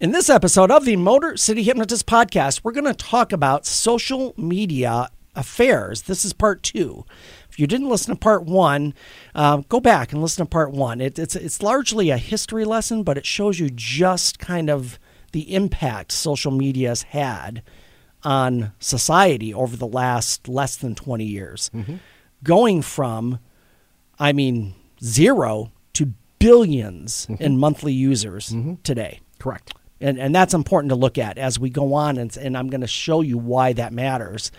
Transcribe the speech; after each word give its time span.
In 0.00 0.12
this 0.12 0.30
episode 0.30 0.70
of 0.70 0.84
the 0.84 0.94
Motor 0.94 1.36
City 1.36 1.64
Hypnotist 1.64 2.06
podcast, 2.06 2.60
we're 2.62 2.70
going 2.70 2.84
to 2.84 2.94
talk 2.94 3.32
about 3.32 3.66
social 3.66 4.32
media 4.36 5.08
affairs. 5.34 6.02
This 6.02 6.24
is 6.24 6.32
part 6.32 6.62
two. 6.62 7.04
If 7.50 7.58
you 7.58 7.66
didn't 7.66 7.88
listen 7.88 8.14
to 8.14 8.20
part 8.20 8.44
one, 8.44 8.94
uh, 9.34 9.62
go 9.68 9.80
back 9.80 10.12
and 10.12 10.22
listen 10.22 10.46
to 10.46 10.48
part 10.48 10.70
one. 10.70 11.00
It, 11.00 11.18
it's 11.18 11.34
it's 11.34 11.64
largely 11.64 12.10
a 12.10 12.16
history 12.16 12.64
lesson, 12.64 13.02
but 13.02 13.18
it 13.18 13.26
shows 13.26 13.58
you 13.58 13.70
just 13.70 14.38
kind 14.38 14.70
of 14.70 15.00
the 15.32 15.52
impact 15.52 16.12
social 16.12 16.52
media 16.52 16.90
has 16.90 17.02
had 17.02 17.64
on 18.22 18.70
society 18.78 19.52
over 19.52 19.76
the 19.76 19.84
last 19.84 20.46
less 20.46 20.76
than 20.76 20.94
20 20.94 21.24
years. 21.24 21.72
Mm-hmm. 21.74 21.96
Going 22.44 22.82
from, 22.82 23.40
I 24.16 24.32
mean, 24.32 24.76
zero 25.02 25.72
to 25.94 26.14
1000000000s 26.38 27.26
mm-hmm. 27.26 27.42
in 27.42 27.58
monthly 27.58 27.92
users 27.92 28.50
mm-hmm. 28.50 28.74
today. 28.84 29.18
Correct. 29.40 29.74
And, 30.00 30.18
and 30.18 30.34
that's 30.34 30.54
important 30.54 30.90
to 30.90 30.96
look 30.96 31.18
at 31.18 31.38
as 31.38 31.58
we 31.58 31.70
go 31.70 31.94
on. 31.94 32.18
And, 32.18 32.36
and 32.36 32.56
I'm 32.56 32.68
going 32.68 32.82
to 32.82 32.86
show 32.86 33.20
you 33.20 33.38
why 33.38 33.72
that 33.72 33.92
matters 33.92 34.52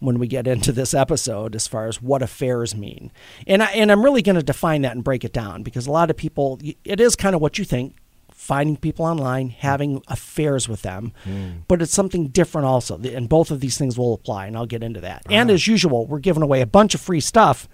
when 0.00 0.18
we 0.18 0.26
get 0.26 0.46
into 0.46 0.72
this 0.72 0.94
episode 0.94 1.54
as 1.54 1.68
far 1.68 1.86
as 1.86 2.02
what 2.02 2.22
affairs 2.22 2.74
mean. 2.74 3.12
And, 3.46 3.62
I, 3.62 3.66
and 3.72 3.92
I'm 3.92 4.04
really 4.04 4.22
going 4.22 4.36
to 4.36 4.42
define 4.42 4.82
that 4.82 4.92
and 4.92 5.04
break 5.04 5.24
it 5.24 5.32
down 5.32 5.62
because 5.62 5.86
a 5.86 5.92
lot 5.92 6.10
of 6.10 6.16
people, 6.16 6.58
it 6.84 7.00
is 7.00 7.14
kind 7.14 7.34
of 7.34 7.40
what 7.40 7.58
you 7.58 7.64
think 7.64 7.94
finding 8.42 8.76
people 8.76 9.04
online, 9.04 9.50
having 9.50 10.02
affairs 10.08 10.68
with 10.68 10.82
them, 10.82 11.12
hmm. 11.22 11.50
but 11.68 11.80
it's 11.80 11.92
something 11.92 12.26
different 12.26 12.66
also. 12.66 12.98
And 12.98 13.28
both 13.28 13.52
of 13.52 13.60
these 13.60 13.78
things 13.78 13.96
will 13.96 14.14
apply, 14.14 14.46
and 14.46 14.56
I'll 14.56 14.66
get 14.66 14.82
into 14.82 15.00
that. 15.00 15.22
And 15.30 15.48
ah. 15.48 15.54
as 15.54 15.68
usual, 15.68 16.06
we're 16.06 16.18
giving 16.18 16.42
away 16.42 16.60
a 16.60 16.66
bunch 16.66 16.96
of 16.96 17.00
free 17.00 17.20
stuff. 17.20 17.68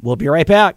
We'll 0.00 0.16
be 0.16 0.28
right 0.28 0.46
back. 0.46 0.76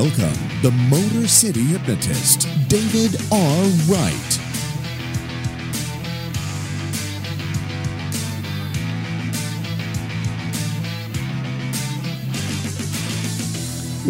Welcome, 0.00 0.48
the 0.62 0.70
Motor 0.88 1.28
City 1.28 1.62
hypnotist, 1.62 2.48
David 2.68 3.20
R. 3.30 3.64
Wright. 3.86 4.49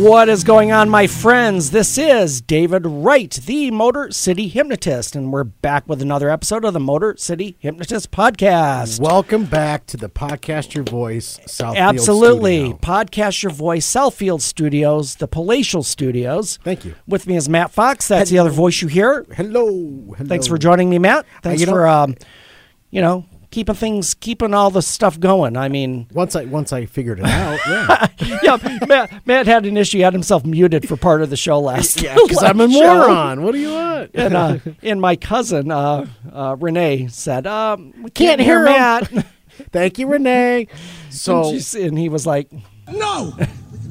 What 0.00 0.30
is 0.30 0.44
going 0.44 0.72
on, 0.72 0.88
my 0.88 1.06
friends? 1.06 1.72
This 1.72 1.98
is 1.98 2.40
David 2.40 2.86
Wright, 2.86 3.30
the 3.32 3.70
Motor 3.70 4.10
City 4.12 4.48
Hypnotist, 4.48 5.14
and 5.14 5.30
we're 5.30 5.44
back 5.44 5.86
with 5.86 6.00
another 6.00 6.30
episode 6.30 6.64
of 6.64 6.72
the 6.72 6.80
Motor 6.80 7.16
City 7.18 7.58
Hypnotist 7.58 8.10
Podcast. 8.10 8.98
Welcome 8.98 9.44
back 9.44 9.84
to 9.88 9.98
the 9.98 10.08
Podcast 10.08 10.74
Your 10.74 10.84
Voice 10.84 11.38
Southfield 11.40 11.76
Absolutely. 11.76 12.60
Studio. 12.60 12.78
Podcast 12.78 13.42
Your 13.42 13.52
Voice, 13.52 13.86
Southfield 13.86 14.40
Studios, 14.40 15.16
the 15.16 15.28
Palatial 15.28 15.82
Studios. 15.82 16.58
Thank 16.64 16.86
you. 16.86 16.94
With 17.06 17.26
me 17.26 17.36
is 17.36 17.50
Matt 17.50 17.70
Fox. 17.70 18.08
That's 18.08 18.30
the 18.30 18.38
other 18.38 18.48
voice 18.48 18.80
you 18.80 18.88
hear. 18.88 19.26
Hello. 19.36 19.66
Hello. 19.66 20.14
Thanks 20.24 20.46
for 20.46 20.56
joining 20.56 20.88
me, 20.88 20.98
Matt. 20.98 21.26
Thanks 21.42 21.60
you 21.60 21.66
for, 21.66 21.86
um, 21.86 22.16
you 22.90 23.02
know, 23.02 23.26
keeping 23.50 23.74
things, 23.74 24.14
keeping 24.14 24.54
all 24.54 24.70
the 24.70 24.82
stuff 24.82 25.18
going. 25.18 25.56
I 25.56 25.68
mean, 25.68 26.06
Once 26.12 26.36
I 26.36 26.44
once 26.44 26.72
I 26.72 26.86
figured 26.86 27.18
it 27.20 27.26
out, 27.26 27.58
yeah, 27.68 28.06
yeah, 28.42 28.78
Matt, 28.86 29.26
Matt 29.26 29.46
had 29.46 29.66
an 29.66 29.76
issue. 29.76 29.98
He 29.98 30.02
had 30.02 30.12
himself 30.12 30.44
muted 30.44 30.88
for 30.88 30.96
part 30.96 31.22
of 31.22 31.30
the 31.30 31.36
show 31.36 31.58
last. 31.60 32.00
yeah, 32.02 32.14
because 32.14 32.42
I'm 32.42 32.60
a 32.60 32.64
last 32.66 32.74
show. 32.74 33.08
moron. 33.08 33.42
What 33.42 33.52
do 33.52 33.58
you 33.58 33.70
want? 33.72 34.10
and 34.14 34.34
uh, 34.34 34.58
and 34.82 35.00
my 35.00 35.16
cousin 35.16 35.70
uh, 35.70 36.06
uh, 36.32 36.56
Renee 36.58 37.08
said, 37.08 37.46
um, 37.46 37.92
"We 37.96 38.10
Can't 38.10 38.14
can't, 38.14 38.40
hear 38.40 38.66
hear 38.66 38.74
'em." 38.76 39.14
Matt." 39.14 39.26
Thank 39.72 39.98
you, 39.98 40.06
Renee. 40.06 40.68
and, 40.70 41.14
So 41.14 41.50
she's- 41.52 41.74
and 41.74 41.98
he 41.98 42.08
was 42.08 42.26
like, 42.26 42.50
No! 42.90 43.34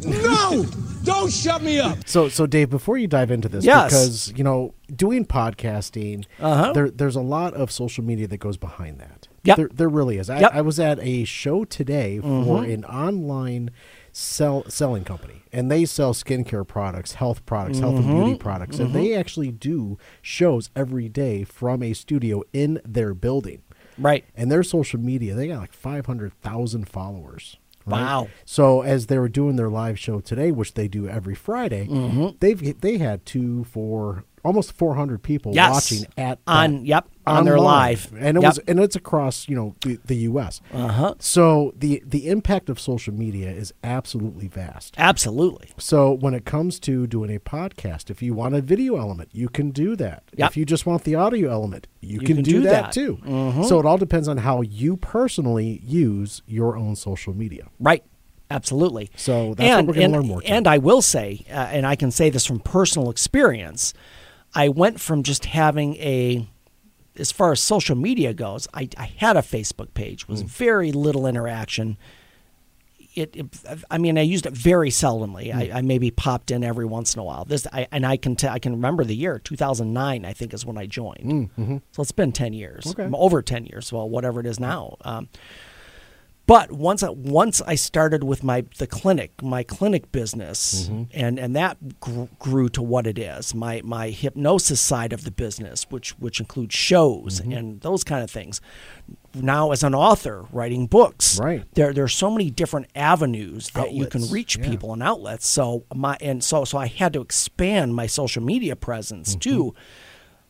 No! 0.03 0.66
Don't 1.03 1.31
shut 1.31 1.62
me 1.62 1.80
up! 1.80 1.97
So, 2.08 2.28
so 2.28 2.46
Dave, 2.47 2.70
before 2.70 2.97
you 2.97 3.08
dive 3.08 3.30
into 3.31 3.47
this, 3.47 3.64
Yes. 3.64 3.86
because 3.91 4.34
you 4.38 4.44
know, 4.44 4.74
doing 4.94 5.26
podcasting, 5.26 6.26
Uh-huh. 6.40 6.74
there, 6.74 6.90
there's 6.90 7.16
a 7.16 7.22
lot 7.22 7.53
of 7.53 7.72
social 7.72 8.03
media 8.03 8.28
that 8.28 8.38
goes 8.40 8.58
behind 8.58 9.00
that. 9.00 9.28
Yep. 9.44 9.58
there, 9.58 9.70
there 9.74 9.90
really 9.90 10.18
is. 10.18 10.30
I, 10.30 10.40
Yep. 10.40 10.50
Mm-hmm. 10.50 10.58
I 10.58 10.62
was 10.62 10.80
at 10.80 11.00
a 11.00 11.24
show 11.24 11.64
today 11.66 12.20
for 12.20 12.64
an 12.64 12.84
online 12.86 13.72
sell 14.12 14.64
selling 14.70 15.04
company, 15.04 15.44
and 15.54 15.72
they 15.72 15.86
sell 15.86 16.14
skincare 16.14 16.68
products, 16.68 17.14
health 17.14 17.46
products, 17.46 17.80
health 17.80 17.96
and 17.96 18.06
Mm-hmm. 18.06 18.24
beauty 18.24 18.38
products, 18.38 18.80
and 18.80 18.94
they 18.94 19.14
actually 19.16 19.52
do 19.52 19.98
shows 20.22 20.70
every 20.76 21.10
day 21.10 21.44
from 21.44 21.82
a 21.84 21.94
studio 21.94 22.44
in 22.54 22.82
their 22.86 23.14
building. 23.14 23.62
"Right, 23.98 24.26
And 24.36 24.52
their 24.52 24.64
social 24.64 25.00
media, 25.00 25.36
they 25.36 25.48
got 25.48 25.60
like 25.60 25.74
five 25.74 26.06
hundred 26.06 26.34
thousand 26.42 26.88
followers. 26.90 27.58
right? 27.86 28.02
Wow. 28.02 28.28
So 28.46 28.82
as 28.82 29.08
they 29.08 29.18
were 29.18 29.30
doing 29.30 29.56
their 29.56 29.70
live 29.70 29.98
show 30.00 30.20
today, 30.20 30.52
which 30.52 30.74
they 30.74 30.88
do 30.88 31.08
every 31.08 31.36
Friday, 31.36 31.88
Mm-hmm. 31.88 32.28
they've 32.40 32.80
they 32.82 32.98
had 32.98 33.26
two, 33.26 33.64
four, 33.66 34.26
almost 34.44 34.72
four 34.74 34.96
hundred 34.96 35.22
people 35.24 35.54
yes, 35.54 35.72
watching 35.72 36.06
at 36.18 36.40
on 36.48 36.86
yep 36.86 37.08
on 37.28 37.46
their 37.46 37.60
live, 37.60 38.12
and 38.18 38.38
it 38.38 38.42
Yep. 38.42 38.50
was 38.50 38.58
and 38.68 38.80
it's 38.80 38.96
across 38.96 39.48
you 39.48 39.56
know 39.56 39.76
the, 39.82 40.00
the 40.06 40.16
U.S. 40.32 40.62
uh-huh, 40.74 41.14
So 41.20 41.74
the 41.78 42.02
the 42.06 42.28
impact 42.28 42.70
of 42.70 42.80
social 42.80 43.14
media 43.14 43.50
is 43.52 43.72
absolutely 43.84 44.48
vast. 44.48 44.96
absolutely, 44.98 45.70
So 45.78 46.12
when 46.14 46.34
it 46.34 46.46
comes 46.46 46.80
to 46.82 47.06
doing 47.08 47.34
a 47.36 47.40
podcast, 47.40 48.10
if 48.10 48.22
you 48.24 48.34
want 48.34 48.56
a 48.56 48.62
video 48.62 48.96
element, 48.98 49.30
you 49.32 49.48
can 49.50 49.70
do 49.72 49.96
that. 49.98 50.24
Yep. 50.36 50.50
If 50.52 50.58
you 50.58 50.66
just 50.66 50.86
want 50.88 51.04
the 51.04 51.16
audio 51.16 51.52
element, 51.52 51.88
you, 52.02 52.14
You 52.14 52.20
can, 52.20 52.36
can 52.38 52.44
do, 52.44 52.52
do 52.54 52.62
that, 52.62 52.86
that. 52.86 52.92
too. 52.94 53.18
Mhm. 53.24 53.66
So 53.66 53.80
it 53.80 53.86
all 53.86 53.98
depends 54.00 54.28
on 54.28 54.38
how 54.38 54.62
you 54.62 54.98
personally 54.98 55.82
use 55.86 56.42
your 56.48 56.78
own 56.78 56.96
social 56.96 57.34
media. 57.34 57.68
right." 57.80 58.04
Absolutely. 58.52 59.12
So 59.16 59.54
that's 59.54 59.76
what 59.86 59.86
we're 59.96 60.02
gonna 60.02 60.14
learn 60.18 60.26
more 60.28 60.42
today. 60.42 60.56
And 60.56 60.68
I 60.68 60.80
will 60.80 61.04
say, 61.04 61.46
uh, 61.52 61.54
and 61.72 61.86
I 61.86 61.96
can 61.96 62.10
say 62.10 62.32
this 62.32 62.48
from 62.48 62.60
personal 62.60 63.12
experience, 63.12 63.94
I 64.56 64.70
went 64.70 65.00
from 65.00 65.24
just 65.24 65.46
having 65.46 65.96
a, 65.98 66.48
as 67.18 67.32
far 67.32 67.52
as 67.52 67.60
social 67.60 67.96
media 67.96 68.34
goes, 68.34 68.68
I, 68.74 68.90
I 68.98 69.12
had 69.18 69.38
a 69.38 69.42
Facebook 69.42 69.94
page, 69.94 70.26
Hmm. 70.26 70.32
was 70.34 70.42
very 70.42 70.92
little 70.92 71.28
interaction. 71.28 71.98
It, 73.16 73.36
it, 73.36 73.46
I 73.92 73.98
mean, 73.98 74.18
I 74.18 74.22
used 74.22 74.46
it 74.46 74.54
very 74.54 74.90
seldomly. 74.92 75.52
Hmm. 75.52 75.59
I, 75.59 75.72
I 75.80 75.82
maybe 75.82 76.09
popped 76.12 76.52
in 76.52 76.64
every 76.64 76.86
once 76.86 77.14
in 77.16 77.20
a 77.20 77.24
while. 77.24 77.44
This, 77.46 77.68
I, 77.74 77.88
and 77.92 78.06
I 78.06 78.18
can, 78.18 78.36
t- 78.36 78.48
I 78.48 78.59
can 78.59 78.74
remember 78.74 79.04
the 79.04 79.16
year 79.16 79.40
2009. 79.40 80.26
I 80.26 80.34
think 80.34 80.54
is 80.54 80.66
when 80.66 80.78
I 80.78 80.86
joined. 80.86 81.50
So 81.92 82.02
it's 82.02 82.12
been 82.12 82.32
10 82.32 82.54
years, 82.54 82.86
Hmm, 82.94 83.02
Okay. 83.02 83.09
over 83.14 83.42
10 83.42 83.66
years. 83.66 83.92
Well, 83.92 84.08
whatever 84.09 84.40
it 84.40 84.46
is 84.46 84.59
now. 84.59 84.96
Um, 85.02 85.28
but 86.50 86.72
once 86.72 87.04
I, 87.04 87.10
once 87.10 87.62
I 87.62 87.76
started 87.76 88.24
with 88.24 88.44
my 88.44 88.66
the 88.80 88.88
clinic, 88.88 89.32
my 89.44 89.62
clinic 89.62 90.12
business, 90.12 90.90
and 91.14 91.38
and 91.40 91.56
that 91.56 91.78
gr- 92.00 92.24
grew 92.40 92.70
to 92.70 92.82
what 92.82 93.06
it 93.06 93.20
is. 93.20 93.54
My 93.54 93.82
my 93.84 94.10
hypnosis 94.10 94.82
side 94.82 95.14
of 95.14 95.24
the 95.26 95.32
business, 95.32 95.86
which 95.92 96.18
which 96.18 96.40
includes 96.40 96.74
shows 96.74 97.40
and 97.40 97.82
those 97.82 98.04
kind 98.04 98.24
of 98.24 98.32
things. 98.32 98.62
Now, 99.36 99.72
as 99.72 99.84
an 99.84 99.94
author 99.94 100.46
writing 100.52 100.88
books, 100.88 101.40
Right. 101.40 101.64
there 101.76 101.94
there 101.94 102.04
are 102.04 102.08
so 102.24 102.32
many 102.32 102.50
different 102.50 102.88
avenues 102.96 103.70
that 103.76 103.94
you 103.94 104.08
can 104.08 104.28
reach 104.32 104.58
yeah. 104.58 104.68
people 104.68 104.92
and 104.92 105.04
outlets. 105.04 105.46
So 105.48 105.84
my 105.94 106.18
and 106.20 106.44
so 106.44 106.66
so 106.66 106.80
I 106.80 106.88
had 106.88 107.14
to 107.14 107.22
expand 107.22 107.96
my 107.96 108.08
social 108.08 108.42
media 108.42 108.76
presence 108.76 109.36
Mm-hmm. 109.36 109.40
too 109.52 109.76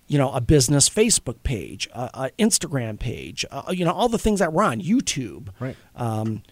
you 0.09 0.17
know, 0.17 0.31
a 0.33 0.41
business 0.41 0.89
Facebook 0.89 1.41
page, 1.43 1.87
a, 1.93 2.29
Instagram 2.37 2.99
page, 2.99 3.45
uh, 3.51 3.71
you 3.71 3.85
know, 3.85 3.91
all 3.93 4.09
the 4.09 4.17
things 4.19 4.39
that 4.39 4.51
were 4.51 4.63
on 4.63 4.81
YouTube, 4.81 5.47
Right. 5.61 5.77
Um, 5.95 6.43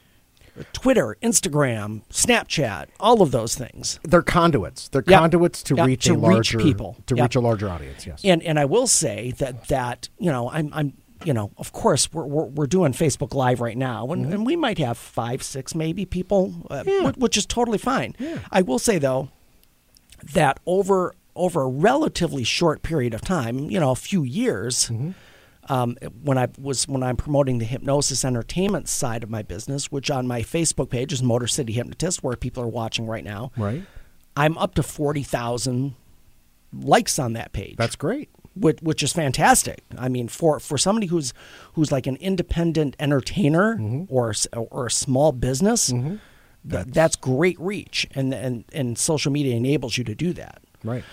Twitter, 0.73 1.17
Instagram, 1.21 2.01
Snapchat, 2.11 2.87
all 2.99 3.21
of 3.21 3.29
those 3.31 3.53
things. 3.55 3.99
They're 4.03 4.23
conduits. 4.23 4.87
They're 4.89 5.03
Yep. 5.05 5.19
conduits 5.19 5.61
to 5.63 5.75
Yep, 5.75 5.85
reach 5.85 6.05
to 6.05 6.13
a 6.13 6.15
reach 6.15 6.21
larger 6.23 6.57
people. 6.59 6.97
to 7.05 7.15
Yep. 7.15 7.23
reach 7.25 7.35
a 7.35 7.39
larger 7.41 7.69
audience. 7.69 8.07
Yes. 8.07 8.21
And 8.23 8.41
and 8.41 8.57
I 8.57 8.65
will 8.65 8.87
say 8.87 9.33
that 9.37 9.67
that 9.67 10.09
you 10.17 10.31
know, 10.31 10.49
I'm 10.49 10.71
I'm 10.73 10.93
you 11.25 11.33
know, 11.33 11.51
of 11.57 11.71
course, 11.73 12.11
we're 12.13 12.25
we're, 12.25 12.45
we're 12.45 12.67
doing 12.67 12.93
Facebook 12.93 13.33
Live 13.35 13.59
right 13.61 13.77
now, 13.77 14.07
and, 14.07 14.31
and 14.33 14.45
we 14.47 14.55
might 14.55 14.77
have 14.79 14.97
five, 14.97 15.41
six, 15.43 15.73
maybe 15.75 16.05
people, 16.05 16.53
uh, 16.71 16.83
wh- 16.83 17.17
which 17.19 17.37
is 17.37 17.45
totally 17.45 17.77
fine. 17.79 18.15
I 18.51 18.61
will 18.63 18.79
say 18.79 18.97
though 18.99 19.29
that 20.33 20.59
over 20.65 21.13
over 21.37 21.61
a 21.61 21.67
relatively 21.67 22.43
short 22.43 22.81
period 22.81 23.13
of 23.13 23.21
time, 23.21 23.69
you 23.69 23.79
know, 23.79 23.91
a 23.91 23.95
few 23.95 24.23
years, 24.23 24.91
um, 25.69 25.97
when 26.23 26.37
I 26.37 26.47
was 26.59 26.87
when 26.87 27.03
I'm 27.03 27.17
promoting 27.17 27.59
the 27.59 27.65
hypnosis 27.65 28.23
entertainment 28.25 28.87
side 28.89 29.23
of 29.23 29.29
my 29.29 29.41
business, 29.43 29.91
which 29.91 30.09
on 30.11 30.27
my 30.27 30.41
Facebook 30.41 30.89
page 30.89 31.11
is 31.13 31.21
Motor 31.21 31.47
City 31.47 31.73
Hypnotist, 31.73 32.23
where 32.23 32.35
people 32.35 32.63
are 32.63 32.67
watching 32.67 33.05
right 33.07 33.23
now. 33.23 33.51
Right. 33.57 33.83
I'm 34.35 34.57
up 34.57 34.75
to 34.75 34.83
forty 34.83 35.23
thousand 35.23 35.95
likes 36.73 37.17
on 37.19 37.33
that 37.33 37.53
page. 37.53 37.75
That's 37.77 37.95
great. 37.95 38.29
which, 38.55 38.79
which 38.81 39.01
is 39.03 39.13
fantastic. 39.13 39.83
I 39.97 40.09
mean, 40.09 40.27
for, 40.27 40.59
for 40.59 40.77
somebody 40.77 41.07
who's 41.07 41.33
who's 41.73 41.91
like 41.91 42.07
an 42.07 42.17
independent 42.17 42.95
entertainer 42.99 43.75
Mm-hmm. 43.77 44.13
or 44.13 44.33
or 44.53 44.87
a 44.87 44.91
small 44.91 45.31
business, 45.31 45.87
th- 46.69 46.85
that's, 46.87 47.15
great 47.15 47.59
reach, 47.59 48.07
and, 48.15 48.33
and 48.33 48.65
and 48.73 48.97
social 48.97 49.31
media 49.31 49.55
enables 49.55 49.97
you 49.97 50.03
to 50.05 50.15
do 50.15 50.33
that. 50.33 50.61
Right. 50.83 51.03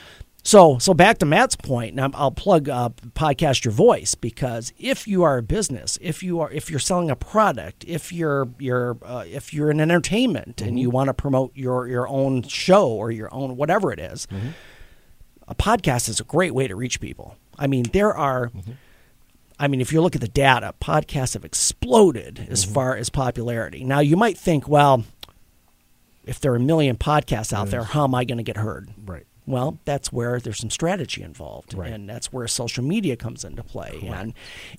So 0.47 0.79
so 0.79 0.93
back 0.93 1.19
to 1.19 1.27
Matt's 1.27 1.57
point, 1.57 1.99
and 1.99 2.15
I'll 2.15 2.31
plug 2.31 2.69
uh, 2.69 2.91
podcast 3.15 3.65
your 3.65 3.73
voice 3.73 4.15
because 4.15 4.75
if 4.79 5.09
you 5.09 5.23
are 5.23 5.39
a 5.39 5.43
business, 5.43 5.99
if 6.03 6.23
you 6.23 6.41
are 6.41 6.51
if 6.51 6.71
you're 6.71 6.79
selling 6.79 7.11
a 7.11 7.17
product, 7.17 7.83
if 7.89 8.13
you're 8.13 8.49
you're 8.59 8.99
uh, 9.03 9.25
if 9.27 9.55
you're 9.55 9.71
in 9.71 9.81
entertainment 9.81 10.61
and 10.61 10.79
you 10.79 10.91
want 10.91 11.09
to 11.09 11.15
promote 11.15 11.53
your 11.57 11.89
your 11.89 12.07
own 12.07 12.43
show 12.43 12.89
or 12.89 13.11
your 13.11 13.33
own 13.33 13.57
whatever 13.57 13.91
it 13.91 13.99
is, 13.99 14.29
a 15.49 15.55
podcast 15.55 16.11
is 16.11 16.21
a 16.21 16.25
great 16.25 16.55
way 16.55 16.69
to 16.69 16.77
reach 16.77 17.01
people. 17.01 17.37
I 17.59 17.67
mean, 17.67 17.85
there 17.93 18.15
are. 18.15 18.53
I 19.59 19.69
mean, 19.69 19.81
if 19.81 19.93
you 19.93 20.03
look 20.03 20.15
at 20.17 20.21
the 20.21 20.29
data, 20.29 20.75
podcasts 20.81 21.35
have 21.35 21.45
exploded 21.45 22.49
as 22.51 22.65
far 22.65 22.97
as 22.97 23.09
popularity. 23.09 23.85
Now, 23.85 24.01
you 24.01 24.17
might 24.17 24.37
think, 24.37 24.67
well, 24.67 25.05
if 26.27 26.41
there 26.41 26.53
are 26.53 26.57
a 26.57 26.61
million 26.61 26.97
podcasts 26.97 27.53
out 27.53 27.69
there, 27.71 27.85
how 27.85 28.03
am 28.05 28.17
I 28.17 28.25
going 28.25 28.39
to 28.39 28.45
get 28.45 28.57
heard? 28.57 28.91
Right. 29.07 29.27
Well, 29.47 29.79
that's 29.85 30.11
where 30.13 30.41
there's 30.41 30.59
some 30.59 30.71
strategy 30.71 31.23
involved, 31.23 31.75
Right. 31.75 31.93
and 31.93 32.09
that's 32.09 32.33
where 32.33 32.49
social 32.49 32.83
media 32.83 33.15
comes 33.17 33.45
into 33.45 33.63
play. 33.63 34.01
And 34.11 34.33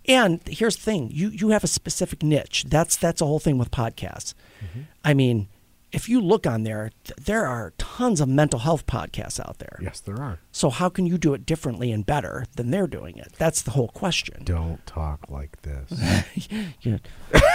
and 0.07 0.41
here's 0.47 0.75
the 0.77 0.81
thing: 0.83 1.09
you 1.13 1.29
you 1.29 1.50
have 1.50 1.63
a 1.63 1.67
specific 1.67 2.23
niche. 2.23 2.65
That's 2.67 2.95
that's 2.97 3.19
the 3.19 3.27
whole 3.27 3.39
thing 3.39 3.57
with 3.57 3.69
podcasts. 3.71 4.33
Mm-hmm. 4.63 4.81
I 5.03 5.13
mean, 5.13 5.47
if 5.91 6.09
you 6.09 6.19
look 6.19 6.47
on 6.47 6.63
there, 6.63 6.91
th- 7.03 7.15
there 7.17 7.45
are 7.45 7.73
tons 7.77 8.19
of 8.19 8.27
mental 8.27 8.59
health 8.59 8.85
podcasts 8.88 9.39
out 9.39 9.59
there. 9.59 9.77
Yes, 9.81 10.00
there 10.00 10.19
are. 10.19 10.39
So 10.51 10.69
how 10.71 10.89
can 10.89 11.06
you 11.06 11.17
do 11.17 11.33
it 11.35 11.45
differently 11.45 11.91
and 11.91 12.03
better 12.06 12.45
than 12.56 12.71
they're 12.71 12.88
doing 12.88 13.17
it? 13.17 13.33
That's 13.38 13.62
the 13.62 13.71
whole 13.71 13.89
question. 13.89 14.44
Don't 14.44 14.83
talk 14.88 15.29
like 15.29 15.62
this. 15.62 16.25
You 16.81 17.00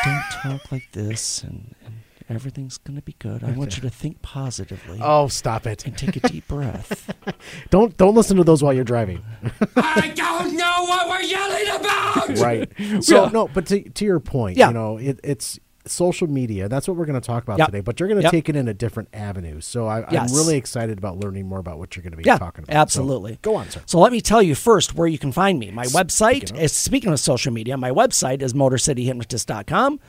don't 0.04 0.24
talk 0.42 0.72
like 0.72 0.90
this, 0.92 1.42
and, 1.42 1.74
and 1.84 1.94
everything's 2.30 2.78
going 2.78 2.96
to 2.96 3.02
be 3.02 3.14
good. 3.18 3.42
I 3.44 3.50
want 3.52 3.76
you 3.76 3.82
to 3.82 3.90
think 3.90 4.22
positively 4.22 4.98
oh, 5.02 5.28
stop 5.28 5.66
it. 5.66 5.84
and 5.86 5.96
take 5.96 6.16
a 6.16 6.20
deep 6.28 6.46
breath. 6.48 7.12
Don't 7.70 7.96
don't 7.96 8.14
listen 8.14 8.36
to 8.38 8.44
those 8.44 8.62
while 8.62 8.72
you're 8.72 8.84
driving. 8.84 9.22
I 9.76 10.12
don't 10.14 10.56
know 10.56 10.84
what 10.84 11.08
we're 11.08 11.22
yelling 11.22 11.68
about! 11.80 12.38
right. 12.38 12.70
So 13.04 13.24
Yeah. 13.24 13.30
no, 13.30 13.48
but 13.48 13.66
to 13.66 13.82
to 13.88 14.04
your 14.04 14.20
point, 14.20 14.56
Yeah. 14.56 14.68
you 14.68 14.74
know, 14.74 14.96
it, 14.98 15.20
it's 15.22 15.58
social 15.86 16.28
media. 16.28 16.68
That's 16.68 16.86
what 16.86 16.96
we're 16.96 17.06
going 17.06 17.20
to 17.20 17.26
talk 17.26 17.42
about 17.42 17.58
Yep. 17.58 17.66
today. 17.68 17.80
But 17.80 17.98
you're 17.98 18.08
going 18.08 18.18
to 18.20 18.24
Yep. 18.24 18.32
take 18.32 18.48
it 18.50 18.56
in 18.56 18.68
a 18.68 18.74
different 18.74 19.08
avenue. 19.14 19.60
So 19.62 19.86
I, 19.86 20.04
Yes. 20.12 20.30
I'm 20.30 20.36
really 20.36 20.56
excited 20.56 20.98
about 20.98 21.18
learning 21.18 21.46
more 21.48 21.58
about 21.58 21.78
what 21.78 21.96
you're 21.96 22.02
going 22.02 22.10
to 22.12 22.16
be 22.18 22.24
Yeah, 22.24 22.36
talking 22.38 22.64
about. 22.64 22.74
So 22.74 22.78
absolutely. 22.78 23.38
go 23.42 23.54
on, 23.56 23.70
sir. 23.70 23.80
So 23.86 23.98
let 23.98 24.12
me 24.12 24.20
tell 24.20 24.42
you 24.42 24.54
first 24.54 24.94
where 24.94 25.08
you 25.08 25.18
can 25.18 25.32
find 25.32 25.58
me. 25.58 25.70
My 25.70 25.86
website 25.86 26.36
Speaking 26.48 26.56
of. 26.58 26.62
is 26.62 26.72
speaking 26.72 27.12
of 27.12 27.18
social 27.20 27.52
media, 27.52 27.76
my 27.78 27.90
website 27.90 28.42
is 28.42 28.52
motorcityhypnotist.com. 28.52 30.00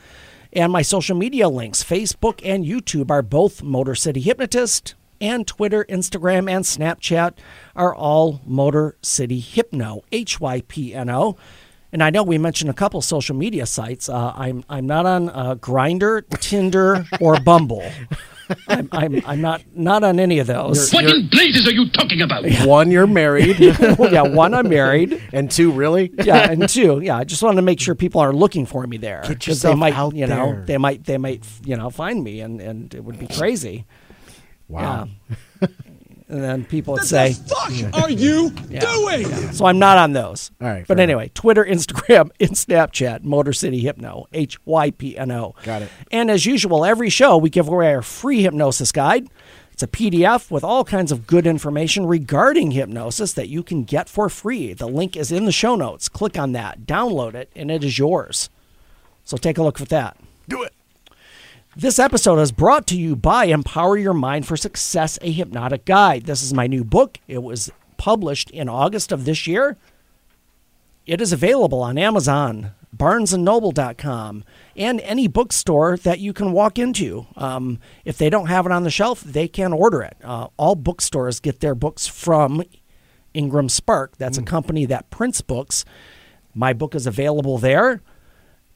And 0.52 0.70
my 0.70 0.82
social 0.82 1.16
media 1.16 1.48
links, 1.48 1.82
Facebook 1.82 2.40
and 2.44 2.64
YouTube, 2.64 3.10
are 3.10 3.22
both 3.22 3.62
Motor 3.62 3.94
City 3.94 4.20
Hypnotist, 4.20 4.94
and 5.22 5.46
Twitter, 5.46 5.84
Instagram, 5.88 6.50
and 6.50 6.64
Snapchat 6.64 7.34
are 7.76 7.94
all 7.94 8.42
Motor 8.44 8.96
City 9.02 9.38
Hypno, 9.38 10.02
H 10.10 10.40
Y 10.40 10.62
P 10.66 10.92
N 10.92 11.08
O. 11.08 11.38
And 11.92 12.02
I 12.02 12.10
know 12.10 12.22
we 12.22 12.38
mentioned 12.38 12.70
a 12.70 12.74
couple 12.74 13.00
social 13.00 13.36
media 13.36 13.64
sites. 13.64 14.08
Uh, 14.08 14.32
I'm 14.34 14.64
I'm 14.68 14.86
not 14.86 15.06
on 15.06 15.28
uh, 15.28 15.54
Grindr, 15.54 16.28
Tinder, 16.40 17.06
or 17.20 17.38
Bumble. 17.40 17.84
I'm, 18.68 18.88
I'm 18.92 19.22
I'm 19.26 19.40
not 19.40 19.62
not 19.74 20.04
on 20.04 20.18
any 20.20 20.38
of 20.38 20.46
those. 20.46 20.92
What 20.92 21.04
in 21.04 21.28
blazes 21.28 21.66
are 21.66 21.72
you 21.72 21.88
talking 21.90 22.20
about? 22.22 22.44
One, 22.66 22.90
you're 22.90 23.06
married, 23.06 23.58
yeah, 23.60 24.22
one 24.22 24.54
I'm 24.54 24.68
married. 24.68 25.22
and 25.32 25.50
two, 25.50 25.72
really? 25.72 26.12
yeah, 26.22 26.50
and 26.50 26.68
two, 26.68 27.00
yeah, 27.00 27.16
I 27.16 27.24
just 27.24 27.42
wanted 27.42 27.56
to 27.56 27.62
make 27.62 27.80
sure 27.80 27.94
people 27.94 28.20
are 28.20 28.32
looking 28.32 28.66
for 28.66 28.86
me 28.86 28.96
there 28.96 29.22
Get 29.26 29.40
they 29.40 29.74
might, 29.74 29.94
out 29.94 30.14
you 30.14 30.26
know, 30.26 30.52
there. 30.52 30.64
they 30.66 30.78
might, 30.78 31.04
they 31.04 31.18
might, 31.18 31.44
you 31.64 31.76
know, 31.76 31.90
find 31.90 32.22
me, 32.22 32.40
and 32.40 32.60
and 32.60 32.94
it 32.94 33.04
would 33.04 33.18
be 33.18 33.26
crazy. 33.26 33.86
Wow. 34.68 35.08
Yeah. 35.60 35.68
and 36.32 36.42
then 36.42 36.64
people 36.64 36.92
would 36.94 37.00
What 37.02 37.06
say, 37.08 37.32
the 37.32 37.54
fuck 37.92 38.02
are 38.02 38.10
you 38.10 38.50
doing? 38.50 39.52
so 39.52 39.66
I'm 39.66 39.78
not 39.78 39.98
on 39.98 40.12
those. 40.12 40.50
All 40.60 40.66
right, 40.68 40.86
but 40.86 40.96
fair 40.96 41.02
anyway, 41.04 41.30
Twitter, 41.34 41.64
Instagram, 41.64 42.30
and 42.40 42.50
Snapchat, 42.50 43.22
Motor 43.22 43.52
City 43.52 43.80
Hypno, 43.80 44.26
H 44.32 44.58
Y 44.64 44.90
P 44.90 45.16
N 45.16 45.30
O. 45.30 45.54
Got 45.62 45.82
it. 45.82 45.90
And 46.10 46.30
as 46.30 46.46
usual, 46.46 46.84
every 46.84 47.10
show 47.10 47.36
we 47.36 47.50
give 47.50 47.68
away 47.68 47.94
our 47.94 48.02
free 48.02 48.42
hypnosis 48.42 48.90
guide. 48.92 49.28
It's 49.72 49.82
a 49.82 49.86
PDF 49.88 50.50
with 50.50 50.64
all 50.64 50.84
kinds 50.84 51.12
of 51.12 51.26
good 51.26 51.46
information 51.46 52.04
regarding 52.06 52.72
hypnosis 52.72 53.32
that 53.32 53.48
you 53.48 53.62
can 53.62 53.84
get 53.84 54.08
for 54.08 54.28
free. 54.28 54.74
The 54.74 54.86
link 54.86 55.16
is 55.16 55.32
in 55.32 55.46
the 55.46 55.52
show 55.52 55.76
notes. 55.76 56.08
Click 56.10 56.38
on 56.38 56.52
that, 56.52 56.82
download 56.82 57.34
it, 57.34 57.50
and 57.56 57.70
it 57.70 57.82
is 57.82 57.98
yours. 57.98 58.50
So 59.24 59.36
take 59.38 59.56
a 59.56 59.62
look 59.62 59.80
at 59.80 59.88
that. 59.88 60.18
Do 60.48 60.62
it. 60.62 60.72
This 61.74 61.98
episode 61.98 62.38
is 62.38 62.52
brought 62.52 62.86
to 62.88 62.96
you 62.98 63.16
by 63.16 63.46
Empower 63.46 63.96
Your 63.96 64.12
Mind 64.12 64.46
for 64.46 64.58
Success, 64.58 65.18
a 65.22 65.32
hypnotic 65.32 65.86
guide. 65.86 66.26
This 66.26 66.42
is 66.42 66.52
my 66.52 66.66
new 66.66 66.84
book. 66.84 67.18
It 67.26 67.42
was 67.42 67.72
published 67.96 68.50
in 68.50 68.68
August 68.68 69.10
of 69.10 69.24
this 69.24 69.46
year. 69.46 69.78
It 71.06 71.22
is 71.22 71.32
available 71.32 71.80
on 71.80 71.96
Amazon, 71.96 72.72
barnesandnoble.com, 72.94 74.44
and 74.76 75.00
any 75.00 75.28
bookstore 75.28 75.96
that 75.96 76.20
you 76.20 76.34
can 76.34 76.52
walk 76.52 76.78
into. 76.78 77.26
Um, 77.36 77.78
if 78.04 78.18
they 78.18 78.28
don't 78.28 78.48
have 78.48 78.66
it 78.66 78.72
on 78.72 78.82
the 78.82 78.90
shelf, 78.90 79.22
they 79.22 79.48
can 79.48 79.72
order 79.72 80.02
it. 80.02 80.18
Uh, 80.22 80.48
all 80.58 80.74
bookstores 80.74 81.40
get 81.40 81.60
their 81.60 81.74
books 81.74 82.06
from 82.06 82.62
IngramSpark. 83.34 84.16
That's 84.18 84.36
a 84.36 84.42
company 84.42 84.84
that 84.84 85.08
prints 85.08 85.40
books. 85.40 85.86
My 86.54 86.74
book 86.74 86.94
is 86.94 87.06
available 87.06 87.56
there. 87.56 88.02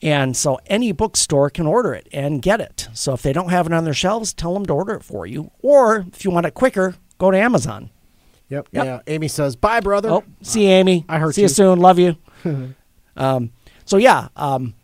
And 0.02 0.36
so 0.36 0.58
any 0.66 0.92
bookstore 0.92 1.48
can 1.50 1.66
order 1.66 1.94
it 1.94 2.06
and 2.12 2.42
get 2.42 2.60
it. 2.60 2.88
So 2.92 3.14
if 3.14 3.22
they 3.22 3.32
don't 3.32 3.48
have 3.48 3.66
it 3.66 3.72
on 3.72 3.84
their 3.84 3.94
shelves, 3.94 4.34
tell 4.34 4.52
them 4.52 4.66
to 4.66 4.72
order 4.74 4.94
it 4.94 5.02
for 5.02 5.26
you. 5.26 5.50
Or 5.62 6.04
if 6.12 6.24
you 6.24 6.30
want 6.30 6.46
it 6.46 6.52
quicker, 6.54 6.96
go 7.18 7.30
to 7.30 7.38
Amazon. 7.38 7.90
Yep. 8.48 8.68
Yep. 8.72 8.84
Yeah. 8.84 9.00
Amy 9.06 9.28
says, 9.28 9.56
"Bye, 9.56 9.80
brother." 9.80 10.10
Oh, 10.10 10.24
see 10.42 10.64
you, 10.64 10.70
Amy. 10.70 11.04
I 11.08 11.18
heard 11.18 11.34
See 11.34 11.40
you 11.40 11.46
you. 11.46 11.48
soon. 11.48 11.80
Love 11.80 11.98
you. 11.98 12.16
um, 13.16 13.50
so 13.84 13.96
yeah, 13.96 14.28
um, 14.36 14.74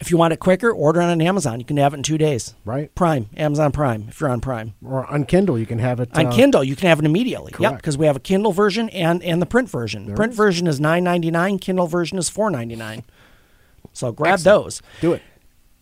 if 0.00 0.10
you 0.10 0.18
want 0.18 0.34
it 0.34 0.38
quicker, 0.38 0.70
order 0.70 1.00
it 1.00 1.04
on 1.04 1.20
Amazon. 1.22 1.60
You 1.60 1.64
can 1.64 1.78
have 1.78 1.94
it 1.94 1.98
in 1.98 2.02
two 2.02 2.18
days. 2.18 2.54
Right. 2.66 2.94
Prime, 2.94 3.30
Amazon 3.38 3.72
Prime. 3.72 4.06
If 4.08 4.20
you're 4.20 4.28
on 4.28 4.40
Prime, 4.42 4.74
Or 4.84 5.06
on 5.06 5.24
Kindle, 5.24 5.58
you 5.58 5.64
can 5.64 5.78
have 5.78 6.00
it 6.00 6.10
on 6.14 6.26
uh, 6.26 6.32
Kindle, 6.32 6.62
you 6.62 6.76
can 6.76 6.88
have 6.88 6.98
it 6.98 7.06
immediately. 7.06 7.54
Yep, 7.58 7.76
because 7.76 7.96
we 7.96 8.04
have 8.04 8.16
a 8.16 8.20
Kindle 8.20 8.52
version 8.52 8.90
and 8.90 9.22
and 9.22 9.40
the 9.40 9.46
print 9.46 9.70
version. 9.70 10.06
There 10.06 10.16
print 10.16 10.32
is. 10.32 10.36
version 10.36 10.66
is 10.66 10.78
nine 10.78 11.04
ninety 11.04 11.30
nine. 11.30 11.58
Kindle 11.58 11.86
version 11.86 12.18
is 12.18 12.28
four 12.28 12.50
ninety 12.50 12.76
nine. 12.76 13.04
So 13.96 14.12
grab 14.12 14.40
those. 14.40 14.82
Do 15.00 15.14
it. 15.14 15.22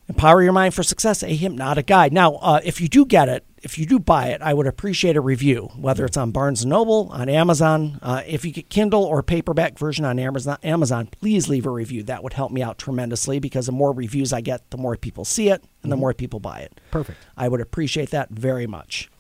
Empower 0.09 0.43
Your 0.43 0.53
Mind 0.53 0.73
for 0.73 0.83
Success, 0.83 1.23
a 1.23 1.35
hypnotic 1.35 1.87
guide. 1.87 2.13
Now, 2.13 2.35
uh, 2.35 2.61
if 2.63 2.81
you 2.81 2.89
do 2.89 3.05
get 3.07 3.29
it, 3.29 3.45
if 3.63 3.79
you 3.79 3.87
do 3.87 3.99
buy 3.99 4.29
it, 4.29 4.41
I 4.43 4.53
would 4.55 4.67
appreciate 4.67 5.17
a 5.17 5.21
review, 5.21 5.71
whether 5.77 6.05
it's 6.05 6.17
on 6.17 6.31
Barnes 6.31 6.63
and 6.63 6.71
Noble, 6.71 7.09
on 7.11 7.29
Amazon. 7.29 7.99
Uh, 8.03 8.23
if 8.27 8.45
you 8.45 8.53
get 8.53 8.69
Kindle 8.69 9.03
or 9.03 9.23
paperback 9.23 9.79
version 9.79 10.05
on 10.05 10.19
Amazon, 10.19 10.59
Amazon, 10.63 11.09
please 11.21 11.49
leave 11.49 11.67
a 11.67 11.71
review. 11.71 12.03
That 12.03 12.23
would 12.23 12.35
help 12.35 12.53
me 12.53 12.63
out 12.63 12.79
tremendously 12.79 13.39
because 13.41 13.67
the 13.67 13.73
more 13.73 13.93
reviews 13.93 14.33
I 14.33 14.43
get, 14.43 14.71
the 14.71 14.77
more 14.77 14.97
people 14.97 15.25
see 15.25 15.49
it 15.49 15.65
and 15.83 15.91
the 15.91 15.97
more 15.97 16.13
people 16.13 16.39
buy 16.39 16.61
it. 16.61 16.81
Perfect. 16.91 17.19
I 17.37 17.49
would 17.49 17.63
appreciate 17.63 18.11
that 18.11 18.31
very 18.31 18.67
much. 18.67 19.11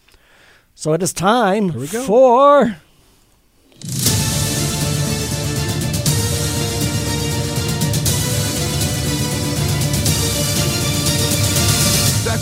So 0.74 0.92
it 0.92 1.02
is 1.02 1.12
time 1.12 1.68
we 1.68 1.88
go. 1.88 2.04
for 2.04 2.76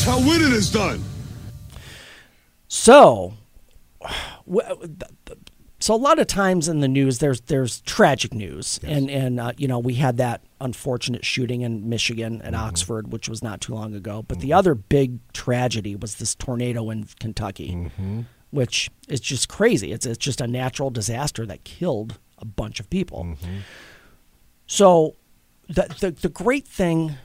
That's 0.02 0.18
how 0.18 0.28
winning 0.28 0.50
is 0.50 0.68
done. 0.68 1.00
So, 2.66 3.34
w- 4.48 4.76
th- 4.80 4.98
th- 5.26 5.38
so 5.78 5.94
a 5.94 5.96
lot 5.96 6.18
of 6.18 6.26
times 6.26 6.66
in 6.66 6.80
the 6.80 6.88
news, 6.88 7.20
there's 7.20 7.42
there's 7.42 7.82
tragic 7.82 8.34
news, 8.34 8.80
and 8.82 9.08
and 9.08 9.38
uh, 9.38 9.52
you 9.56 9.68
know 9.68 9.78
we 9.78 9.94
had 9.94 10.16
that 10.16 10.40
unfortunate 10.60 11.24
shooting 11.24 11.60
in 11.60 11.88
Michigan 11.88 12.42
at 12.42 12.52
mm-hmm. 12.52 12.64
Oxford, 12.64 13.12
which 13.12 13.28
was 13.28 13.44
not 13.44 13.60
too 13.60 13.74
long 13.74 13.94
ago. 13.94 14.24
But 14.26 14.40
the 14.40 14.48
mm-hmm. 14.48 14.58
other 14.58 14.74
big 14.74 15.20
tragedy 15.34 15.94
was 15.94 16.16
this 16.16 16.34
tornado 16.34 16.90
in 16.90 17.06
Kentucky, 17.20 17.70
mm-hmm. 17.70 18.22
which 18.50 18.90
is 19.06 19.20
just 19.20 19.48
crazy. 19.48 19.92
It's 19.92 20.04
it's 20.04 20.18
just 20.18 20.40
a 20.40 20.48
natural 20.48 20.90
disaster 20.90 21.46
that 21.46 21.62
killed 21.62 22.18
a 22.38 22.44
bunch 22.44 22.80
of 22.80 22.90
people. 22.90 23.36
So, 24.66 25.14
the, 25.68 25.94
the 26.00 26.10
the 26.10 26.28
great 26.28 26.66
thing 26.66 27.18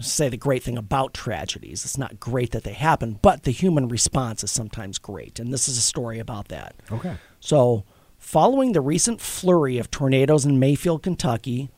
say 0.00 0.28
the 0.28 0.36
great 0.36 0.62
thing 0.62 0.78
about 0.78 1.14
tragedies. 1.14 1.84
It's 1.84 1.98
not 1.98 2.18
great 2.20 2.52
that 2.52 2.64
they 2.64 2.72
happen, 2.72 3.18
but 3.20 3.42
the 3.42 3.50
human 3.50 3.88
response 3.88 4.42
is 4.42 4.50
sometimes 4.50 4.98
great. 4.98 5.38
And 5.38 5.52
this 5.52 5.68
is 5.68 5.76
a 5.76 5.82
story 5.82 6.18
about 6.18 6.48
that. 6.48 6.74
Okay. 6.90 7.16
So, 7.40 7.84
following 8.18 8.72
the 8.72 8.80
recent 8.80 9.20
flurry 9.20 9.78
of 9.78 9.90
tornadoes 9.90 10.46
in 10.46 10.58
Mayfield, 10.58 11.02
Kentucky, 11.02 11.70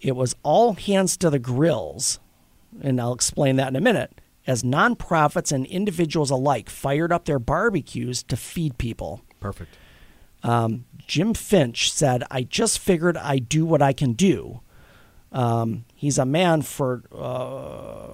it 0.00 0.16
was 0.16 0.34
all 0.42 0.74
hands 0.74 1.16
to 1.18 1.30
the 1.30 1.38
grills. 1.38 2.18
And 2.80 3.00
I'll 3.00 3.12
explain 3.12 3.56
that 3.56 3.68
in 3.68 3.76
a 3.76 3.80
minute. 3.80 4.20
As 4.46 4.62
nonprofits 4.62 5.52
and 5.52 5.66
individuals 5.66 6.30
alike 6.30 6.68
fired 6.68 7.12
up 7.12 7.26
their 7.26 7.38
barbecues 7.38 8.22
to 8.24 8.36
feed 8.36 8.78
people. 8.78 9.22
Perfect. 9.38 9.76
Um, 10.42 10.86
Jim 11.06 11.34
Finch 11.34 11.92
said, 11.92 12.24
I 12.30 12.42
just 12.42 12.78
figured 12.78 13.16
I 13.16 13.38
do 13.38 13.64
what 13.64 13.82
I 13.82 13.92
can 13.92 14.14
do. 14.14 14.60
Um, 15.30 15.84
he's 16.02 16.18
a 16.18 16.26
man 16.26 16.62
for 16.62 17.04
uh, 17.16 18.10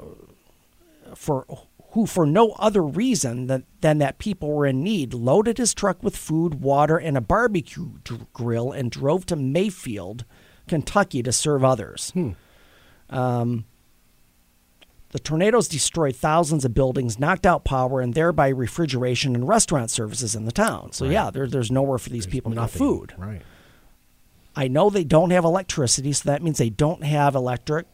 for 1.14 1.46
who, 1.92 2.04
for 2.04 2.26
no 2.26 2.50
other 2.58 2.82
reason 2.82 3.46
than, 3.46 3.64
than 3.80 3.96
that 3.96 4.18
people 4.18 4.52
were 4.52 4.66
in 4.66 4.82
need, 4.84 5.14
loaded 5.14 5.56
his 5.56 5.72
truck 5.72 6.02
with 6.02 6.14
food, 6.14 6.60
water, 6.60 6.98
and 6.98 7.16
a 7.16 7.20
barbecue 7.22 7.92
d- 8.04 8.18
grill 8.34 8.72
and 8.72 8.90
drove 8.90 9.24
to 9.24 9.36
Mayfield, 9.36 10.26
Kentucky 10.68 11.22
to 11.22 11.32
serve 11.32 11.64
others. 11.64 12.12
Um, 13.08 13.64
the 15.12 15.18
tornadoes 15.18 15.66
destroyed 15.66 16.14
thousands 16.14 16.66
of 16.66 16.74
buildings, 16.74 17.18
knocked 17.18 17.46
out 17.46 17.64
power, 17.64 18.02
and 18.02 18.12
thereby 18.12 18.48
refrigeration 18.48 19.34
and 19.34 19.48
restaurant 19.48 19.90
services 19.90 20.34
in 20.34 20.44
the 20.44 20.52
town. 20.52 20.92
So, 20.92 21.06
yeah, 21.06 21.30
there, 21.30 21.46
there's 21.46 21.70
nowhere 21.70 21.96
for 21.96 22.10
these 22.10 22.26
people 22.26 22.50
to 22.52 22.56
get 22.56 22.70
food. 22.78 23.14
Right. 23.16 23.40
I 24.58 24.66
know 24.66 24.90
they 24.90 25.04
don't 25.04 25.30
have 25.30 25.44
electricity, 25.44 26.12
so 26.12 26.28
that 26.28 26.42
means 26.42 26.58
they 26.58 26.68
don't 26.68 27.04
have 27.04 27.36
electric, 27.36 27.86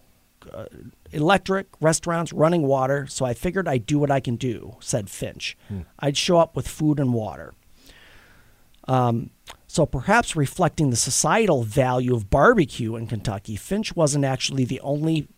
uh, 0.50 0.64
electric 1.12 1.66
restaurants 1.78 2.33
running 2.33 2.62
water. 2.62 3.06
So 3.06 3.26
I 3.26 3.35
figured 3.35 3.68
I'd 3.68 3.85
do 3.85 3.99
what 3.99 4.11
I 4.11 4.21
can 4.21 4.37
do," 4.37 4.76
said 4.80 5.11
Finch. 5.11 5.59
"I'd 5.99 6.16
show 6.16 6.38
up 6.38 6.56
with 6.56 6.66
food 6.66 6.99
and 6.99 7.12
water." 7.12 7.52
Um, 8.88 9.28
so 9.66 9.85
perhaps 9.85 10.37
reflecting 10.37 10.88
the 10.88 10.97
societal 10.97 11.64
value 11.64 12.14
of 12.14 12.30
barbecue 12.30 12.97
in 12.97 13.09
Kentucky, 13.09 13.56
Finch 13.56 13.94
wasn't 13.94 14.25
actually 14.25 14.64
the 14.64 14.80
only 14.80 15.28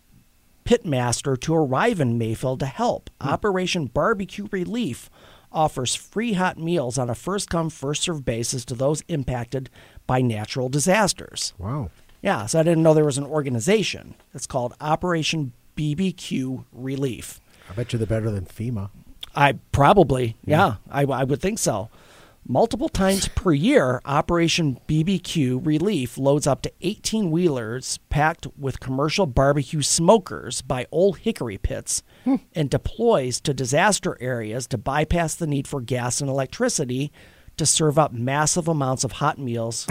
pitmaster 0.63 1.37
to 1.41 1.55
arrive 1.55 1.99
in 1.99 2.17
Mayfield 2.17 2.61
to 2.61 2.67
help. 2.67 3.09
Operation 3.19 3.87
Barbecue 3.87 4.47
Relief 4.51 5.09
offers 5.51 5.95
free 5.95 6.33
hot 6.33 6.57
meals 6.57 6.97
on 6.97 7.09
a 7.09 7.15
first 7.15 7.49
come, 7.49 7.69
first 7.69 8.03
served 8.03 8.23
basis 8.23 8.63
to 8.65 8.75
those 8.75 9.01
impacted 9.07 9.69
by 10.07 10.21
natural 10.21 10.69
disasters. 10.69 11.53
Wow. 11.57 11.91
Yeah, 12.21 12.45
so 12.47 12.59
I 12.59 12.63
didn't 12.63 12.83
know 12.83 12.93
there 12.93 13.05
was 13.05 13.17
an 13.17 13.25
organization. 13.25 14.15
It's 14.33 14.47
called 14.47 14.73
Operation 14.81 15.53
BBQ 15.75 16.65
Relief. 16.71 17.39
I 17.69 17.73
bet 17.73 17.93
you 17.93 17.99
they're 17.99 18.07
better 18.07 18.31
than 18.31 18.45
FEMA. 18.45 18.89
I 19.35 19.53
probably, 19.71 20.35
yeah, 20.43 20.75
I, 20.89 21.03
I 21.03 21.23
would 21.23 21.41
think 21.41 21.59
so. 21.59 21.89
Multiple 22.49 22.89
times 22.89 23.27
per 23.35 23.51
year, 23.51 24.01
Operation 24.05 24.79
BBQ 24.87 25.65
Relief 25.65 26.17
loads 26.17 26.47
up 26.47 26.61
to 26.63 26.71
18 26.81 27.29
wheelers 27.29 27.99
packed 28.09 28.47
with 28.57 28.79
commercial 28.79 29.25
barbecue 29.25 29.81
smokers 29.81 30.61
by 30.61 30.87
Ole 30.91 31.13
Hickory 31.13 31.57
pits 31.57 32.03
hmm. 32.23 32.35
and 32.55 32.69
deploys 32.69 33.41
to 33.41 33.53
disaster 33.53 34.17
areas 34.19 34.65
to 34.67 34.77
bypass 34.77 35.35
the 35.35 35.45
need 35.45 35.67
for 35.67 35.81
gas 35.81 36.21
and 36.21 36.29
electricity 36.29 37.11
to 37.57 37.65
serve 37.65 37.97
up 37.99 38.11
massive 38.13 38.67
amounts 38.67 39.03
of 39.03 39.13
hot 39.13 39.37
meals 39.37 39.87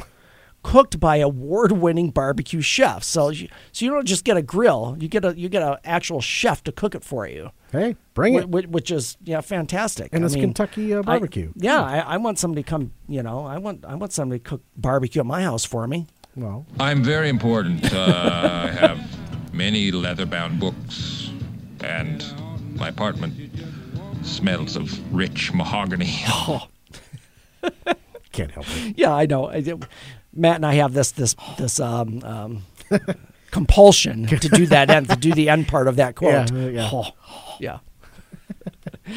cooked 0.62 0.98
by 0.98 1.16
award-winning 1.18 2.10
barbecue 2.10 2.60
chefs. 2.60 3.06
So, 3.06 3.28
you, 3.28 3.48
so 3.70 3.84
you 3.84 3.90
don't 3.92 4.04
just 4.06 4.24
get 4.24 4.36
a 4.36 4.42
grill; 4.42 4.96
you 4.98 5.06
get 5.06 5.24
a 5.24 5.38
you 5.38 5.48
get 5.48 5.62
an 5.62 5.76
actual 5.84 6.20
chef 6.20 6.64
to 6.64 6.72
cook 6.72 6.94
it 6.96 7.04
for 7.04 7.26
you. 7.28 7.50
Hey, 7.70 7.94
bring 8.14 8.34
it. 8.34 8.44
Wh- 8.46 8.64
wh- 8.64 8.70
which 8.72 8.90
is 8.90 9.16
yeah 9.22 9.40
fantastic. 9.42 10.08
And 10.12 10.24
I 10.24 10.26
it's 10.26 10.34
mean, 10.34 10.44
Kentucky, 10.44 10.92
uh, 10.94 10.98
I- 10.98 11.02
barbecue. 11.02 11.52
yeah, 11.54 11.80
I, 11.82 11.98
I 11.98 12.16
want 12.16 12.38
somebody 12.40 12.62
to 12.64 12.68
come. 12.68 12.92
You 13.08 13.22
know, 13.22 13.44
I 13.46 13.58
want 13.58 13.84
I 13.84 13.94
want 13.94 14.12
somebody 14.12 14.40
to 14.40 14.48
cook 14.48 14.62
barbecue 14.76 15.20
at 15.20 15.26
my 15.26 15.42
house 15.42 15.64
for 15.64 15.86
me. 15.86 16.06
Well, 16.34 16.66
I'm 16.80 17.02
very 17.04 17.28
important. 17.28 17.92
Uh, 17.94 18.66
I 18.66 18.70
have 18.72 18.98
many 19.54 19.90
leather-bound 19.92 20.58
books, 20.60 21.30
and 21.82 22.24
my 22.76 22.88
apartment 22.88 23.34
smells 24.22 24.74
of 24.76 25.14
rich 25.14 25.52
mahogany. 25.54 26.12
Can't 28.32 28.50
help 28.50 28.66
it. 28.68 28.98
Yeah, 28.98 29.14
I 29.14 29.26
know. 29.26 29.50
Matt 30.32 30.56
and 30.56 30.66
I 30.66 30.74
have 30.74 30.92
this 30.92 31.12
this 31.12 31.34
this 31.58 31.80
um, 31.80 32.22
um, 32.22 32.62
compulsion 33.50 34.26
to 34.26 34.48
do 34.48 34.66
that 34.66 34.90
end 34.90 35.08
to 35.08 35.16
do 35.16 35.32
the 35.32 35.48
end 35.48 35.68
part 35.68 35.88
of 35.88 35.96
that 35.96 36.14
quote. 36.14 36.50
Yeah, 36.52 36.68
yeah. 36.68 36.90
Oh, 36.92 37.10
yeah. 37.58 37.78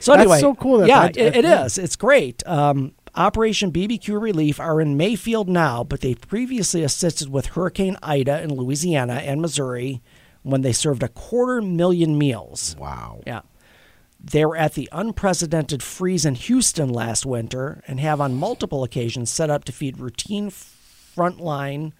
so 0.00 0.12
That's 0.12 0.22
anyway, 0.22 0.40
so 0.40 0.54
cool 0.54 0.78
that 0.78 0.88
yeah, 0.88 1.06
it, 1.06 1.36
it 1.36 1.44
yeah. 1.44 1.64
It's 1.64 1.96
great. 1.96 2.46
Um, 2.46 2.94
Operation 3.14 3.72
BBQ 3.72 4.20
Relief 4.20 4.60
are 4.60 4.80
in 4.80 4.98
Mayfield 4.98 5.48
now, 5.48 5.82
but 5.82 6.02
they 6.02 6.14
previously 6.14 6.82
assisted 6.82 7.30
with 7.30 7.46
Hurricane 7.46 7.96
Ida 8.02 8.42
in 8.42 8.54
Louisiana 8.54 9.14
and 9.14 9.40
Missouri 9.40 10.02
when 10.42 10.60
they 10.60 10.72
served 10.72 11.02
a 11.02 11.08
quarter 11.08 11.62
million 11.62 12.18
meals. 12.18 12.76
Wow. 12.78 13.22
Yeah. 13.26 13.40
They 14.18 14.44
were 14.44 14.56
at 14.56 14.74
the 14.74 14.88
unprecedented 14.92 15.82
freeze 15.82 16.24
in 16.24 16.34
Houston 16.34 16.88
last 16.88 17.26
winter 17.26 17.82
and 17.86 18.00
have 18.00 18.20
on 18.20 18.34
multiple 18.34 18.82
occasions 18.82 19.30
set 19.30 19.50
up 19.50 19.64
to 19.64 19.72
feed 19.72 19.98
routine 19.98 20.50
frontline 20.50 21.92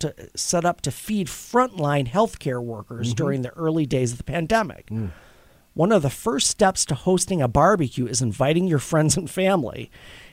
to 0.00 0.14
set 0.36 0.64
up 0.64 0.80
to 0.82 0.90
feed 0.90 1.28
frontline 1.28 2.08
healthcare 2.08 2.62
workers 2.62 3.08
mm-hmm. 3.08 3.16
during 3.16 3.42
the 3.42 3.52
early 3.54 3.86
days 3.86 4.12
of 4.12 4.18
the 4.18 4.24
pandemic. 4.24 4.86
Mm. 4.86 5.12
One 5.72 5.92
of 5.92 6.02
the 6.02 6.10
first 6.10 6.48
steps 6.48 6.84
to 6.86 6.94
hosting 6.94 7.42
a 7.42 7.48
barbecue 7.48 8.06
is 8.06 8.22
inviting 8.22 8.66
your 8.66 8.78
friends 8.78 9.16
and 9.16 9.28
family. 9.28 9.90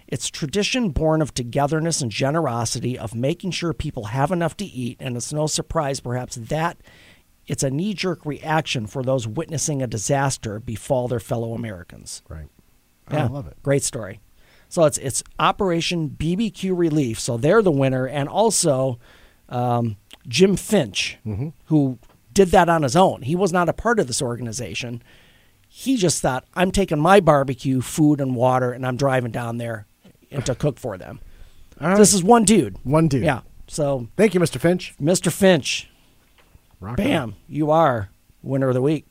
It's 0.08 0.30
tradition 0.30 0.90
born 0.90 1.22
of 1.22 1.34
togetherness 1.34 2.02
and 2.02 2.12
generosity 2.12 2.98
of 2.98 3.16
making 3.16 3.52
sure 3.52 3.74
people 3.74 4.06
have 4.06 4.32
enough 4.32 4.56
to 4.58 4.66
eat, 4.66 4.98
and 5.00 5.16
it's 5.16 5.34
no 5.34 5.48
surprise 5.48 6.00
perhaps 6.00 6.36
that 6.36 6.78
it's 7.48 7.64
a 7.64 7.70
knee-jerk 7.70 8.26
reaction 8.26 8.88
for 8.88 9.04
those 9.04 9.28
witnessing 9.28 9.82
a 9.82 9.88
disaster 9.88 10.60
befall 10.60 11.08
their 11.08 11.20
fellow 11.20 11.54
Americans. 11.54 12.22
Right. 12.30 12.48
Yeah, 13.12 13.26
I 13.26 13.28
love 13.28 13.48
it. 13.48 13.58
Great 13.64 13.84
story. 13.84 14.20
So 14.70 14.86
it's 14.86 14.98
it's 15.00 15.22
Operation 15.38 16.10
BBQ 16.12 16.78
Relief. 16.78 17.20
So 17.20 17.36
they're 17.38 17.62
the 17.62 17.72
winner, 17.72 18.06
and 18.08 18.30
also 18.30 19.00
um, 19.50 19.98
Jim 20.28 20.56
Finch, 20.56 21.18
Mm-hmm. 21.26 21.50
who 21.66 22.00
did 22.34 22.50
that 22.50 22.70
on 22.70 22.84
his 22.84 22.96
own. 22.96 23.24
He 23.24 23.36
was 23.36 23.52
not 23.52 23.68
a 23.68 23.74
part 23.74 24.00
of 24.00 24.08
this 24.08 24.22
organization. 24.22 25.04
He 25.68 25.98
just 25.98 26.22
thought, 26.22 26.46
I'm 26.54 26.72
taking 26.72 27.00
my 27.00 27.20
barbecue, 27.20 27.82
food, 27.82 28.22
and 28.22 28.36
water, 28.36 28.72
and 28.72 28.86
I'm 28.86 28.96
driving 28.96 29.32
down 29.32 29.58
there 29.58 29.86
and 30.32 30.46
to 30.46 30.56
cook 30.56 30.80
for 30.80 30.98
them. 30.98 31.20
Right. 31.82 31.98
This 31.98 32.14
is 32.14 32.24
one 32.24 32.46
dude. 32.46 32.78
One 32.84 33.10
dude. 33.10 33.24
Yeah. 33.24 33.42
So, 33.68 34.08
Thank 34.16 34.34
you, 34.34 34.40
Mr. 34.40 34.60
Finch. 34.62 34.94
Mr. 35.02 35.30
Finch, 35.32 35.90
Rock 36.82 36.98
on. 37.00 37.06
bam, 37.06 37.36
you 37.48 37.72
are 37.72 38.10
winner 38.44 38.68
of 38.68 38.74
the 38.74 38.82
week. 38.82 39.06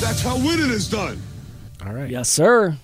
That's 0.00 0.22
how 0.22 0.36
winning 0.38 0.70
is 0.70 0.88
done. 0.88 1.20
All 1.84 1.92
right. 1.92 2.10
Yes, 2.10 2.28
sir. 2.28 2.76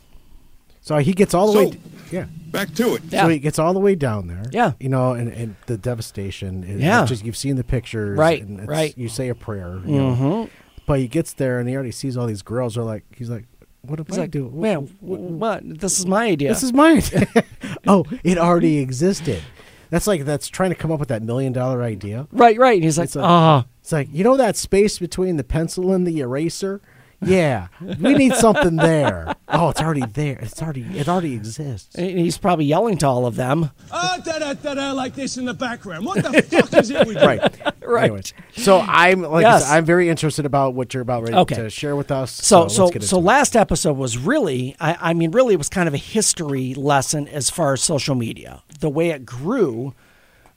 So 0.83 0.99
he 0.99 1.13
gets 1.13 1.33
all 1.35 1.47
the 1.49 1.53
So- 1.53 1.69
way. 1.71 1.79
Yeah. 2.13 2.27
Back 2.53 2.73
to 2.75 2.95
it. 2.95 3.03
Yeah. 3.09 3.23
So 3.23 3.29
he 3.29 3.39
gets 3.39 3.59
all 3.59 3.73
the 3.73 3.81
way 3.81 3.95
down 3.95 4.29
there. 4.29 4.45
Yeah. 4.53 4.73
You 4.79 4.91
know, 4.91 5.13
and, 5.15 5.29
and 5.33 5.57
the 5.67 5.77
devastation. 5.79 6.63
Is, 6.63 6.81
Yeah. 6.81 7.03
it's 7.03 7.09
Just 7.11 7.25
you've 7.25 7.37
seen 7.37 7.57
the 7.57 7.65
pictures. 7.65 8.17
Right, 8.19 8.41
And 8.43 8.55
it's- 8.61 8.69
right. 8.69 8.97
You 8.97 9.09
say 9.09 9.29
a 9.29 9.35
prayer. 9.35 9.81
You 9.85 9.97
know. 9.97 10.15
Mm-hmm. 10.15 10.55
But 10.87 11.01
he 11.01 11.09
gets 11.09 11.33
there 11.33 11.59
and 11.59 11.69
he 11.69 11.75
already 11.75 11.91
sees 11.91 12.17
all 12.17 12.27
these 12.27 12.43
girls. 12.43 12.77
Are 12.79 12.85
like, 12.85 13.05
he's 13.17 13.31
like, 13.31 13.47
what 13.89 13.99
am 14.01 14.07
He's 14.07 14.19
I 14.19 14.23
like, 14.23 14.31
doing? 14.31 14.61
man, 14.61 14.87
wh- 15.01 15.05
what? 15.41 15.63
This 15.81 15.99
is 15.99 16.07
my 16.07 16.27
idea. 16.27 16.49
This 16.51 16.63
is 16.63 16.73
my 16.73 16.91
idea. 16.97 17.27
oh, 17.87 18.05
it 18.25 18.39
already 18.39 18.79
existed. 18.79 19.43
That's 19.91 20.07
like 20.07 20.25
that's 20.25 20.49
trying 20.49 20.71
to 20.71 20.77
come 20.77 20.91
up 20.91 20.99
with 21.01 21.09
that 21.11 21.23
million 21.23 21.53
dollar 21.53 21.83
idea. 21.83 22.27
right, 22.33 22.59
right. 22.59 22.75
And 22.75 22.85
he's 22.85 22.99
like, 22.99 23.07
It's 23.07 23.17
a- 23.17 23.23
ah, 23.23 23.67
It's 23.81 23.93
like 23.93 24.09
you 24.13 24.25
know 24.25 24.37
that 24.37 24.57
space 24.57 24.99
between 24.99 25.37
the 25.37 25.45
pencil 25.45 25.93
and 25.93 26.07
the 26.07 26.19
eraser. 26.21 26.81
Yeah, 27.27 27.69
we 27.81 28.15
need 28.15 28.35
something 28.35 28.77
there. 28.77 29.35
Oh, 29.49 29.71
it's 29.71 29.81
already 29.81 30.05
there. 30.05 30.39
It's 30.41 30.61
already 30.63 30.83
it 30.99 31.09
already 31.09 31.35
exists. 31.35 31.95
And 31.97 32.19
he's 32.19 32.37
probably 32.37 32.67
yelling 32.67 32.99
to 32.99 33.07
all 33.07 33.25
of 33.27 33.37
them. 33.37 33.71
Ah, 33.91 34.19
da 34.23 34.39
da 34.39 34.53
da 34.53 34.75
da, 34.75 34.93
like 34.93 35.15
this 35.15 35.37
in 35.39 35.47
the 35.47 35.55
background. 35.55 36.05
What 36.05 36.23
the 36.23 36.43
fuck 36.43 36.75
is 36.75 36.91
it 36.91 37.07
we 37.07 37.15
do? 37.15 37.21
Right. 37.27 37.55
Right. 37.87 38.07
Anyways, 38.07 38.35
so 38.57 38.81
I'm 38.81 39.23
like 39.23 39.47
I 39.47 39.51
Yes. 39.53 39.65
said, 39.69 39.77
I'm 39.77 39.85
very 39.85 40.09
interested 40.09 40.45
about 40.45 40.75
what 40.75 40.93
you're 40.93 41.03
about 41.05 41.23
ready 41.23 41.37
Okay. 41.37 41.55
to 41.55 41.71
share 41.71 41.95
with 41.95 42.11
us. 42.11 42.33
So, 42.33 42.67
so, 42.67 42.87
let's 42.87 42.93
get 42.95 43.03
so 43.05 43.19
it. 43.19 43.23
last 43.23 43.55
episode 43.55 43.97
was 43.97 44.19
really, 44.19 44.75
I, 44.81 45.11
I 45.11 45.15
mean, 45.15 45.31
really, 45.31 45.55
it 45.55 45.59
was 45.59 45.69
kind 45.69 45.87
of 45.87 45.95
a 45.95 45.99
history 45.99 46.75
lesson 46.75 47.29
as 47.29 47.49
far 47.49 47.75
as 47.75 47.83
social 47.83 48.17
media, 48.17 48.65
the 48.81 48.91
way 48.91 49.11
it 49.11 49.25
grew 49.25 49.95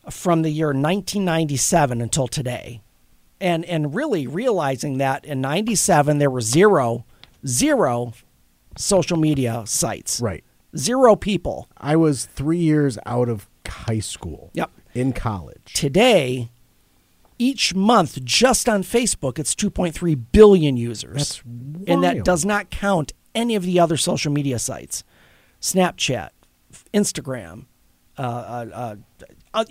from 0.10 0.42
the 0.42 0.50
year 0.50 0.70
1997 0.70 2.01
until 2.01 2.28
today, 2.28 2.82
and 3.41 3.65
and 3.65 3.93
really 3.96 4.27
realizing 4.27 4.98
that 4.98 5.25
in 5.25 5.41
'97 5.41 6.17
there 6.17 6.29
were 6.29 6.41
zero, 6.41 7.05
zero 7.46 8.13
social 8.77 9.17
media 9.17 9.63
sites, 9.65 10.19
right. 10.22 10.43
Zero 10.77 11.15
people. 11.15 11.67
I 11.77 11.96
was 11.96 12.25
three 12.25 12.60
years 12.60 13.00
out 13.05 13.27
of 13.27 13.50
high 13.67 14.00
school. 14.00 14.51
Yep. 14.53 14.72
In 14.93 15.13
college. 15.13 15.74
Today, 15.74 16.50
each 17.38 17.74
month, 17.74 18.24
just 18.24 18.67
on 18.67 18.84
Facebook, 18.84 19.39
it's 19.39 19.55
2.3 19.55 20.25
billion 20.31 20.77
users. 20.77 21.13
That's 21.13 21.43
and 21.88 22.03
that 22.03 22.24
does 22.24 22.46
not 22.46 22.69
count 22.69 23.13
any 23.34 23.55
of 23.55 23.63
the 23.63 23.79
other 23.79 23.98
social 23.98 24.31
media 24.31 24.60
sites 24.60 25.03
Snapchat, 25.62 26.29
Instagram, 26.93 27.65
uh, 28.17 28.22
uh, 28.22 28.65
uh, 28.74 28.96
uh, 29.53 29.63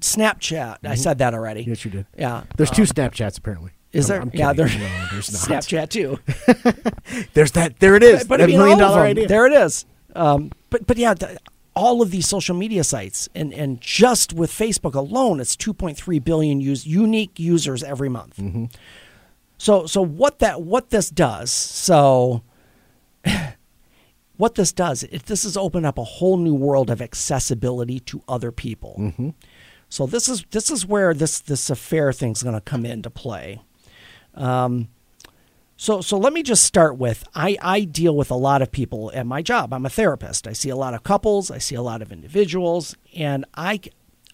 Snapchat. 0.00 0.78
I 0.84 0.94
said 0.94 1.18
that 1.18 1.34
already. 1.34 1.62
Yes, 1.62 1.84
you 1.84 1.90
did. 1.90 2.06
Yeah. 2.16 2.44
There's 2.56 2.70
two 2.70 2.82
Snapchats 2.82 3.38
apparently. 3.38 3.72
Is 3.92 4.08
there? 4.08 4.22
I'm 4.22 4.30
yeah, 4.32 4.52
there. 4.52 4.68
No, 4.68 5.06
there's 5.10 5.32
not. 5.48 5.62
Snapchat 5.62 5.90
too. 5.90 6.18
There's 7.34 7.52
that. 7.52 7.78
There 7.78 7.94
it 7.94 8.02
is. 8.02 8.24
but 8.24 8.38
that 8.38 8.44
I 8.44 8.46
mean, 8.46 8.56
million 8.56 8.78
dollar 8.78 9.02
idea. 9.02 9.28
There 9.28 9.46
it 9.46 9.52
is. 9.52 9.84
Um, 10.16 10.50
but 10.70 10.86
but 10.86 10.96
yeah, 10.96 11.12
th- 11.12 11.36
all 11.76 12.00
of 12.00 12.10
these 12.10 12.26
social 12.26 12.56
media 12.56 12.84
sites, 12.84 13.28
and 13.34 13.52
and 13.52 13.80
just 13.82 14.32
with 14.32 14.50
Facebook 14.50 14.94
alone, 14.94 15.40
it's 15.40 15.56
2.3 15.56 16.24
billion 16.24 16.60
use, 16.60 16.86
unique 16.86 17.38
users 17.38 17.82
every 17.82 18.08
month. 18.08 18.38
Mm-hmm. 18.38 18.66
So 19.58 19.86
so 19.86 20.02
what 20.02 20.38
that 20.38 20.62
what 20.62 20.88
this 20.88 21.10
does? 21.10 21.50
So 21.50 22.42
what 24.42 24.56
this 24.56 24.72
does, 24.72 25.04
it, 25.04 25.26
this 25.26 25.44
has 25.44 25.56
opened 25.56 25.86
up 25.86 25.96
a 25.96 26.02
whole 26.02 26.36
new 26.36 26.52
world 26.52 26.90
of 26.90 27.00
accessibility 27.00 28.00
to 28.00 28.24
other 28.26 28.50
people. 28.50 28.96
Mm-hmm. 28.98 29.28
So 29.88 30.04
this 30.04 30.28
is 30.28 30.44
this 30.50 30.68
is 30.68 30.84
where 30.84 31.14
this 31.14 31.38
this 31.38 31.70
affair 31.70 32.12
thing's 32.12 32.42
going 32.42 32.56
to 32.56 32.60
come 32.60 32.84
into 32.84 33.08
play. 33.08 33.62
Um, 34.34 34.88
so 35.76 36.00
so 36.00 36.18
let 36.18 36.32
me 36.32 36.42
just 36.42 36.64
start 36.64 36.98
with 36.98 37.22
I, 37.36 37.56
I 37.62 37.84
deal 37.84 38.16
with 38.16 38.32
a 38.32 38.34
lot 38.34 38.62
of 38.62 38.72
people 38.72 39.12
at 39.14 39.26
my 39.26 39.42
job. 39.42 39.72
I'm 39.72 39.86
a 39.86 39.90
therapist. 39.90 40.48
I 40.48 40.54
see 40.54 40.70
a 40.70 40.76
lot 40.76 40.92
of 40.92 41.04
couples, 41.04 41.48
I 41.48 41.58
see 41.58 41.76
a 41.76 41.82
lot 41.82 42.02
of 42.02 42.10
individuals, 42.10 42.96
and 43.14 43.44
I 43.54 43.78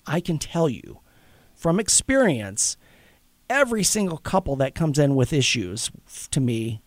I 0.06 0.20
can 0.20 0.38
tell 0.38 0.70
you 0.70 1.00
from 1.54 1.78
experience 1.78 2.78
every 3.50 3.82
single 3.82 4.16
couple 4.16 4.56
that 4.56 4.74
comes 4.74 4.98
in 4.98 5.16
with 5.16 5.34
issues 5.34 5.90
to 6.30 6.40
me 6.40 6.80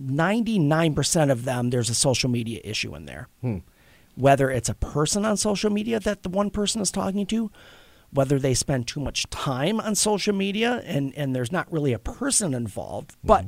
99% 0.00 1.30
of 1.30 1.44
them 1.44 1.70
there's 1.70 1.90
a 1.90 1.94
social 1.94 2.30
media 2.30 2.60
issue 2.64 2.94
in 2.94 3.06
there. 3.06 3.28
Hmm. 3.40 3.58
Whether 4.14 4.50
it's 4.50 4.68
a 4.68 4.74
person 4.74 5.24
on 5.24 5.36
social 5.36 5.70
media 5.70 6.00
that 6.00 6.22
the 6.22 6.28
one 6.28 6.50
person 6.50 6.80
is 6.80 6.90
talking 6.90 7.26
to, 7.26 7.50
whether 8.10 8.38
they 8.38 8.54
spend 8.54 8.86
too 8.86 9.00
much 9.00 9.28
time 9.30 9.80
on 9.80 9.94
social 9.94 10.34
media 10.34 10.82
and, 10.86 11.14
and 11.16 11.34
there's 11.34 11.52
not 11.52 11.70
really 11.70 11.92
a 11.92 11.98
person 11.98 12.54
involved, 12.54 13.12
hmm. 13.20 13.26
but 13.26 13.46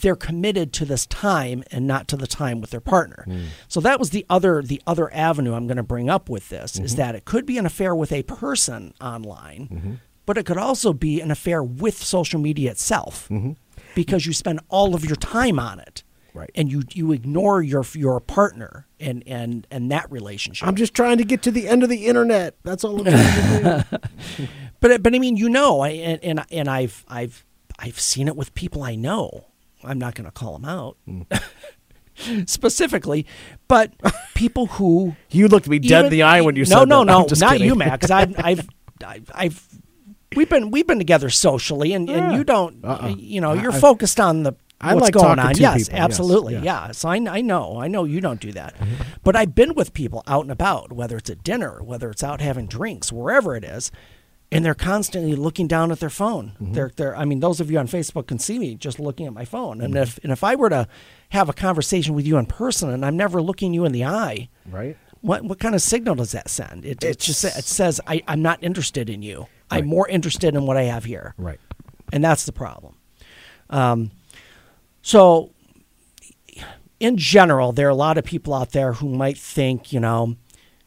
they're 0.00 0.16
committed 0.16 0.72
to 0.72 0.84
this 0.84 1.06
time 1.06 1.64
and 1.70 1.86
not 1.86 2.06
to 2.08 2.16
the 2.16 2.26
time 2.26 2.60
with 2.60 2.70
their 2.70 2.80
partner. 2.80 3.24
Hmm. 3.24 3.44
So 3.66 3.80
that 3.80 3.98
was 3.98 4.10
the 4.10 4.24
other 4.30 4.62
the 4.62 4.80
other 4.86 5.12
avenue 5.12 5.54
I'm 5.54 5.66
going 5.66 5.76
to 5.76 5.82
bring 5.82 6.08
up 6.08 6.28
with 6.28 6.48
this 6.48 6.78
is 6.78 6.92
mm-hmm. 6.92 7.00
that 7.00 7.14
it 7.14 7.24
could 7.24 7.46
be 7.46 7.58
an 7.58 7.66
affair 7.66 7.94
with 7.94 8.12
a 8.12 8.22
person 8.22 8.94
online, 9.00 9.68
mm-hmm. 9.70 9.94
but 10.26 10.38
it 10.38 10.46
could 10.46 10.58
also 10.58 10.92
be 10.92 11.20
an 11.20 11.30
affair 11.30 11.62
with 11.62 12.02
social 12.02 12.40
media 12.40 12.70
itself 12.70 13.28
mm-hmm. 13.28 13.52
Because 13.94 14.26
you 14.26 14.32
spend 14.32 14.60
all 14.68 14.94
of 14.94 15.04
your 15.04 15.16
time 15.16 15.58
on 15.58 15.80
it. 15.80 16.02
Right. 16.34 16.50
And 16.54 16.70
you 16.70 16.82
you 16.92 17.10
ignore 17.12 17.62
your 17.62 17.84
your 17.94 18.20
partner 18.20 18.86
and 19.00 19.24
and 19.26 19.66
and 19.70 19.90
that 19.90 20.10
relationship. 20.10 20.68
I'm 20.68 20.76
just 20.76 20.94
trying 20.94 21.18
to 21.18 21.24
get 21.24 21.42
to 21.42 21.50
the 21.50 21.66
end 21.66 21.82
of 21.82 21.88
the 21.88 22.06
internet. 22.06 22.56
That's 22.62 22.84
all 22.84 23.00
I'm 23.00 23.04
trying 23.04 23.62
to 23.62 23.98
do. 24.36 24.46
But 24.80 25.02
but 25.02 25.14
I 25.14 25.18
mean, 25.18 25.36
you 25.36 25.48
know, 25.48 25.80
I 25.80 25.88
and 25.88 26.22
and, 26.22 26.44
and 26.50 26.68
I've 26.68 27.04
I've 27.08 27.44
I've 27.78 27.98
seen 27.98 28.28
it 28.28 28.36
with 28.36 28.54
people 28.54 28.82
I 28.82 28.94
know. 28.94 29.46
I'm 29.84 29.98
not 29.98 30.14
going 30.14 30.24
to 30.24 30.32
call 30.32 30.58
them 30.58 30.64
out 30.64 30.96
mm. 31.08 31.26
specifically, 32.48 33.26
but 33.68 33.92
people 34.34 34.66
who 34.66 35.14
You 35.30 35.48
looked 35.48 35.68
me 35.68 35.78
dead 35.78 36.06
in 36.06 36.10
the 36.10 36.22
eye 36.22 36.40
when 36.40 36.56
you 36.56 36.64
no, 36.64 36.80
said 36.80 36.88
no, 36.88 37.00
that. 37.00 37.06
no, 37.06 37.18
I'm 37.20 37.38
not 37.38 37.52
kidding. 37.52 37.66
you, 37.66 37.74
Matt, 37.76 38.00
because 38.00 38.10
I've, 38.10 38.34
I've, 38.38 38.68
I've, 39.04 39.30
I've, 39.34 39.68
we've 40.38 40.48
been 40.48 40.70
we've 40.70 40.86
been 40.86 40.98
together 40.98 41.28
socially, 41.28 41.92
and, 41.92 42.08
and 42.08 42.32
you 42.32 42.44
don't, 42.44 42.84
Uh-uh. 42.84 43.08
you 43.18 43.40
know, 43.40 43.52
you're 43.52 43.72
I- 43.72 43.80
focused 43.80 44.20
on 44.20 44.44
the 44.44 44.54
I 44.80 44.94
what's 44.94 45.06
like 45.06 45.14
going 45.14 45.36
talking 45.36 45.44
on. 45.44 45.54
to 45.54 45.60
yes, 45.60 45.88
people, 45.88 45.94
yes, 45.94 46.04
absolutely, 46.04 46.54
yeah. 46.54 46.62
yeah. 46.62 46.92
So 46.92 47.08
I, 47.08 47.16
I 47.16 47.40
know, 47.40 47.80
I 47.80 47.88
know 47.88 48.04
you 48.04 48.20
don't 48.20 48.40
do 48.40 48.52
that, 48.52 48.76
mm-hmm. 48.76 49.02
but 49.24 49.34
I've 49.34 49.52
been 49.52 49.74
with 49.74 49.92
people 49.92 50.22
out 50.28 50.42
and 50.42 50.52
about, 50.52 50.92
whether 50.92 51.16
it's 51.16 51.28
at 51.28 51.42
dinner, 51.42 51.82
whether 51.82 52.08
it's 52.10 52.22
out 52.22 52.40
having 52.40 52.68
drinks, 52.68 53.12
wherever 53.12 53.56
it 53.56 53.64
is. 53.64 53.90
And 54.50 54.64
they're 54.64 54.74
constantly 54.74 55.34
looking 55.34 55.66
down 55.66 55.92
at 55.92 56.00
their 56.00 56.08
phone. 56.08 56.52
Mm-hmm. 56.52 56.72
They're, 56.72 56.90
they're. 56.96 57.14
I 57.14 57.26
mean, 57.26 57.40
those 57.40 57.60
of 57.60 57.70
you 57.70 57.78
on 57.78 57.86
Facebook 57.86 58.28
can 58.28 58.38
see 58.38 58.58
me 58.58 58.76
just 58.76 58.98
looking 58.98 59.26
at 59.26 59.34
my 59.34 59.44
phone. 59.44 59.82
And 59.82 59.92
mm-hmm. 59.92 60.02
if 60.04 60.18
and 60.22 60.32
if 60.32 60.42
I 60.42 60.54
were 60.54 60.70
to 60.70 60.88
have 61.30 61.50
a 61.50 61.52
conversation 61.52 62.14
with 62.14 62.26
you 62.26 62.38
in 62.38 62.46
person, 62.46 62.88
and 62.88 63.04
I'm 63.04 63.16
never 63.16 63.42
looking 63.42 63.74
you 63.74 63.84
in 63.84 63.92
the 63.92 64.06
eye, 64.06 64.48
Right? 64.64 64.96
what 65.20 65.42
what 65.42 65.58
kind 65.58 65.74
of 65.74 65.82
signal 65.82 66.14
does 66.14 66.32
that 66.32 66.48
send? 66.48 66.86
It, 66.86 67.04
it 67.04 67.18
just 67.18 67.44
it 67.44 67.64
says 67.64 68.00
I, 68.06 68.22
I'm 68.26 68.40
not 68.40 68.62
interested 68.64 69.10
in 69.10 69.20
you. 69.20 69.48
I'm 69.70 69.86
more 69.86 70.08
interested 70.08 70.54
in 70.54 70.66
what 70.66 70.76
I 70.76 70.84
have 70.84 71.04
here, 71.04 71.34
Right. 71.38 71.60
and 72.12 72.22
that's 72.24 72.44
the 72.46 72.52
problem. 72.52 72.94
Um, 73.70 74.10
so, 75.02 75.50
in 77.00 77.16
general, 77.16 77.72
there 77.72 77.86
are 77.86 77.90
a 77.90 77.94
lot 77.94 78.18
of 78.18 78.24
people 78.24 78.54
out 78.54 78.72
there 78.72 78.94
who 78.94 79.08
might 79.08 79.38
think, 79.38 79.92
you 79.92 80.00
know, 80.00 80.36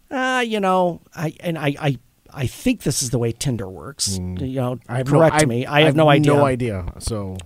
ah, 0.10 0.42
you 0.42 0.60
know, 0.60 1.02
I 1.16 1.34
and 1.40 1.58
I, 1.58 1.76
I 1.80 1.98
I 2.34 2.48
think 2.48 2.84
this 2.84 3.02
is 3.04 3.10
the 3.12 3.20
way 3.20 3.32
Tinder 3.32 3.70
works. 3.70 4.18
You 4.18 4.22
know, 4.22 4.76
Mm. 4.76 4.82
I 4.90 4.98
have 4.98 5.08
correct 5.08 5.42
no, 5.42 5.48
me. 5.48 5.66
I, 5.66 5.82
have 5.82 5.96
no 5.96 6.10
idea. 6.10 6.34
No 6.34 6.46
idea. 6.46 6.86
So 7.00 7.38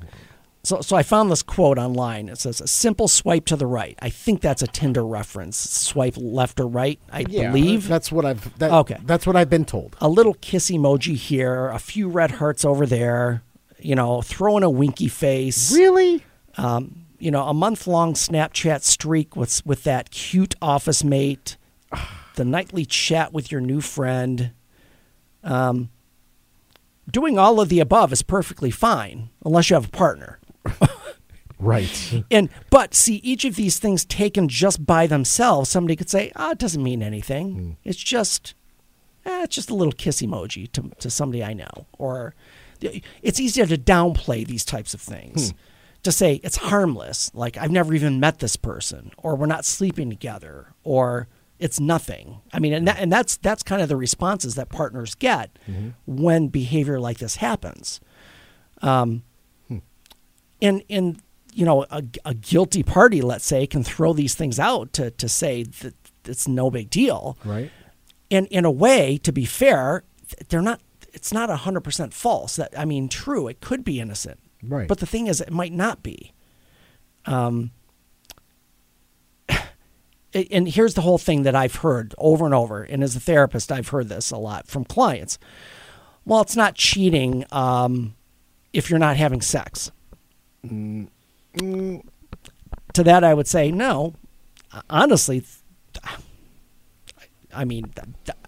So, 0.65 0.81
so 0.81 0.95
I 0.95 1.03
found 1.03 1.31
this 1.31 1.43
quote 1.43 1.77
online. 1.77 2.27
It 2.27 2.39
says, 2.39 2.59
"A 2.59 2.67
simple 2.67 3.07
swipe 3.07 3.45
to 3.45 3.55
the 3.55 3.67
right." 3.67 3.97
I 4.01 4.09
think 4.09 4.41
that's 4.41 4.61
a 4.61 4.67
Tinder 4.67 5.05
reference. 5.05 5.57
Swipe 5.57 6.15
left 6.17 6.59
or 6.59 6.67
right. 6.67 6.99
I 7.11 7.23
believe 7.23 7.87
that's 7.87 8.11
what 8.11 8.25
I've. 8.25 8.57
That, 8.59 8.71
Okay. 8.71 8.97
That's 9.05 9.27
what 9.27 9.35
I've 9.35 9.49
been 9.49 9.65
told. 9.65 9.95
a 10.01 10.09
little 10.09 10.33
kiss 10.35 10.71
emoji 10.71 11.15
here, 11.15 11.67
a 11.69 11.79
few 11.79 12.09
red 12.09 12.31
hearts 12.31 12.65
over 12.65 12.85
there. 12.85 13.43
You 13.79 13.95
know, 13.95 14.21
throw 14.21 14.57
in 14.57 14.63
a 14.63 14.69
winky 14.69 15.07
face. 15.07 15.71
Really? 15.73 16.23
Um, 16.57 17.05
you 17.19 17.29
know, 17.31 17.43
a 17.47 17.53
month 17.53 17.85
long 17.85 18.13
Snapchat 18.13 18.81
streak 18.81 19.35
with 19.35 19.63
with 19.65 19.83
that 19.83 20.09
cute 20.11 20.55
office 20.61 21.03
mate. 21.03 21.57
The 22.35 22.45
nightly 22.45 22.85
chat 22.85 23.31
with 23.31 23.51
your 23.51 23.61
new 23.61 23.81
friend. 23.81 24.51
Um, 25.43 25.89
doing 27.09 27.37
all 27.37 27.59
of 27.59 27.69
the 27.69 27.79
above 27.79 28.11
is 28.11 28.23
perfectly 28.23 28.71
fine 28.71 29.29
unless 29.45 29.69
you 29.69 29.75
have 29.75 29.85
a 29.85 29.89
partner. 29.89 30.39
Right. 31.57 32.23
And 32.29 32.49
but 32.69 32.93
see, 32.93 33.15
each 33.23 33.45
of 33.45 33.55
these 33.55 33.79
things 33.79 34.03
taken 34.03 34.49
just 34.49 34.85
by 34.85 35.07
themselves, 35.07 35.69
somebody 35.69 35.95
could 35.95 36.09
say, 36.09 36.31
"Ah, 36.35 36.51
it 36.51 36.57
doesn't 36.57 36.83
mean 36.83 37.01
anything. 37.01 37.77
It's 37.85 37.97
just, 37.97 38.55
eh, 39.25 39.43
it's 39.43 39.55
just 39.55 39.69
a 39.69 39.73
little 39.75 39.93
kiss 39.93 40.21
emoji 40.21 40.69
to 40.73 40.91
to 40.99 41.09
somebody 41.09 41.43
I 41.43 41.53
know." 41.53 41.87
Or 41.97 42.35
it's 43.23 43.39
easier 43.39 43.65
to 43.67 43.77
downplay 43.77 44.45
these 44.45 44.65
types 44.65 44.93
of 44.93 44.99
things. 45.01 45.53
To 46.03 46.11
say 46.11 46.41
it's 46.43 46.57
harmless, 46.57 47.31
like 47.33 47.57
I've 47.57 47.71
never 47.71 47.93
even 47.93 48.19
met 48.19 48.39
this 48.39 48.57
person, 48.57 49.11
or 49.17 49.35
we're 49.35 49.45
not 49.47 49.63
sleeping 49.65 50.09
together, 50.09 50.73
or 50.83 51.29
it's 51.57 51.79
nothing. 51.79 52.41
I 52.51 52.59
mean, 52.59 52.73
and 52.73 52.87
that, 52.87 52.99
and 52.99 53.09
that's 53.11 53.37
that's 53.37 53.63
kind 53.63 53.81
of 53.81 53.87
the 53.87 53.95
responses 53.95 54.55
that 54.55 54.67
partners 54.69 55.15
get 55.15 55.57
when 56.05 56.49
behavior 56.49 56.99
like 56.99 57.17
this 57.19 57.37
happens 57.37 58.01
and 60.65 60.83
and 60.89 61.21
you 61.53 61.65
know 61.65 61.85
a, 61.89 62.03
a 62.25 62.33
guilty 62.33 62.83
party 62.83 63.21
let's 63.21 63.45
say 63.45 63.65
can 63.67 63.83
throw 63.83 64.13
these 64.13 64.33
things 64.35 64.59
out 64.59 64.91
to 64.93 65.11
to 65.11 65.29
say 65.29 65.63
that 65.63 65.93
it's 66.25 66.47
no 66.47 66.71
big 66.71 66.89
deal. 66.89 67.37
Right. 67.45 67.71
and 68.31 68.47
in 68.47 68.65
a 68.65 68.71
way 68.71 69.17
to 69.19 69.31
be 69.31 69.45
fair 69.45 70.03
they're 70.49 70.61
not 70.61 70.81
it's 71.13 71.31
not 71.31 71.49
100% 71.49 72.13
false. 72.13 72.55
That 72.57 72.77
i 72.77 72.83
mean 72.83 73.07
true 73.07 73.47
it 73.47 73.61
could 73.61 73.83
be 73.83 73.99
innocent. 73.99 74.39
Right. 74.63 74.87
but 74.87 74.97
the 74.97 75.05
thing 75.05 75.27
is 75.27 75.39
it 75.39 75.51
might 75.51 75.73
not 75.73 76.01
be. 76.03 76.33
Um 77.25 77.71
and 80.33 80.67
here's 80.67 80.95
the 80.95 81.01
whole 81.01 81.19
thing 81.19 81.43
that 81.43 81.55
i've 81.55 81.75
heard 81.75 82.15
over 82.17 82.45
and 82.45 82.53
over 82.53 82.83
and 82.83 83.03
as 83.03 83.15
a 83.15 83.19
therapist 83.19 83.71
i've 83.71 83.89
heard 83.89 84.09
this 84.09 84.31
a 84.31 84.37
lot 84.37 84.67
from 84.67 84.83
clients. 84.83 85.37
Well 86.25 86.41
it's 86.41 86.55
not 86.55 86.73
cheating 86.73 87.45
um, 87.51 88.15
if 88.73 88.89
you're 88.89 88.99
not 88.99 89.15
having 89.15 89.41
sex 89.41 89.91
to 92.93 93.03
that 93.03 93.23
I 93.23 93.33
would 93.33 93.47
say 93.47 93.71
no. 93.71 94.13
Uh, 94.71 94.81
honestly, 94.89 95.43
I 97.53 97.65
mean, 97.65 97.93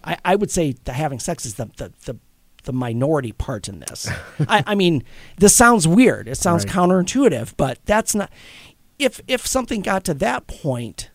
I, 0.03 0.17
I 0.25 0.35
would 0.35 0.51
say 0.51 0.75
the 0.83 0.93
having 0.93 1.19
sex 1.19 1.45
is 1.45 1.55
the 1.55 1.65
the, 1.77 1.93
the, 2.05 2.17
the 2.63 2.73
minority 2.73 3.31
part 3.31 3.69
in 3.69 3.79
this. 3.79 4.09
I, 4.47 4.63
I 4.67 4.75
mean, 4.75 5.03
this 5.37 5.55
sounds 5.55 5.87
weird. 5.87 6.27
It 6.27 6.35
sounds 6.35 6.65
Right. 6.65 6.73
counterintuitive, 6.73 7.53
but 7.57 7.79
that's 7.85 8.13
not. 8.13 8.31
If 8.99 9.21
if 9.27 9.45
something 9.47 9.81
got 9.81 10.03
to 10.05 10.13
that 10.15 10.47
point, 10.47 11.11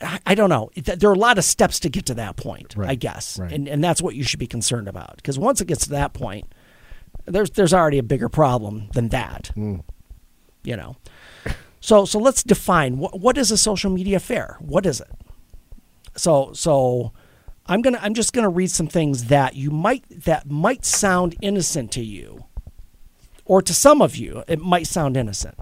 I, 0.00 0.18
I 0.26 0.34
don't 0.34 0.50
know. 0.50 0.70
There 0.76 1.08
are 1.08 1.14
a 1.14 1.18
lot 1.18 1.38
of 1.38 1.44
steps 1.44 1.78
to 1.80 1.88
get 1.88 2.04
to 2.06 2.14
that 2.14 2.36
point. 2.36 2.74
I 2.78 2.94
guess, 2.96 3.38
Right. 3.38 3.52
and 3.52 3.68
and 3.68 3.82
that's 3.82 4.02
what 4.02 4.14
you 4.16 4.24
should 4.24 4.40
be 4.40 4.46
concerned 4.48 4.88
about. 4.88 5.16
Because 5.16 5.38
once 5.38 5.60
it 5.60 5.66
gets 5.66 5.84
to 5.84 5.90
that 5.90 6.12
point, 6.12 6.52
there's 7.26 7.50
there's 7.50 7.74
already 7.74 7.98
a 7.98 8.02
bigger 8.02 8.28
problem 8.28 8.88
than 8.92 9.08
that. 9.08 9.50
Hmm. 9.54 9.78
You 10.62 10.76
know. 10.76 10.96
So 11.80 12.04
so 12.04 12.18
let's 12.18 12.42
define 12.42 12.98
what 12.98 13.20
what 13.20 13.36
is 13.38 13.50
a 13.50 13.58
social 13.58 13.90
media 13.90 14.16
affair? 14.16 14.56
What 14.60 14.86
is 14.86 15.00
it? 15.00 15.10
So 16.16 16.52
so 16.54 17.12
I'm 17.66 17.82
gonna 17.82 17.98
I'm 18.00 18.14
just 18.14 18.32
gonna 18.32 18.48
read 18.48 18.70
some 18.70 18.86
things 18.86 19.24
that 19.24 19.54
you 19.54 19.70
might 19.70 20.04
that 20.24 20.50
might 20.50 20.84
sound 20.84 21.36
innocent 21.40 21.90
to 21.92 22.04
you, 22.04 22.44
or 23.44 23.62
to 23.62 23.74
some 23.74 24.00
of 24.00 24.16
you 24.16 24.44
it 24.48 24.60
might 24.60 24.86
sound 24.86 25.16
innocent. 25.16 25.56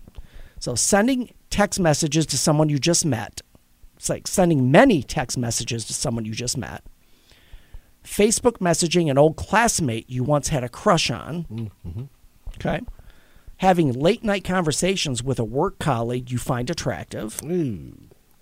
So 0.60 0.74
sending 0.74 1.34
text 1.50 1.80
messages 1.80 2.24
to 2.26 2.38
someone 2.38 2.68
you 2.68 2.78
just 2.78 3.04
met. 3.04 3.40
It's 3.96 4.08
like 4.08 4.26
sending 4.26 4.70
many 4.70 5.02
text 5.02 5.38
messages 5.38 5.84
to 5.86 5.92
someone 5.92 6.24
you 6.24 6.32
just 6.32 6.56
met. 6.56 6.82
Facebook 8.04 8.58
messaging 8.58 9.10
an 9.10 9.18
old 9.18 9.36
classmate 9.36 10.08
you 10.10 10.24
once 10.24 10.48
had 10.48 10.64
a 10.64 10.68
crush 10.68 11.10
on. 11.10 11.44
Mm-hmm. 11.44 12.02
Okay. 12.56 12.80
having 13.58 13.92
late 13.92 14.22
night 14.24 14.44
conversations 14.44 15.22
with 15.22 15.38
a 15.38 15.44
work 15.44 15.78
colleague 15.78 16.30
you 16.30 16.38
find 16.38 16.68
attractive, 16.68 17.40
Ooh, 17.44 17.94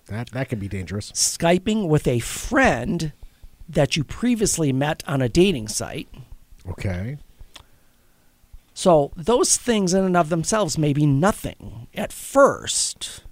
that 0.07 0.31
that 0.31 0.49
could 0.49 0.59
be 0.59 0.67
dangerous. 0.67 1.11
Skyping 1.13 1.87
with 1.87 2.07
a 2.07 2.19
friend 2.19 3.13
that 3.69 3.95
you 3.95 4.03
previously 4.03 4.73
met 4.73 5.03
on 5.07 5.21
a 5.21 5.29
dating 5.29 5.67
site. 5.69 6.09
Okay. 6.69 7.17
So 8.73 9.11
those 9.15 9.57
things 9.57 9.93
in 9.93 10.03
and 10.03 10.17
of 10.17 10.29
themselves 10.29 10.77
may 10.77 10.91
be 10.93 11.05
nothing 11.05 11.87
at 11.93 12.11
first, 12.11 13.23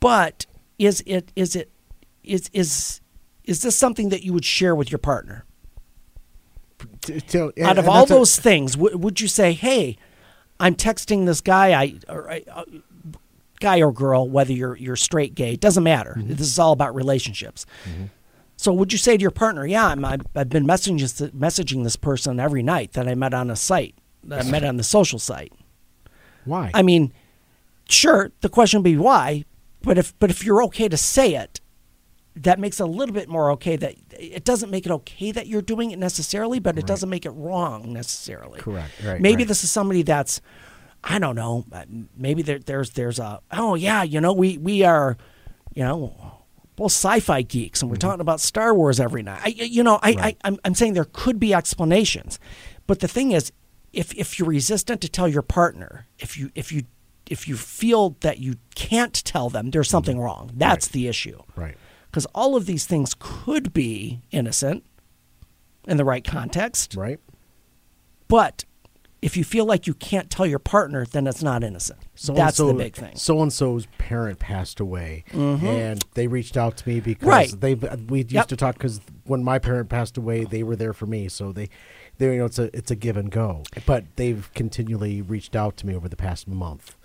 but 0.00 0.46
is 0.78 1.02
it 1.06 1.30
is 1.36 1.54
it 1.54 1.70
is 2.24 2.50
is 2.52 3.00
is 3.48 3.62
this 3.62 3.76
something 3.76 4.10
that 4.10 4.22
you 4.22 4.32
would 4.32 4.44
share 4.44 4.74
with 4.74 4.90
your 4.92 4.98
partner? 4.98 5.44
So- 7.28 7.52
Out 7.62 7.78
of 7.78 7.88
all 7.88 8.04
a- 8.04 8.06
those 8.06 8.38
things, 8.38 8.72
w- 8.76 8.96
would 8.96 9.20
you 9.20 9.28
say, 9.28 9.52
"Hey, 9.52 9.96
I'm 10.60 10.74
texting 10.74 11.26
this 11.26 11.40
guy, 11.40 11.72
I 11.80 11.94
or 12.08 12.30
I, 12.30 12.42
uh, 12.52 12.64
guy 13.60 13.80
or 13.80 13.92
girl, 13.92 14.28
whether 14.28 14.52
you're 14.52 14.76
you're 14.76 14.96
straight, 14.96 15.34
gay, 15.34 15.54
it 15.54 15.60
doesn't 15.60 15.82
matter. 15.82 16.14
Mm-hmm. 16.18 16.34
This 16.34 16.46
is 16.46 16.58
all 16.58 16.72
about 16.72 16.94
relationships." 16.94 17.66
So 18.56 18.72
would 18.72 18.92
you 18.92 18.98
say 18.98 19.16
to 19.16 19.20
your 19.22 19.30
partner, 19.30 19.66
"Yeah, 19.66 19.86
I'm, 19.86 20.04
I've 20.04 20.26
I've 20.36 20.48
been 20.48 20.66
messaging 20.66 21.00
this, 21.00 21.20
messaging 21.30 21.84
this 21.84 21.96
person 21.96 22.38
every 22.40 22.62
night 22.62 22.92
that 22.92 23.08
I 23.08 23.14
met 23.14 23.32
on 23.34 23.50
a 23.50 23.56
site, 23.56 23.94
that 24.24 24.44
I 24.46 24.50
met 24.50 24.64
on 24.64 24.76
the 24.76 24.84
social 24.84 25.18
site." 25.18 25.52
why? 26.44 26.70
I 26.74 26.82
mean, 26.82 27.12
sure, 27.88 28.30
the 28.40 28.48
question 28.48 28.78
would 28.80 28.84
be 28.84 28.96
why, 28.96 29.44
but 29.82 29.98
if 29.98 30.16
but 30.18 30.30
if 30.30 30.44
you're 30.44 30.62
okay 30.64 30.88
to 30.88 30.96
say 30.96 31.34
it, 31.34 31.60
that 32.42 32.58
makes 32.58 32.80
it 32.80 32.84
a 32.84 32.86
little 32.86 33.14
bit 33.14 33.28
more 33.28 33.50
okay 33.52 33.76
that 33.76 33.94
it 34.10 34.44
doesn't 34.44 34.70
make 34.70 34.86
it 34.86 34.92
okay 34.92 35.30
that 35.32 35.46
you're 35.46 35.62
doing 35.62 35.90
it 35.90 35.98
necessarily, 35.98 36.58
but 36.58 36.78
it 36.78 36.86
doesn't 36.86 37.08
make 37.08 37.26
it 37.26 37.30
wrong 37.30 37.92
necessarily. 37.92 38.60
Correct. 38.60 38.90
Right, 39.04 39.20
Maybe 39.20 39.42
right. 39.42 39.48
this 39.48 39.64
is 39.64 39.70
somebody 39.70 40.02
that's 40.02 40.40
I 41.04 41.18
don't 41.18 41.36
know, 41.36 41.64
maybe 42.16 42.42
there, 42.42 42.58
there's 42.58 42.90
there's 42.90 43.18
a 43.18 43.40
oh 43.52 43.74
yeah, 43.74 44.02
you 44.02 44.20
know, 44.20 44.32
we 44.32 44.58
we 44.58 44.82
are, 44.82 45.16
you 45.74 45.84
know, 45.84 46.38
both 46.76 46.92
sci-fi 46.92 47.42
geeks 47.42 47.82
and 47.82 47.90
we're 47.90 47.96
mm-hmm. 47.96 48.08
talking 48.08 48.20
about 48.20 48.40
Star 48.40 48.74
Wars 48.74 48.98
every 48.98 49.22
night. 49.22 49.40
I, 49.44 49.48
you 49.48 49.82
know, 49.82 49.98
I, 50.02 50.10
I 50.10 50.36
I'm, 50.44 50.58
I'm 50.64 50.74
saying 50.74 50.94
there 50.94 51.06
could 51.12 51.38
be 51.38 51.54
explanations, 51.54 52.38
but 52.86 53.00
the 53.00 53.08
thing 53.08 53.32
is, 53.32 53.52
if 53.92 54.12
if 54.14 54.38
you're 54.38 54.48
resistant 54.48 55.00
to 55.02 55.08
tell 55.08 55.28
your 55.28 55.42
partner, 55.42 56.06
if 56.18 56.36
you 56.36 56.50
if 56.54 56.72
you 56.72 56.82
if 57.30 57.46
you 57.46 57.56
feel 57.56 58.16
that 58.20 58.38
you 58.38 58.56
can't 58.74 59.14
tell 59.24 59.50
them, 59.50 59.70
there's 59.70 59.86
mm-hmm. 59.86 59.92
something 59.92 60.18
wrong. 60.18 60.50
That's 60.54 60.88
the 60.88 61.08
issue. 61.08 61.40
right. 61.56 61.76
Because 62.10 62.26
all 62.34 62.56
of 62.56 62.66
these 62.66 62.86
things 62.86 63.14
could 63.18 63.72
be 63.72 64.20
innocent 64.30 64.84
in 65.86 65.96
the 65.96 66.04
right 66.04 66.24
context, 66.24 66.94
Right. 66.96 67.18
but 68.28 68.64
if 69.20 69.36
you 69.36 69.42
feel 69.42 69.64
like 69.64 69.86
you 69.88 69.94
can't 69.94 70.30
tell 70.30 70.46
your 70.46 70.58
partner, 70.60 71.04
then 71.04 71.26
it's 71.26 71.42
not 71.42 71.64
innocent. 71.64 71.98
So 72.14 72.34
That's 72.34 72.58
the 72.58 72.72
big 72.72 72.94
thing. 72.94 73.16
So 73.16 73.42
and 73.42 73.52
so's 73.52 73.86
parent 73.98 74.38
passed 74.38 74.78
away, 74.80 75.24
mm-hmm. 75.32 75.66
and 75.66 76.04
they 76.14 76.28
reached 76.28 76.56
out 76.56 76.76
to 76.78 76.88
me 76.88 77.00
because 77.00 77.26
Right. 77.26 77.60
they 77.60 77.72
uh, 77.74 77.96
we 78.08 78.18
used 78.20 78.32
Yep. 78.32 78.46
to 78.48 78.56
talk 78.56 78.74
because 78.76 79.00
when 79.24 79.42
my 79.42 79.58
parent 79.58 79.88
passed 79.88 80.16
away, 80.16 80.44
they 80.44 80.62
were 80.62 80.76
there 80.76 80.92
for 80.92 81.06
me. 81.06 81.28
So 81.28 81.50
they, 81.52 81.68
they 82.18 82.32
you 82.32 82.38
know 82.38 82.44
it's 82.44 82.58
a 82.60 82.76
it's 82.76 82.90
a 82.92 82.96
give 82.96 83.16
and 83.16 83.30
go. 83.30 83.64
But 83.86 84.04
they've 84.16 84.48
continually 84.54 85.20
reached 85.20 85.56
out 85.56 85.76
to 85.78 85.86
me 85.86 85.94
over 85.96 86.08
the 86.08 86.16
past 86.16 86.46
month. 86.46 86.96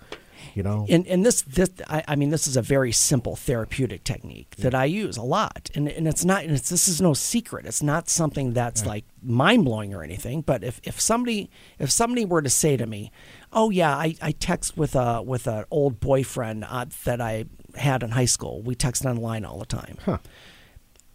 You 0.54 0.62
know, 0.62 0.86
and 0.88 1.06
and 1.06 1.24
this 1.24 1.42
this 1.42 1.70
I, 1.88 2.04
I 2.08 2.16
mean 2.16 2.30
this 2.30 2.46
is 2.46 2.56
a 2.56 2.62
very 2.62 2.92
simple 2.92 3.36
therapeutic 3.36 4.04
technique 4.04 4.56
that 4.56 4.74
I 4.74 4.84
use 4.84 5.16
a 5.16 5.22
lot 5.22 5.70
and 5.74 5.88
and 5.88 6.06
it's 6.06 6.24
not 6.24 6.44
and 6.44 6.52
it's 6.52 6.68
this 6.68 6.88
is 6.88 7.00
no 7.00 7.14
secret 7.14 7.66
it's 7.66 7.82
not 7.82 8.08
something 8.08 8.52
that's 8.52 8.86
like 8.86 9.04
mind 9.22 9.64
blowing 9.64 9.94
or 9.94 10.02
anything 10.02 10.42
but 10.42 10.62
if, 10.62 10.80
if 10.84 11.00
somebody 11.00 11.50
if 11.78 11.90
somebody 11.90 12.24
were 12.24 12.42
to 12.42 12.50
say 12.50 12.76
to 12.76 12.86
me 12.86 13.10
oh 13.52 13.70
yeah 13.70 13.96
I, 13.96 14.16
I 14.20 14.32
text 14.32 14.76
with 14.76 14.94
a 14.94 15.22
with 15.22 15.46
an 15.46 15.64
old 15.70 16.00
boyfriend 16.00 16.64
uh, 16.68 16.86
that 17.04 17.20
I 17.20 17.46
had 17.74 18.02
in 18.02 18.10
high 18.10 18.24
school 18.24 18.62
we 18.62 18.74
text 18.74 19.04
online 19.04 19.44
all 19.44 19.58
the 19.58 19.66
time 19.66 19.98
Huh. 20.04 20.18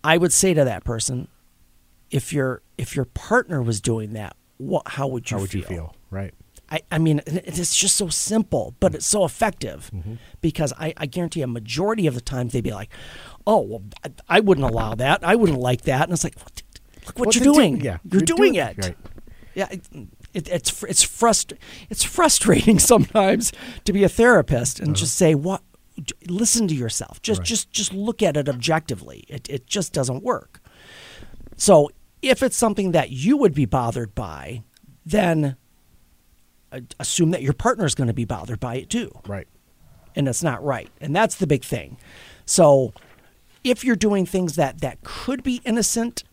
I 0.04 0.18
would 0.18 0.34
say 0.34 0.54
to 0.54 0.64
that 0.64 0.84
person 0.84 1.28
if 2.12 2.34
your 2.34 2.62
if 2.78 2.96
your 2.96 3.06
partner 3.06 3.62
was 3.62 3.80
doing 3.82 4.14
that 4.14 4.36
what 4.58 4.88
how 4.90 5.08
would 5.08 5.32
you 5.32 5.38
how 5.38 5.42
would 5.42 5.52
feel? 5.52 5.62
you 5.62 5.68
feel? 5.68 5.96
Right. 6.12 6.34
I, 6.72 6.82
I 6.92 6.98
mean, 7.00 7.22
it's 7.26 7.76
just 7.76 7.96
so 7.96 8.10
simple, 8.10 8.76
but 8.80 8.94
it's 8.96 9.06
so 9.06 9.26
effective 9.26 9.90
Mm-hmm. 9.94 10.16
because 10.42 10.72
I, 10.78 10.94
I 10.98 11.06
guarantee 11.08 11.42
a 11.42 11.48
majority 11.48 12.06
of 12.08 12.14
the 12.16 12.22
times 12.22 12.54
they'd 12.54 12.64
be 12.64 12.72
like, 12.74 12.90
"Oh, 13.48 13.62
well, 13.62 13.82
I, 14.04 14.12
I 14.38 14.40
wouldn't 14.40 14.68
allow 14.70 14.94
that. 14.96 15.24
I 15.24 15.36
wouldn't 15.36 15.60
like 15.60 15.82
that." 15.84 16.04
And 16.04 16.14
it's 16.14 16.24
like, 16.24 16.36
"Look 17.06 17.18
what, 17.18 17.26
What 17.28 17.36
you're 17.36 17.40
they 17.44 17.46
do- 17.50 17.54
doing. 17.54 17.82
yeah, 17.82 17.98
you're, 18.04 18.20
you're 18.20 18.22
doing, 18.22 18.54
doing- 18.54 18.56
it. 18.56 18.78
right. 18.86 18.98
Yeah, 19.56 19.68
it, 19.72 19.82
it, 20.34 20.48
it's 20.48 20.84
it's 20.84 21.04
frust- 21.04 21.58
it's 21.90 22.04
frustrating 22.04 22.78
sometimes 22.94 23.52
to 23.86 23.92
be 23.94 24.04
a 24.04 24.10
therapist 24.10 24.80
and 24.80 24.96
just 24.96 25.16
say 25.16 25.34
what. 25.36 25.64
Listen 26.30 26.68
to 26.70 26.76
yourself. 26.76 27.22
Just 27.22 27.40
Uh-huh. 27.40 27.42
Right. 27.42 27.48
just 27.48 27.72
just 27.72 27.94
look 27.94 28.22
at 28.22 28.38
it 28.38 28.48
objectively. 28.48 29.26
It 29.28 29.50
it 29.50 29.66
just 29.68 29.92
doesn't 29.92 30.24
work. 30.24 30.62
So 31.58 31.90
if 32.22 32.42
it's 32.44 32.56
something 32.56 32.92
that 32.92 33.10
you 33.10 33.36
would 33.38 33.54
be 33.54 33.66
bothered 33.66 34.14
by, 34.16 34.64
then 35.06 35.56
assume 37.00 37.32
that 37.32 37.42
your 37.42 37.54
partner 37.54 37.86
is 37.86 37.96
going 37.96 38.08
to 38.08 38.14
be 38.14 38.26
bothered 38.26 38.60
by 38.60 38.76
it 38.76 38.90
too. 38.90 39.12
Right. 39.28 39.48
And 40.16 40.28
it's 40.28 40.44
not 40.44 40.64
right. 40.64 40.90
And 41.00 41.16
that's 41.16 41.36
the 41.36 41.48
big 41.48 41.64
thing. 41.64 41.98
So 42.46 42.94
if 43.64 43.84
you're 43.84 43.96
doing 43.96 44.26
things 44.26 44.56
that, 44.56 44.82
that 44.82 45.04
could 45.04 45.44
be 45.44 45.62
innocent 45.66 46.24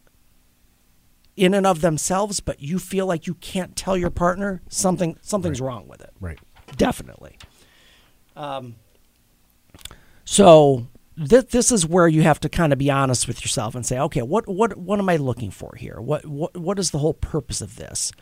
in 1.37 1.53
and 1.53 1.67
of 1.67 1.83
themselves, 1.83 2.41
but 2.41 2.61
you 2.61 2.79
feel 2.79 3.07
like 3.07 3.27
you 3.27 3.35
can't 3.35 3.77
tell 3.77 3.97
your 3.97 4.11
partner, 4.11 4.63
something 4.69 5.19
something's 5.21 5.61
wrong 5.61 5.87
with 5.87 6.01
it. 6.01 6.13
Right. 6.21 6.39
Definitely. 6.77 7.39
Um, 8.35 8.77
so 10.25 10.87
th- 11.17 11.49
this 11.49 11.71
is 11.71 11.87
where 11.87 12.09
you 12.09 12.23
have 12.23 12.41
to 12.41 12.49
kind 12.49 12.73
of 12.73 12.79
be 12.79 12.91
honest 12.91 13.29
with 13.29 13.43
yourself 13.43 13.75
and 13.75 13.85
say, 13.85 13.99
okay, 13.99 14.23
what 14.23 14.49
what 14.49 14.77
what 14.77 14.99
am 14.99 15.09
I 15.09 15.17
looking 15.17 15.51
for 15.51 15.75
here? 15.77 16.01
What 16.01 16.27
what 16.27 16.57
what 16.57 16.79
is 16.79 16.91
the 16.91 16.99
whole 16.99 17.15
purpose 17.15 17.61
of 17.61 17.77
this? 17.77 18.13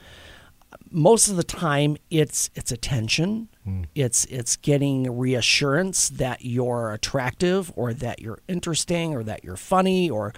Most 0.91 1.29
of 1.29 1.37
the 1.37 1.45
time, 1.45 1.97
it's 2.11 2.51
it's 2.55 2.73
attention. 2.73 3.49
Hmm. 3.65 3.83
It's 3.95 4.25
it's 4.27 4.57
getting 4.57 5.17
reassurance 5.17 6.09
that 6.11 6.45
you're 6.45 6.93
attractive 6.93 7.73
or 7.77 7.93
that 7.95 8.21
you're 8.21 8.41
interesting 8.49 9.15
or 9.15 9.23
that 9.25 9.45
you're 9.45 9.57
funny 9.57 10.11
or 10.11 10.33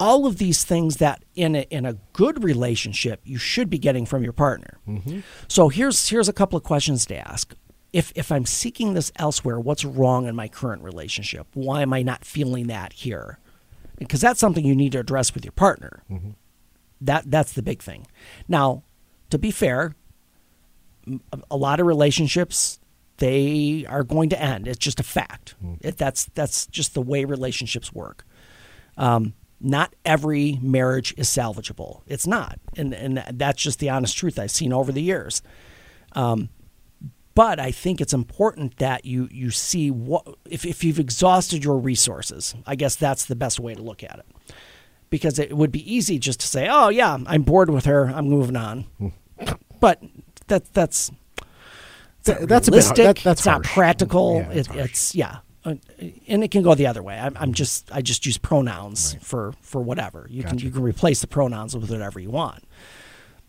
all 0.00 0.26
of 0.26 0.38
these 0.38 0.64
things 0.64 0.98
that 0.98 1.24
in 1.34 1.56
a, 1.56 1.62
in 1.70 1.84
a 1.84 1.94
good 2.12 2.44
relationship 2.44 3.20
you 3.24 3.38
should 3.38 3.68
be 3.68 3.78
getting 3.78 4.06
from 4.06 4.22
your 4.22 4.32
partner. 4.32 4.78
Mm-hmm. 4.86 5.20
So 5.48 5.68
here's 5.68 6.08
here's 6.08 6.28
a 6.28 6.32
couple 6.32 6.56
of 6.56 6.62
questions 6.62 7.06
to 7.06 7.16
ask. 7.16 7.54
If 7.92 8.12
if 8.14 8.30
I'm 8.30 8.46
seeking 8.46 8.94
this 8.94 9.10
elsewhere, 9.16 9.58
what's 9.58 9.84
wrong 9.84 10.26
in 10.26 10.36
my 10.36 10.48
current 10.48 10.82
relationship? 10.82 11.46
Why 11.54 11.82
am 11.82 11.92
I 11.92 12.02
not 12.02 12.24
feeling 12.24 12.68
that 12.68 12.92
here? 12.92 13.38
Because 13.98 14.20
that's 14.20 14.38
something 14.38 14.64
you 14.64 14.76
need 14.76 14.92
to 14.92 15.00
address 15.00 15.34
with 15.34 15.44
your 15.44 15.52
partner. 15.52 16.02
Mm-hmm. 16.10 16.30
That 17.00 17.30
that's 17.30 17.52
the 17.52 17.62
big 17.62 17.82
thing. 17.82 18.06
Now, 18.46 18.82
to 19.30 19.38
be 19.38 19.50
fair, 19.50 19.94
a 21.50 21.56
lot 21.56 21.80
of 21.80 21.86
relationships 21.86 22.78
they 23.18 23.84
are 23.88 24.04
going 24.04 24.28
to 24.28 24.40
end. 24.40 24.68
It's 24.68 24.78
just 24.78 25.00
a 25.00 25.02
fact. 25.02 25.54
It, 25.80 25.96
that's 25.96 26.26
that's 26.34 26.66
just 26.66 26.94
the 26.94 27.02
way 27.02 27.24
relationships 27.24 27.92
work. 27.92 28.24
Um, 28.96 29.34
not 29.60 29.94
every 30.04 30.58
marriage 30.62 31.14
is 31.16 31.28
salvageable. 31.28 32.02
It's 32.06 32.26
not, 32.26 32.60
and 32.76 32.94
and 32.94 33.24
that's 33.32 33.60
just 33.62 33.80
the 33.80 33.90
honest 33.90 34.16
truth 34.16 34.38
I've 34.38 34.50
seen 34.52 34.72
over 34.72 34.92
the 34.92 35.02
years. 35.02 35.42
Um, 36.12 36.48
but 37.34 37.58
I 37.60 37.70
think 37.70 38.00
it's 38.00 38.12
important 38.12 38.78
that 38.78 39.04
you 39.04 39.28
you 39.32 39.50
see 39.50 39.90
what 39.90 40.26
if 40.48 40.64
if 40.64 40.84
you've 40.84 41.00
exhausted 41.00 41.64
your 41.64 41.78
resources. 41.78 42.54
I 42.66 42.76
guess 42.76 42.94
that's 42.96 43.26
the 43.26 43.36
best 43.36 43.58
way 43.58 43.74
to 43.74 43.82
look 43.82 44.02
at 44.04 44.20
it, 44.20 44.54
because 45.10 45.38
it 45.40 45.56
would 45.56 45.72
be 45.72 45.92
easy 45.92 46.18
just 46.20 46.40
to 46.40 46.46
say, 46.46 46.68
"Oh 46.70 46.88
yeah, 46.88 47.18
I'm 47.26 47.42
bored 47.42 47.70
with 47.70 47.84
her. 47.86 48.06
I'm 48.06 48.28
moving 48.28 48.56
on," 48.56 48.86
but 49.80 50.02
that 50.48 50.72
that's 50.74 51.10
Th- 52.24 52.38
that's 52.40 52.68
a 52.68 52.70
bit. 52.72 52.84
That, 52.96 53.16
that's 53.24 53.40
it's 53.40 53.46
not 53.46 53.62
practical. 53.62 54.36
Yeah, 54.36 54.50
it's 54.58 54.68
it, 54.68 54.76
it's 54.76 55.14
yeah, 55.14 55.36
Uh, 55.64 55.74
and 56.26 56.44
it 56.44 56.50
can 56.50 56.62
go 56.62 56.74
the 56.74 56.86
other 56.86 57.02
way. 57.02 57.18
I'm, 57.18 57.36
I'm 57.38 57.52
just 57.54 57.90
I 57.92 58.02
just 58.02 58.26
use 58.26 58.36
pronouns 58.38 59.16
for 59.22 59.54
for 59.60 59.80
whatever. 59.80 60.26
You 60.30 60.42
can 60.42 60.58
you 60.58 60.70
can 60.70 60.82
replace 60.82 61.20
the 61.20 61.26
pronouns 61.26 61.74
with 61.76 61.90
whatever 61.90 62.20
you 62.20 62.30
want. 62.30 62.64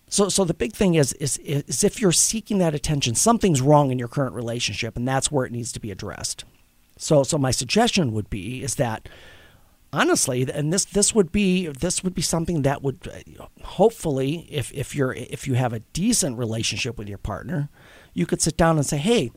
So 0.08 0.30
so 0.30 0.46
the 0.46 0.54
big 0.54 0.74
thing 0.74 0.96
is 0.96 1.14
is 1.14 1.38
is 1.40 1.84
if 1.84 2.00
you're 2.02 2.12
seeking 2.12 2.58
that 2.60 2.74
attention, 2.74 3.16
something's 3.16 3.62
wrong 3.62 3.92
in 3.92 4.00
your 4.00 4.08
current 4.08 4.36
relationship, 4.36 4.96
and 4.96 5.08
that's 5.08 5.32
where 5.32 5.46
it 5.46 5.52
needs 5.52 5.72
to 5.74 5.80
be 5.80 5.92
addressed. 5.92 6.46
So 6.98 7.24
so 7.24 7.38
my 7.38 7.52
suggestion 7.52 8.14
would 8.14 8.30
be 8.30 8.64
is 8.64 8.76
that 8.76 9.10
honestly 9.92 10.48
and 10.54 10.72
this 10.72 10.86
this 10.86 11.16
would 11.16 11.32
be 11.32 11.68
this 11.68 12.04
would 12.04 12.14
be 12.14 12.22
something 12.22 12.62
that 12.62 12.84
would 12.84 13.08
uh, 13.08 13.46
hopefully 13.64 14.48
if 14.50 14.72
if 14.74 14.96
you're 14.96 15.14
if 15.14 15.48
you 15.48 15.56
have 15.56 15.74
a 15.74 15.80
decent 15.94 16.38
relationship 16.38 16.98
with 16.98 17.10
your 17.10 17.18
partner 17.18 17.70
you 18.14 18.26
could 18.26 18.42
sit 18.42 18.56
down 18.56 18.78
and 18.78 18.86
say 18.86 18.98
hey 18.98 19.32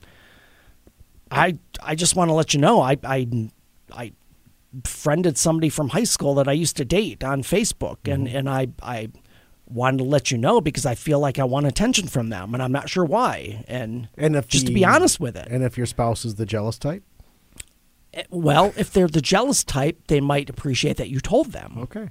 i 1.30 1.56
i 1.82 1.94
just 1.94 2.16
want 2.16 2.28
to 2.28 2.34
let 2.34 2.52
you 2.52 2.60
know 2.60 2.82
i 2.82 2.96
i 3.04 3.26
i 3.92 4.12
friended 4.84 5.38
somebody 5.38 5.68
from 5.70 5.90
high 5.90 6.04
school 6.04 6.34
that 6.34 6.48
i 6.48 6.52
used 6.52 6.76
to 6.76 6.84
date 6.84 7.24
on 7.24 7.42
facebook 7.42 7.98
and 8.10 8.28
and 8.28 8.48
i 8.48 8.66
i 8.82 9.08
wanted 9.66 9.98
to 9.98 10.04
let 10.04 10.30
you 10.30 10.38
know 10.38 10.60
because 10.60 10.84
I 10.86 10.94
feel 10.94 11.18
like 11.18 11.38
I 11.38 11.44
want 11.44 11.66
attention 11.66 12.08
from 12.08 12.28
them, 12.28 12.54
and 12.54 12.62
I'm 12.62 12.72
not 12.72 12.88
sure 12.88 13.04
why. 13.04 13.64
And 13.68 14.08
And 14.16 14.36
if 14.36 14.48
just 14.48 14.66
to 14.66 14.72
be 14.72 14.84
honest 14.84 15.20
with 15.20 15.36
it, 15.36 15.48
And 15.50 15.62
if 15.62 15.76
your 15.76 15.86
spouse 15.86 16.24
is 16.24 16.36
the 16.36 16.46
jealous 16.46 16.78
type, 16.78 17.02
well, 18.30 18.72
if 18.76 18.92
they're 18.92 19.08
the 19.08 19.20
jealous 19.20 19.64
type, 19.64 20.06
they 20.08 20.20
might 20.20 20.50
appreciate 20.50 20.96
that 20.98 21.08
you 21.08 21.20
told 21.20 21.52
them. 21.52 21.78
okay. 21.82 22.10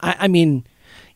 I, 0.00 0.16
I 0.20 0.28
mean, 0.28 0.66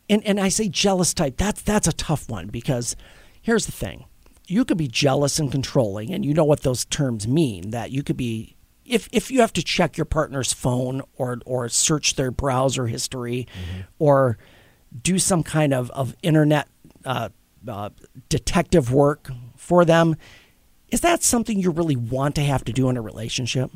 and, 0.09 0.25
and 0.25 0.39
I 0.39 0.49
say 0.49 0.67
jealous 0.67 1.13
type, 1.13 1.37
that's, 1.37 1.61
that's 1.61 1.87
a 1.87 1.93
tough 1.93 2.29
one 2.29 2.47
because 2.47 2.95
here's 3.41 3.65
the 3.65 3.71
thing. 3.71 4.05
You 4.47 4.65
could 4.65 4.77
be 4.77 4.87
jealous 4.87 5.39
and 5.39 5.51
controlling, 5.51 6.13
and 6.13 6.25
you 6.25 6.33
know 6.33 6.43
what 6.43 6.61
those 6.61 6.83
terms 6.85 7.27
mean. 7.27 7.69
That 7.69 7.91
you 7.91 8.03
could 8.03 8.17
be, 8.17 8.55
if, 8.85 9.07
if 9.13 9.31
you 9.31 9.39
have 9.39 9.53
to 9.53 9.63
check 9.63 9.97
your 9.97 10.05
partner's 10.05 10.51
phone 10.51 11.01
or, 11.15 11.39
or 11.45 11.69
search 11.69 12.15
their 12.15 12.29
browser 12.29 12.87
history 12.87 13.47
or 13.99 14.37
do 15.01 15.17
some 15.17 15.43
kind 15.43 15.73
of, 15.73 15.89
of 15.91 16.15
internet 16.21 16.67
uh, 17.05 17.29
uh, 17.67 17.89
detective 18.27 18.91
work 18.91 19.29
for 19.55 19.85
them, 19.85 20.17
is 20.89 21.01
that 21.01 21.23
something 21.23 21.57
you 21.57 21.71
really 21.71 21.95
want 21.95 22.35
to 22.35 22.41
have 22.41 22.65
to 22.65 22.73
do 22.73 22.89
in 22.89 22.97
a 22.97 23.01
relationship? 23.01 23.71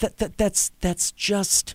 That, 0.00 0.18
that, 0.18 0.36
that's, 0.36 0.72
that's 0.80 1.12
just 1.12 1.74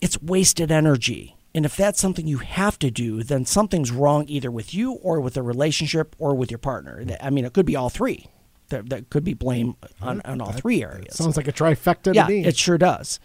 it's 0.00 0.20
wasted 0.22 0.70
energy. 0.70 1.36
And 1.54 1.64
if 1.64 1.76
that's 1.76 2.00
something 2.00 2.26
you 2.26 2.38
have 2.38 2.78
to 2.80 2.90
do, 2.90 3.22
then 3.22 3.44
something's 3.44 3.90
wrong 3.90 4.26
either 4.28 4.50
with 4.50 4.74
you 4.74 4.92
or 4.92 5.20
with 5.20 5.34
the 5.34 5.42
relationship 5.42 6.14
or 6.18 6.34
with 6.34 6.50
your 6.50 6.58
partner. 6.58 7.04
I 7.20 7.30
mean, 7.30 7.44
it 7.44 7.52
could 7.52 7.66
be 7.66 7.74
all 7.74 7.88
three. 7.88 8.26
That, 8.68 8.90
that 8.90 9.08
could 9.08 9.24
be 9.24 9.32
blame 9.32 9.76
on, 10.02 10.20
on 10.26 10.42
all 10.42 10.52
three 10.52 10.82
areas. 10.82 11.16
Sounds 11.16 11.38
like 11.38 11.48
a 11.48 11.52
trifecta 11.52 12.14
yeah, 12.14 12.26
to 12.26 12.28
me. 12.30 12.44
it 12.44 12.56
sure 12.56 12.76
does. 12.76 13.18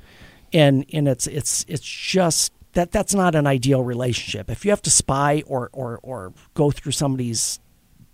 And 0.53 0.85
and 0.93 1.05
it's 1.07 1.27
it's 1.27 1.65
it's 1.67 1.83
just 1.83 2.53
that 2.73 2.91
that's 2.91 3.13
not 3.13 3.35
an 3.35 3.45
ideal 3.45 3.83
relationship. 3.83 4.49
If 4.49 4.63
you 4.63 4.71
have 4.71 4.81
to 4.83 4.89
spy 4.89 5.43
or 5.45 5.69
or 5.73 5.99
or 6.01 6.33
go 6.53 6.71
through 6.71 6.93
somebody's 6.93 7.59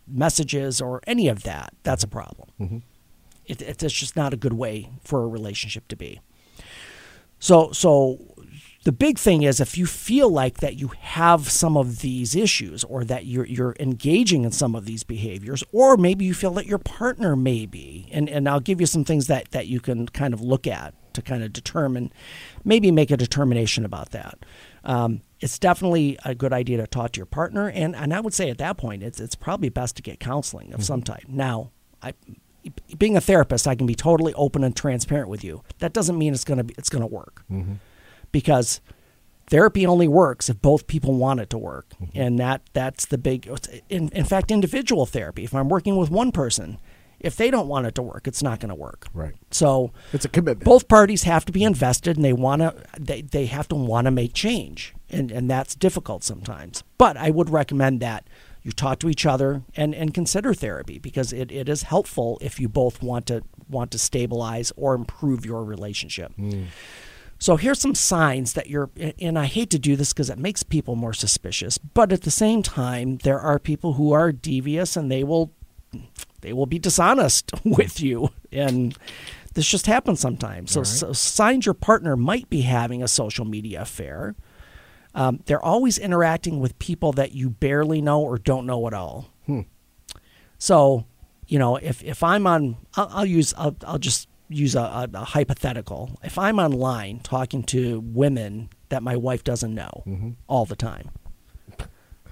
messages 0.07 0.81
or 0.81 1.01
any 1.05 1.27
of 1.27 1.43
that, 1.43 1.71
that's 1.83 2.03
a 2.03 2.07
problem. 2.07 2.49
Mm-hmm. 2.59 2.77
It, 3.49 3.61
it's 3.61 3.93
just 3.93 4.15
not 4.15 4.33
a 4.33 4.37
good 4.37 4.53
way 4.53 4.89
for 5.03 5.23
a 5.23 5.27
relationship 5.27 5.87
to 5.89 5.95
be. 5.95 6.21
So 7.39 7.71
so 7.71 8.19
the 8.83 8.91
big 8.91 9.17
thing 9.19 9.43
is 9.43 9.59
if 9.59 9.77
you 9.77 9.85
feel 9.85 10.29
like 10.29 10.59
that 10.59 10.75
you 10.75 10.91
have 10.99 11.49
some 11.49 11.75
of 11.75 11.99
these 11.99 12.35
issues 12.35 12.83
or 12.85 13.03
that 13.05 13.25
you're 13.25 13.45
you're 13.45 13.75
engaging 13.79 14.43
in 14.45 14.51
some 14.51 14.75
of 14.75 14.85
these 14.85 15.03
behaviors 15.03 15.63
or 15.71 15.97
maybe 15.97 16.25
you 16.25 16.33
feel 16.33 16.51
that 16.51 16.65
your 16.65 16.77
partner 16.77 17.35
may 17.35 17.65
be 17.65 18.07
and 18.11 18.29
and 18.29 18.47
I'll 18.47 18.59
give 18.59 18.79
you 18.79 18.87
some 18.87 19.03
things 19.03 19.27
that 19.27 19.51
that 19.51 19.67
you 19.67 19.79
can 19.79 20.07
kind 20.07 20.33
of 20.33 20.41
look 20.41 20.67
at 20.67 20.93
to 21.13 21.21
kind 21.21 21.43
of 21.43 21.51
determine 21.51 22.11
maybe 22.63 22.91
make 22.91 23.09
a 23.11 23.17
determination 23.17 23.83
about 23.83 24.11
that. 24.11 24.45
Um, 24.83 25.21
it's 25.39 25.59
definitely 25.59 26.17
a 26.23 26.35
good 26.35 26.53
idea 26.53 26.77
to 26.77 26.87
talk 26.87 27.13
to 27.13 27.17
your 27.17 27.25
partner 27.25 27.69
and 27.69 27.95
and 27.95 28.13
I 28.13 28.19
would 28.21 28.33
say 28.33 28.49
at 28.49 28.59
that 28.59 28.77
point 28.77 29.03
it's 29.03 29.19
it's 29.19 29.35
probably 29.35 29.69
best 29.69 29.97
to 29.97 30.01
get 30.01 30.19
counseling 30.19 30.73
of 30.73 30.83
some 30.83 31.01
type. 31.01 31.25
Now 31.27 31.71
I 32.01 32.13
being 32.97 33.17
a 33.17 33.21
therapist 33.21 33.67
I 33.67 33.75
can 33.75 33.87
be 33.87 33.95
totally 33.95 34.33
open 34.33 34.63
and 34.63 34.75
transparent 34.75 35.29
with 35.29 35.43
you. 35.43 35.63
That 35.79 35.93
doesn't 35.93 36.17
mean 36.17 36.33
it's 36.33 36.43
going 36.43 36.57
to 36.57 36.63
be 36.63 36.73
it's 36.77 36.89
to 36.89 37.05
work. 37.05 37.43
Mm-hmm. 37.51 37.73
Because 38.31 38.81
therapy 39.49 39.85
only 39.85 40.07
works 40.07 40.49
if 40.49 40.61
both 40.61 40.87
people 40.87 41.13
want 41.15 41.39
it 41.39 41.49
to 41.49 41.57
work. 41.57 41.89
Mm-hmm. 42.01 42.21
And 42.21 42.39
that 42.39 42.61
that's 42.73 43.05
the 43.05 43.17
big 43.17 43.49
in, 43.89 44.09
in 44.09 44.25
fact 44.25 44.51
individual 44.51 45.05
therapy. 45.05 45.43
If 45.43 45.53
i'm 45.53 45.69
working 45.69 45.95
with 45.97 46.09
one 46.09 46.31
person 46.31 46.79
if 47.19 47.35
they 47.35 47.51
don't 47.51 47.67
want 47.67 47.85
it 47.85 47.95
to 47.95 48.01
work 48.01 48.27
it's 48.27 48.41
not 48.41 48.59
going 48.59 48.69
to 48.69 48.75
work. 48.75 49.07
Right. 49.13 49.35
so 49.51 49.91
It's 50.13 50.25
a 50.25 50.29
commitment. 50.29 50.63
both 50.63 50.87
parties 50.87 51.23
have 51.23 51.43
to 51.45 51.51
be 51.51 51.63
invested 51.63 52.15
and 52.15 52.23
they 52.23 52.33
want 52.33 52.61
to 52.61 52.75
they, 52.97 53.21
they 53.21 53.47
have 53.47 53.67
to 53.69 53.75
want 53.75 54.05
to 54.05 54.11
make 54.11 54.33
change. 54.33 54.93
And 55.09 55.31
and 55.31 55.49
that's 55.49 55.75
difficult 55.75 56.23
sometimes. 56.23 56.83
But 56.97 57.17
i 57.17 57.29
would 57.29 57.49
recommend 57.49 57.99
that 58.01 58.27
you 58.63 58.71
talk 58.71 58.99
to 58.99 59.09
each 59.09 59.25
other 59.25 59.63
and 59.75 59.95
and 59.95 60.13
consider 60.13 60.53
therapy 60.53 60.99
because 60.99 61.33
it, 61.33 61.51
it 61.51 61.69
is 61.69 61.83
helpful 61.83 62.37
if 62.41 62.59
you 62.59 62.67
both 62.69 63.01
want 63.01 63.25
to 63.25 63.43
want 63.69 63.91
to 63.91 63.99
stabilize 63.99 64.71
or 64.75 64.93
improve 64.93 65.45
your 65.45 65.63
relationship 65.63 66.33
hmm. 66.33 66.63
so 67.39 67.55
here's 67.55 67.79
some 67.79 67.95
signs 67.95 68.53
that 68.53 68.69
you're, 68.69 68.89
and 69.19 69.39
I 69.39 69.45
hate 69.45 69.69
to 69.69 69.79
do 69.79 69.95
this 69.95 70.11
because 70.11 70.29
it 70.29 70.37
makes 70.37 70.61
people 70.61 70.97
more 70.97 71.13
suspicious, 71.13 71.77
but 71.77 72.11
at 72.11 72.23
the 72.23 72.31
same 72.31 72.61
time, 72.61 73.17
there 73.23 73.39
are 73.39 73.59
people 73.59 73.93
who 73.93 74.11
are 74.11 74.33
devious 74.33 74.97
and 74.97 75.09
they 75.09 75.23
will, 75.23 75.53
they 76.41 76.51
will 76.51 76.65
be 76.65 76.79
dishonest 76.79 77.53
with 77.63 78.01
you, 78.01 78.31
and 78.51 78.97
this 79.53 79.67
just 79.67 79.87
happens 79.87 80.19
sometimes. 80.19 80.71
So, 80.71 80.83
so 80.83 81.13
signs 81.13 81.65
your 81.65 81.73
partner 81.73 82.15
might 82.15 82.49
be 82.49 82.61
having 82.61 83.01
a 83.01 83.07
social 83.07 83.45
media 83.45 83.81
affair. 83.81 84.35
Um, 85.15 85.39
they're 85.45 85.63
always 85.63 85.97
interacting 85.97 86.59
with 86.59 86.77
people 86.79 87.11
that 87.13 87.31
you 87.33 87.49
barely 87.49 88.01
know 88.01 88.21
or 88.21 88.37
don't 88.37 88.65
know 88.65 88.85
at 88.87 88.93
all. 88.93 89.29
So, 90.57 91.05
you 91.47 91.57
know, 91.57 91.77
if, 91.77 92.03
if 92.03 92.21
I'm 92.21 92.45
on, 92.45 92.77
I'll, 92.95 93.09
I'll 93.11 93.25
use, 93.25 93.53
I'll, 93.57 93.75
I'll 93.85 93.97
just 93.97 94.27
use 94.49 94.75
a, 94.75 94.81
a, 94.81 95.09
a 95.13 95.23
hypothetical. 95.25 96.19
If 96.23 96.37
I'm 96.37 96.59
online 96.59 97.19
talking 97.21 97.63
to 97.63 97.99
women 98.01 98.69
that 98.89 99.01
my 99.03 99.15
wife 99.15 99.43
doesn't 99.43 99.73
know 99.73 100.03
all 100.47 100.65
the 100.65 100.75
time, 100.75 101.09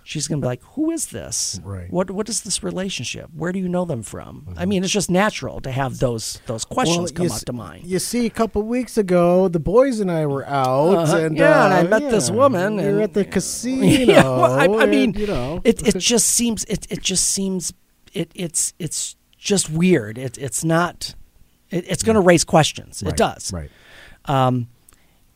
she's 0.07 0.27
going 0.27 0.39
to 0.39 0.45
be 0.45 0.47
like, 0.47 0.63
who 0.75 0.89
is 0.91 1.07
this? 1.07 1.59
Right. 1.63 1.91
What, 1.91 2.09
what 2.11 2.29
is 2.29 2.41
this 2.41 2.63
relationship? 2.63 3.29
Where 3.35 3.51
do 3.51 3.59
you 3.59 3.67
know 3.67 3.83
them 3.83 4.03
from? 4.03 4.53
I 4.55 4.65
mean, 4.65 4.83
it's 4.83 4.93
just 4.93 5.11
natural 5.11 5.59
to 5.61 5.71
have 5.71 5.99
those, 5.99 6.39
those 6.45 6.63
questions 6.63 7.11
come 7.11 7.25
up 7.25 7.33
s- 7.33 7.43
to 7.43 7.51
mind. 7.53 7.85
You 7.85 7.99
see, 7.99 8.25
a 8.25 8.29
couple 8.29 8.61
weeks 8.63 8.97
ago, 8.97 9.49
the 9.49 9.59
boys 9.59 9.99
and 9.99 10.09
I 10.09 10.25
were 10.25 10.45
out, 10.47 10.95
Uh-huh. 10.95 11.17
and 11.17 11.37
Yeah, 11.37 11.61
uh, 11.61 11.65
and 11.65 11.73
I 11.73 11.83
met 11.99 12.09
this 12.09 12.31
woman, 12.31 12.77
We 12.77 12.83
were 12.93 13.01
at 13.01 13.13
the 13.13 13.25
casino. 13.37 13.83
yeah, 13.85 14.23
well, 14.23 14.53
I, 14.53 14.65
I 14.65 14.83
and, 14.83 14.91
mean, 14.91 15.13
you 15.13 15.27
know, 15.27 15.59
it 15.65 15.85
it 15.85 15.97
just 15.99 16.27
seems 16.29 16.63
it 16.65 16.87
it 16.89 17.01
just 17.01 17.25
seems 17.27 17.73
it 18.13 18.31
it's 18.33 18.73
it's 18.79 19.15
just 19.37 19.69
weird. 19.69 20.17
It 20.17 20.37
it's 20.37 20.63
not. 20.63 21.15
It, 21.69 21.83
it's 21.91 22.03
going 22.03 22.15
to 22.15 22.21
raise 22.21 22.45
questions. 22.45 23.03
Right, 23.03 23.11
It 23.11 23.17
does. 23.17 23.51
Right. 23.51 23.69
Um, 24.25 24.69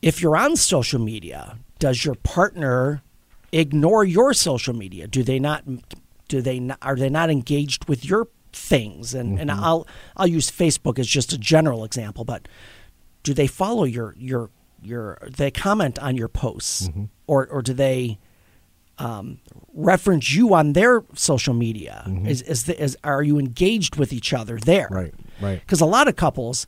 if 0.00 0.22
you're 0.22 0.36
on 0.36 0.56
social 0.56 0.98
media, 0.98 1.58
does 1.78 2.04
your 2.06 2.14
partner 2.16 3.02
ignore 3.52 4.04
your 4.04 4.32
social 4.34 4.74
media? 4.74 5.06
Do 5.06 5.22
they 5.22 5.38
not? 5.38 5.64
Do 6.28 6.40
they 6.40 6.58
not, 6.60 6.78
are 6.82 6.96
they 6.96 7.10
not 7.10 7.30
engaged 7.30 7.88
with 7.88 8.04
your 8.04 8.28
things? 8.52 9.14
And 9.14 9.38
and 9.38 9.50
Mm-hmm. 9.50 9.64
I'll 9.64 9.86
I'll 10.16 10.26
use 10.26 10.50
Facebook 10.50 10.98
as 10.98 11.06
just 11.06 11.32
a 11.32 11.38
general 11.38 11.84
example, 11.84 12.24
but 12.24 12.48
do 13.22 13.34
they 13.34 13.46
follow 13.46 13.84
your 13.84 14.14
your 14.18 14.50
your? 14.82 15.18
They 15.36 15.50
comment 15.50 15.98
on 15.98 16.16
your 16.16 16.28
posts, 16.28 16.88
Mm-hmm. 16.88 17.04
or 17.26 17.46
or 17.48 17.62
do 17.62 17.72
they? 17.74 18.18
um, 18.98 19.40
reference 19.74 20.32
you 20.34 20.52
on 20.54 20.74
their 20.74 21.02
social 21.14 21.54
media? 21.54 22.04
Is 22.26 22.42
is, 22.42 22.64
the, 22.64 22.80
is 22.80 22.96
are 23.02 23.22
you 23.22 23.38
engaged 23.38 23.96
with 23.96 24.12
each 24.12 24.32
other 24.34 24.58
there? 24.58 24.84
Mm-hmm. 24.86 24.94
Right. 24.94 25.14
Right. 25.40 25.60
Because 25.60 25.80
a 25.80 25.86
lot 25.86 26.08
of 26.08 26.14
couples, 26.14 26.66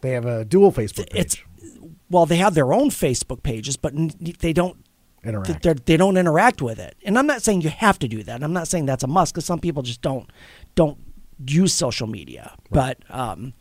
They 0.00 0.12
have 0.12 0.24
a 0.24 0.44
dual 0.44 0.72
Facebook 0.72 1.10
page. 1.10 1.20
it's 1.20 1.36
well, 2.08 2.26
they 2.26 2.36
have 2.36 2.54
their 2.54 2.72
own 2.72 2.88
Facebook 2.90 3.42
pages, 3.42 3.76
but 3.76 3.92
they 4.38 4.52
don't 4.52 4.76
Interact. 5.24 5.86
they 5.86 5.96
don't 5.96 6.16
interact 6.16 6.62
with 6.62 6.78
it. 6.78 6.96
And 7.04 7.18
I'm 7.18 7.26
not 7.26 7.42
saying 7.42 7.62
you 7.62 7.70
have 7.70 7.98
to 8.00 8.08
do 8.08 8.22
that. 8.22 8.42
I'm 8.42 8.52
not 8.52 8.68
saying 8.68 8.86
that's 8.86 9.02
a 9.02 9.08
must 9.08 9.34
because 9.34 9.44
some 9.44 9.58
people 9.60 9.82
just 9.82 10.00
don't 10.00 10.30
don't 10.74 10.98
use 11.46 11.72
social 11.72 12.06
media. 12.06 12.54
But 12.70 12.98
um, 13.10 13.54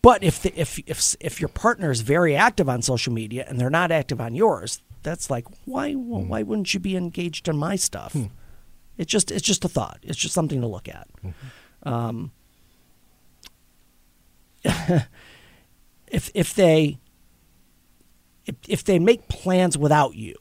but 0.00 0.22
if 0.22 0.42
the, 0.42 0.58
if 0.58 0.78
if 0.86 1.16
if 1.20 1.40
your 1.40 1.48
partner 1.48 1.90
is 1.90 2.02
very 2.02 2.36
active 2.36 2.68
on 2.68 2.82
social 2.82 3.12
media 3.12 3.44
and 3.48 3.60
they're 3.60 3.70
not 3.70 3.90
active 3.90 4.20
on 4.20 4.34
yours, 4.34 4.80
that's 5.02 5.30
like 5.30 5.46
why 5.64 5.94
well, 5.96 6.22
why 6.22 6.42
wouldn't 6.42 6.72
you 6.72 6.80
be 6.80 6.96
engaged 6.96 7.48
in 7.48 7.56
my 7.56 7.76
stuff? 7.76 8.16
It's 8.96 9.10
just 9.10 9.30
it's 9.30 9.44
just 9.44 9.64
a 9.64 9.68
thought. 9.68 9.98
It's 10.02 10.18
just 10.18 10.34
something 10.34 10.60
to 10.60 10.66
look 10.66 10.88
at. 10.88 11.08
Um, 11.82 12.30
if 16.06 16.30
if 16.34 16.54
they 16.54 16.98
if, 18.46 18.54
if 18.68 18.84
they 18.84 18.98
make 18.98 19.28
plans 19.28 19.76
without 19.76 20.14
you, 20.14 20.36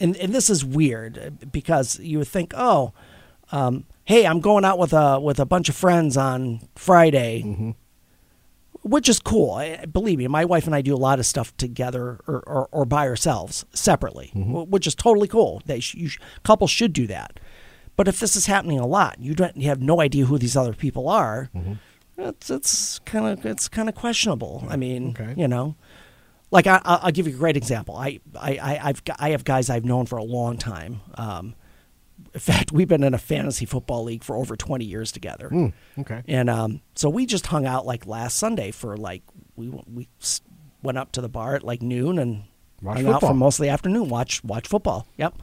and 0.00 0.16
and 0.16 0.34
this 0.34 0.50
is 0.50 0.64
weird 0.64 1.18
uh, 1.18 1.30
because 1.52 1.98
you 2.00 2.18
would 2.18 2.28
think, 2.28 2.52
oh, 2.56 2.92
um, 3.52 3.84
hey, 4.04 4.26
I'm 4.26 4.40
going 4.40 4.64
out 4.64 4.78
with 4.78 4.92
a 4.92 5.18
with 5.20 5.38
a 5.40 5.46
bunch 5.46 5.68
of 5.68 5.76
friends 5.76 6.16
on 6.16 6.60
Friday, 6.74 7.74
which 8.82 9.08
is 9.08 9.18
cool. 9.20 9.52
I, 9.52 9.84
believe 9.86 10.18
me, 10.18 10.28
my 10.28 10.44
wife 10.44 10.66
and 10.66 10.74
I 10.74 10.80
do 10.82 10.94
a 10.94 10.96
lot 10.98 11.18
of 11.18 11.26
stuff 11.26 11.56
together 11.56 12.20
or, 12.26 12.42
or, 12.46 12.68
or 12.70 12.84
by 12.84 13.08
ourselves 13.08 13.64
separately, 13.72 14.28
wh- 14.28 14.70
which 14.70 14.86
is 14.86 14.94
totally 14.94 15.28
cool. 15.28 15.60
They 15.66 15.80
sh- 15.80 15.94
you 15.94 16.08
sh- 16.08 16.18
couples 16.44 16.70
should 16.70 16.92
do 16.92 17.06
that. 17.08 17.40
But 17.96 18.08
if 18.08 18.20
this 18.20 18.36
is 18.36 18.46
happening 18.46 18.78
a 18.78 18.86
lot, 18.86 19.18
you 19.20 19.34
don't 19.34 19.56
you 19.56 19.68
have 19.68 19.80
no 19.80 20.00
idea 20.00 20.26
who 20.26 20.38
these 20.38 20.56
other 20.56 20.74
people 20.74 21.08
are. 21.08 21.50
It's 22.18 22.50
it's 22.50 22.98
kind 23.00 23.26
of 23.38 23.44
it's 23.46 23.68
kind 23.68 23.88
of 23.88 23.94
questionable. 23.94 24.64
I 24.68 24.76
mean, 24.76 25.10
Okay. 25.18 25.34
you 25.36 25.48
know, 25.48 25.76
like 26.50 26.66
I, 26.66 26.80
I'll 26.84 27.00
I'll 27.04 27.12
give 27.12 27.26
you 27.26 27.34
a 27.34 27.36
great 27.38 27.56
example. 27.56 27.96
I, 27.96 28.20
I, 28.38 28.56
I 28.56 28.80
I've 28.88 29.02
I 29.18 29.30
have 29.30 29.44
guys 29.44 29.68
I've 29.70 29.84
known 29.84 30.06
for 30.06 30.16
a 30.18 30.24
long 30.24 30.58
time. 30.58 31.00
Um, 31.14 31.54
in 32.32 32.40
fact, 32.40 32.72
we've 32.72 32.88
been 32.88 33.02
in 33.04 33.14
a 33.14 33.18
fantasy 33.18 33.66
football 33.66 34.04
league 34.04 34.24
for 34.24 34.36
over 34.36 34.56
twenty 34.56 34.84
years 34.84 35.12
together. 35.12 35.48
Hmm, 35.48 35.66
okay. 35.98 36.22
And 36.26 36.48
um, 36.48 36.80
so 36.94 37.08
we 37.10 37.26
just 37.26 37.46
hung 37.46 37.66
out 37.66 37.84
like 37.86 38.06
last 38.06 38.36
Sunday 38.36 38.70
for 38.70 38.96
like 38.96 39.22
we 39.56 39.68
we 39.92 40.08
went 40.82 40.98
up 40.98 41.12
to 41.12 41.20
the 41.20 41.28
bar 41.28 41.56
at 41.56 41.62
like 41.64 41.82
noon 41.82 42.18
and 42.18 42.44
Watch 42.82 42.98
hung 42.98 43.06
out 43.12 43.20
for 43.20 43.34
most 43.34 43.58
of 43.58 43.64
the 43.64 43.70
afternoon. 43.70 44.08
Watch 44.08 44.42
watch 44.44 44.68
football. 44.68 45.06
Yep. 45.16 45.34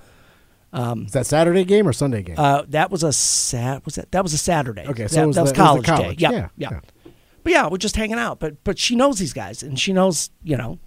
Is 0.75 1.11
that 1.11 1.27
Saturday 1.27 1.63
game 1.65 1.87
or 1.87 1.93
Sunday 1.93 2.23
game? 2.23 2.35
Uh, 2.37 2.63
that 2.69 2.89
was 2.89 3.03
a 3.03 3.13
sat. 3.13 3.85
Was 3.85 3.95
that 3.95 4.11
that 4.11 4.23
was 4.23 4.33
a 4.33 4.37
Saturday? 4.39 4.85
Okay, 4.87 5.07
so 5.07 5.17
that, 5.17 5.27
was 5.27 5.35
that 5.35 5.41
was 5.43 5.51
the- 5.51 5.59
it 5.59 5.61
was 5.61 5.67
college, 5.67 5.85
college. 5.85 6.17
day. 6.17 6.23
Yeah, 6.23 6.31
Yeah, 6.31 6.47
yeah, 6.57 6.69
yeah. 6.71 7.11
But 7.43 7.51
yeah, 7.53 7.67
we're 7.67 7.77
just 7.77 7.95
hanging 7.95 8.17
out. 8.17 8.39
But 8.39 8.63
but 8.63 8.79
she 8.79 8.95
knows 8.95 9.19
these 9.19 9.33
guys, 9.33 9.61
and 9.61 9.79
she 9.79 9.93
knows 9.93 10.31
you 10.43 10.57
know. 10.57 10.79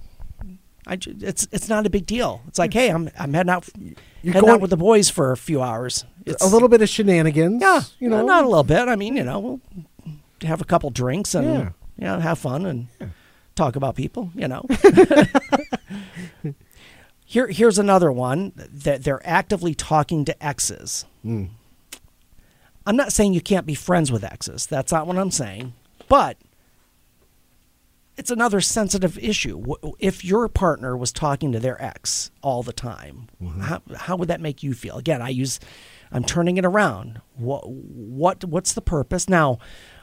I, 0.87 0.99
it's 1.05 1.49
it's 1.51 1.69
not 1.69 1.85
a 1.87 1.91
big 1.91 2.07
deal. 2.07 2.43
It's 2.47 2.59
like, 2.59 2.73
hey, 2.73 2.91
I'm 2.91 3.11
I'm 3.19 3.33
heading 3.35 3.51
out, 3.51 3.69
You're 3.77 4.35
heading 4.35 4.41
going- 4.43 4.55
out 4.55 4.61
with 4.61 4.71
the 4.71 4.77
boys 4.77 5.11
for 5.11 5.33
a 5.33 5.37
few 5.37 5.61
hours. 5.63 6.05
It's 6.25 6.43
a 6.43 6.47
little 6.47 6.69
bit 6.69 6.81
of 6.83 6.89
shenanigans. 6.89 7.61
yeah, 7.63 7.83
you 7.99 8.09
know, 8.09 8.25
not 8.25 8.45
a 8.45 8.49
little 8.49 8.65
bit. 8.65 8.89
I 8.89 8.97
mean, 8.97 9.17
you 9.17 9.25
know, 9.25 9.39
we'll 9.41 9.61
have 10.43 10.61
a 10.61 10.65
couple 10.65 10.91
drinks 10.91 11.35
and 11.35 11.47
Yeah. 11.47 11.69
you 11.99 12.05
know, 12.05 12.21
have 12.21 12.39
fun 12.39 12.67
and 12.67 12.87
talk 13.55 13.77
about 13.77 13.95
people. 13.97 14.31
You 14.35 14.49
know. 14.49 14.65
Here, 17.29 17.49
here's 17.49 17.77
another 17.79 18.13
one 18.13 18.53
that 18.57 19.03
they're 19.03 19.21
actively 19.27 19.75
talking 19.75 20.25
to 20.27 20.45
exes. 20.45 21.05
Mm. 21.25 21.49
I'm 22.87 22.95
not 22.95 23.13
saying 23.13 23.35
you 23.35 23.41
can't 23.41 23.67
be 23.67 23.75
friends 23.75 24.13
with 24.13 24.23
exes. 24.23 24.65
That's 24.67 24.93
not 24.93 25.09
what 25.09 25.19
I'm 25.19 25.33
saying. 25.33 25.75
But 26.09 26.37
it's 28.17 28.31
another 28.31 28.61
sensitive 28.61 29.19
issue. 29.19 29.63
If 29.99 30.25
your 30.25 30.49
partner 30.49 30.97
was 30.97 31.13
talking 31.13 31.53
to 31.53 31.61
their 31.61 31.81
ex 31.83 32.31
all 32.43 32.63
the 32.63 32.73
time, 32.73 33.29
mm-hmm. 33.43 33.61
how, 33.61 33.83
how 33.95 34.17
would 34.17 34.29
that 34.29 34.41
make 34.41 34.63
you 34.63 34.73
feel? 34.75 34.97
Again, 34.97 35.21
I 35.21 35.29
use, 35.29 35.61
I'm 36.11 36.25
turning 36.25 36.57
it 36.57 36.65
around. 36.65 37.21
What, 37.35 37.69
what, 37.69 38.45
what's 38.45 38.73
the 38.73 38.81
purpose? 38.81 39.29
Now, 39.29 39.59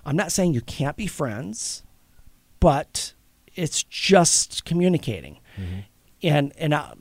I'm 0.06 0.15
not 0.15 0.32
saying 0.32 0.54
you 0.54 0.62
can't 0.62 0.95
be 0.95 1.08
friends, 1.08 1.84
but 2.60 3.13
it's 3.56 3.84
just 3.84 4.65
communicating. 4.65 5.39
Mm-hmm. 5.58 5.80
And 6.21 6.54
and 6.58 6.73
I, 6.73 6.93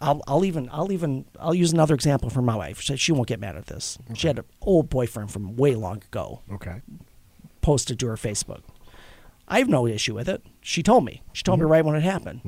I'll 0.00 0.22
I'll 0.26 0.44
even 0.44 0.68
I'll 0.72 0.90
even 0.90 1.24
I'll 1.38 1.54
use 1.54 1.72
another 1.72 1.94
example 1.94 2.30
from 2.30 2.44
my 2.44 2.56
wife. 2.56 2.80
She, 2.80 2.96
she 2.96 3.12
won't 3.12 3.28
get 3.28 3.40
mad 3.40 3.56
at 3.56 3.66
this. 3.66 3.98
She 4.14 4.26
had 4.26 4.38
an 4.38 4.44
old 4.60 4.90
boyfriend 4.90 5.30
from 5.30 5.56
way 5.56 5.74
long 5.74 5.98
ago 5.98 6.42
Okay. 6.52 6.82
posted 7.60 8.00
to 8.00 8.08
her 8.08 8.16
Facebook. 8.16 8.62
I 9.48 9.58
have 9.58 9.68
no 9.68 9.86
issue 9.86 10.14
with 10.14 10.28
it. 10.28 10.42
She 10.60 10.82
told 10.82 11.04
me. 11.04 11.22
She 11.32 11.42
told 11.42 11.60
me 11.60 11.66
right 11.66 11.84
when 11.84 11.94
it 11.96 12.02
happened. 12.02 12.40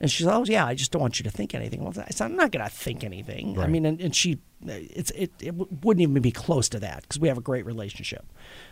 And 0.00 0.10
she 0.10 0.22
said, 0.22 0.32
"Oh 0.32 0.44
yeah, 0.44 0.64
I 0.64 0.74
just 0.74 0.92
don't 0.92 1.02
want 1.02 1.18
you 1.18 1.24
to 1.24 1.30
think 1.30 1.54
anything." 1.54 1.82
Well, 1.82 1.92
I 1.98 2.10
said, 2.10 2.26
"I'm 2.26 2.36
not 2.36 2.52
going 2.52 2.64
to 2.64 2.70
think 2.70 3.02
anything." 3.02 3.54
I 3.64 3.66
mean, 3.66 3.84
and, 3.84 4.00
and 4.00 4.14
she, 4.14 4.38
it's 4.64 5.10
it, 5.10 5.32
it 5.40 5.54
wouldn't 5.54 6.02
even 6.02 6.22
be 6.22 6.30
close 6.30 6.68
to 6.70 6.80
that 6.80 7.02
because 7.02 7.18
we 7.18 7.28
have 7.28 7.38
a 7.38 7.42
great 7.42 7.66
relationship. 7.66 8.24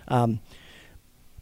Um, 0.07 0.40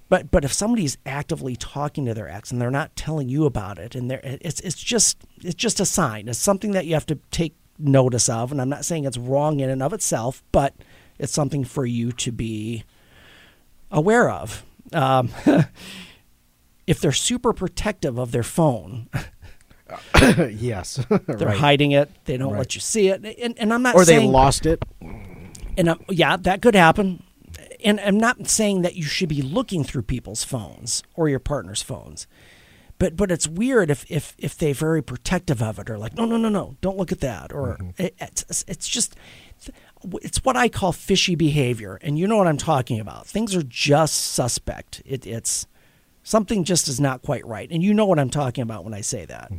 but 0.08 0.30
but 0.30 0.44
if 0.44 0.52
somebody's 0.52 0.96
actively 1.04 1.54
talking 1.54 2.06
to 2.06 2.14
their 2.14 2.28
ex 2.28 2.50
and 2.50 2.60
they're 2.60 2.70
not 2.70 2.96
telling 2.96 3.28
you 3.28 3.44
about 3.44 3.78
it, 3.78 3.94
and 3.94 4.10
they're 4.10 4.20
it's 4.22 4.60
it's 4.60 4.82
just 4.82 5.18
it's 5.42 5.54
just 5.54 5.80
a 5.80 5.86
sign. 5.86 6.28
It's 6.28 6.38
something 6.38 6.72
that 6.72 6.86
you 6.86 6.94
have 6.94 7.06
to 7.06 7.18
take 7.30 7.54
notice 7.78 8.28
of. 8.28 8.52
And 8.52 8.60
I'm 8.60 8.68
not 8.68 8.84
saying 8.84 9.04
it's 9.04 9.18
wrong 9.18 9.60
in 9.60 9.70
and 9.70 9.82
of 9.82 9.92
itself, 9.92 10.42
but 10.52 10.74
it's 11.18 11.32
something 11.32 11.64
for 11.64 11.84
you 11.84 12.12
to 12.12 12.32
be 12.32 12.84
aware 13.90 14.30
of. 14.30 14.64
Um, 14.94 15.30
if 16.86 17.00
they're 17.00 17.12
super 17.12 17.52
protective 17.52 18.18
of 18.18 18.32
their 18.32 18.42
phone, 18.42 19.08
yes. 20.50 21.04
they're 21.26 21.36
right. 21.48 21.56
hiding 21.56 21.92
it. 21.92 22.10
They 22.24 22.36
don't 22.36 22.52
Right. 22.52 22.58
let 22.58 22.74
you 22.74 22.80
see 22.80 23.08
it. 23.08 23.24
And, 23.42 23.58
and 23.58 23.72
I'm 23.72 23.82
not 23.82 23.94
Or 23.94 24.04
they 24.04 24.16
saying 24.16 24.32
lost 24.32 24.66
it. 24.66 24.82
and 25.76 25.88
um, 25.88 26.00
yeah, 26.08 26.36
that 26.36 26.62
could 26.62 26.74
happen. 26.74 27.22
And 27.84 28.00
I'm 28.00 28.18
not 28.18 28.48
saying 28.48 28.82
that 28.82 28.94
you 28.96 29.02
should 29.04 29.28
be 29.28 29.42
looking 29.42 29.84
through 29.84 30.02
people's 30.02 30.42
phones 30.44 31.02
or 31.14 31.28
your 31.28 31.38
partner's 31.38 31.82
phones, 31.82 32.26
but 32.98 33.14
but 33.14 33.30
it's 33.30 33.46
weird 33.46 33.90
if 33.90 34.10
if 34.10 34.34
if 34.38 34.56
they're 34.56 34.72
very 34.72 35.02
protective 35.02 35.62
of 35.62 35.78
it 35.78 35.90
or 35.90 35.98
like 35.98 36.14
no 36.14 36.24
no 36.24 36.38
no 36.38 36.48
no 36.48 36.76
don't 36.80 36.96
look 36.96 37.12
at 37.12 37.20
that 37.20 37.52
or 37.52 37.76
it, 37.98 38.14
it's 38.18 38.64
it's 38.66 38.88
just 38.88 39.16
it's 40.22 40.44
what 40.44 40.56
I 40.56 40.68
call 40.68 40.92
fishy 40.92 41.34
behavior, 41.34 41.98
and 42.02 42.18
you 42.18 42.26
know 42.26 42.36
what 42.36 42.46
I'm 42.46 42.56
talking 42.56 43.00
about. 43.00 43.26
Things 43.26 43.54
are 43.54 43.62
just 43.62 44.32
suspect. 44.34 45.02
It, 45.06 45.26
it's 45.26 45.66
something 46.22 46.64
just 46.64 46.88
is 46.88 47.00
not 47.00 47.22
quite 47.22 47.46
right, 47.46 47.68
and 47.70 47.82
you 47.82 47.94
know 47.94 48.06
what 48.06 48.18
I'm 48.18 48.30
talking 48.30 48.62
about 48.62 48.84
when 48.84 48.94
I 48.94 49.00
say 49.00 49.24
that. 49.26 49.52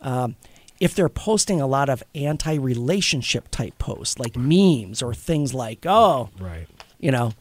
Um, 0.00 0.36
if 0.80 0.94
they're 0.94 1.08
posting 1.08 1.60
a 1.60 1.66
lot 1.66 1.88
of 1.88 2.02
anti-relationship 2.14 3.48
type 3.50 3.78
posts, 3.78 4.18
like 4.18 4.36
memes 4.36 5.02
or 5.02 5.14
things 5.14 5.54
like, 5.54 5.86
"Oh, 5.86 6.30
Right. 6.40 6.66
you 6.98 7.10
know, 7.10 7.32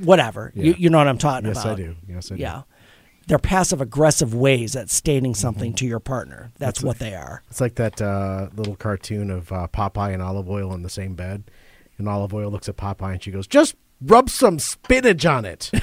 whatever," 0.00 0.52
you, 0.54 0.70
Yeah. 0.72 0.76
you 0.78 0.90
know 0.90 0.98
what 0.98 1.08
I'm 1.08 1.18
talking 1.18 1.50
about. 1.50 1.64
Yes, 1.64 1.66
I 1.66 1.74
do. 1.74 1.96
Yes, 2.08 2.32
I 2.32 2.36
do. 2.36 2.40
Yeah, 2.42 2.62
they're 3.28 3.38
passive 3.38 3.80
aggressive 3.80 4.34
ways 4.34 4.74
at 4.74 4.90
stating 4.90 5.34
something 5.34 5.74
to 5.74 5.86
your 5.86 6.00
partner. 6.00 6.50
That's 6.58 6.82
what 6.82 6.98
they 6.98 7.14
are. 7.14 7.42
It's 7.50 7.60
like 7.60 7.74
that 7.76 8.00
uh, 8.00 8.48
little 8.56 8.74
cartoon 8.74 9.30
of 9.30 9.52
uh, 9.52 9.68
Popeye 9.72 10.14
and 10.14 10.22
Olive 10.22 10.48
Oyl 10.48 10.72
in 10.72 10.82
the 10.82 10.88
same 10.90 11.14
bed. 11.14 11.44
And 11.98 12.08
Olive 12.08 12.32
Oyl 12.32 12.50
looks 12.50 12.68
at 12.68 12.76
Popeye 12.76 13.12
and 13.12 13.22
she 13.22 13.30
goes, 13.30 13.46
just 13.46 13.76
rub 14.00 14.30
some 14.30 14.58
spinach 14.58 15.24
on 15.26 15.44
it. 15.44 15.70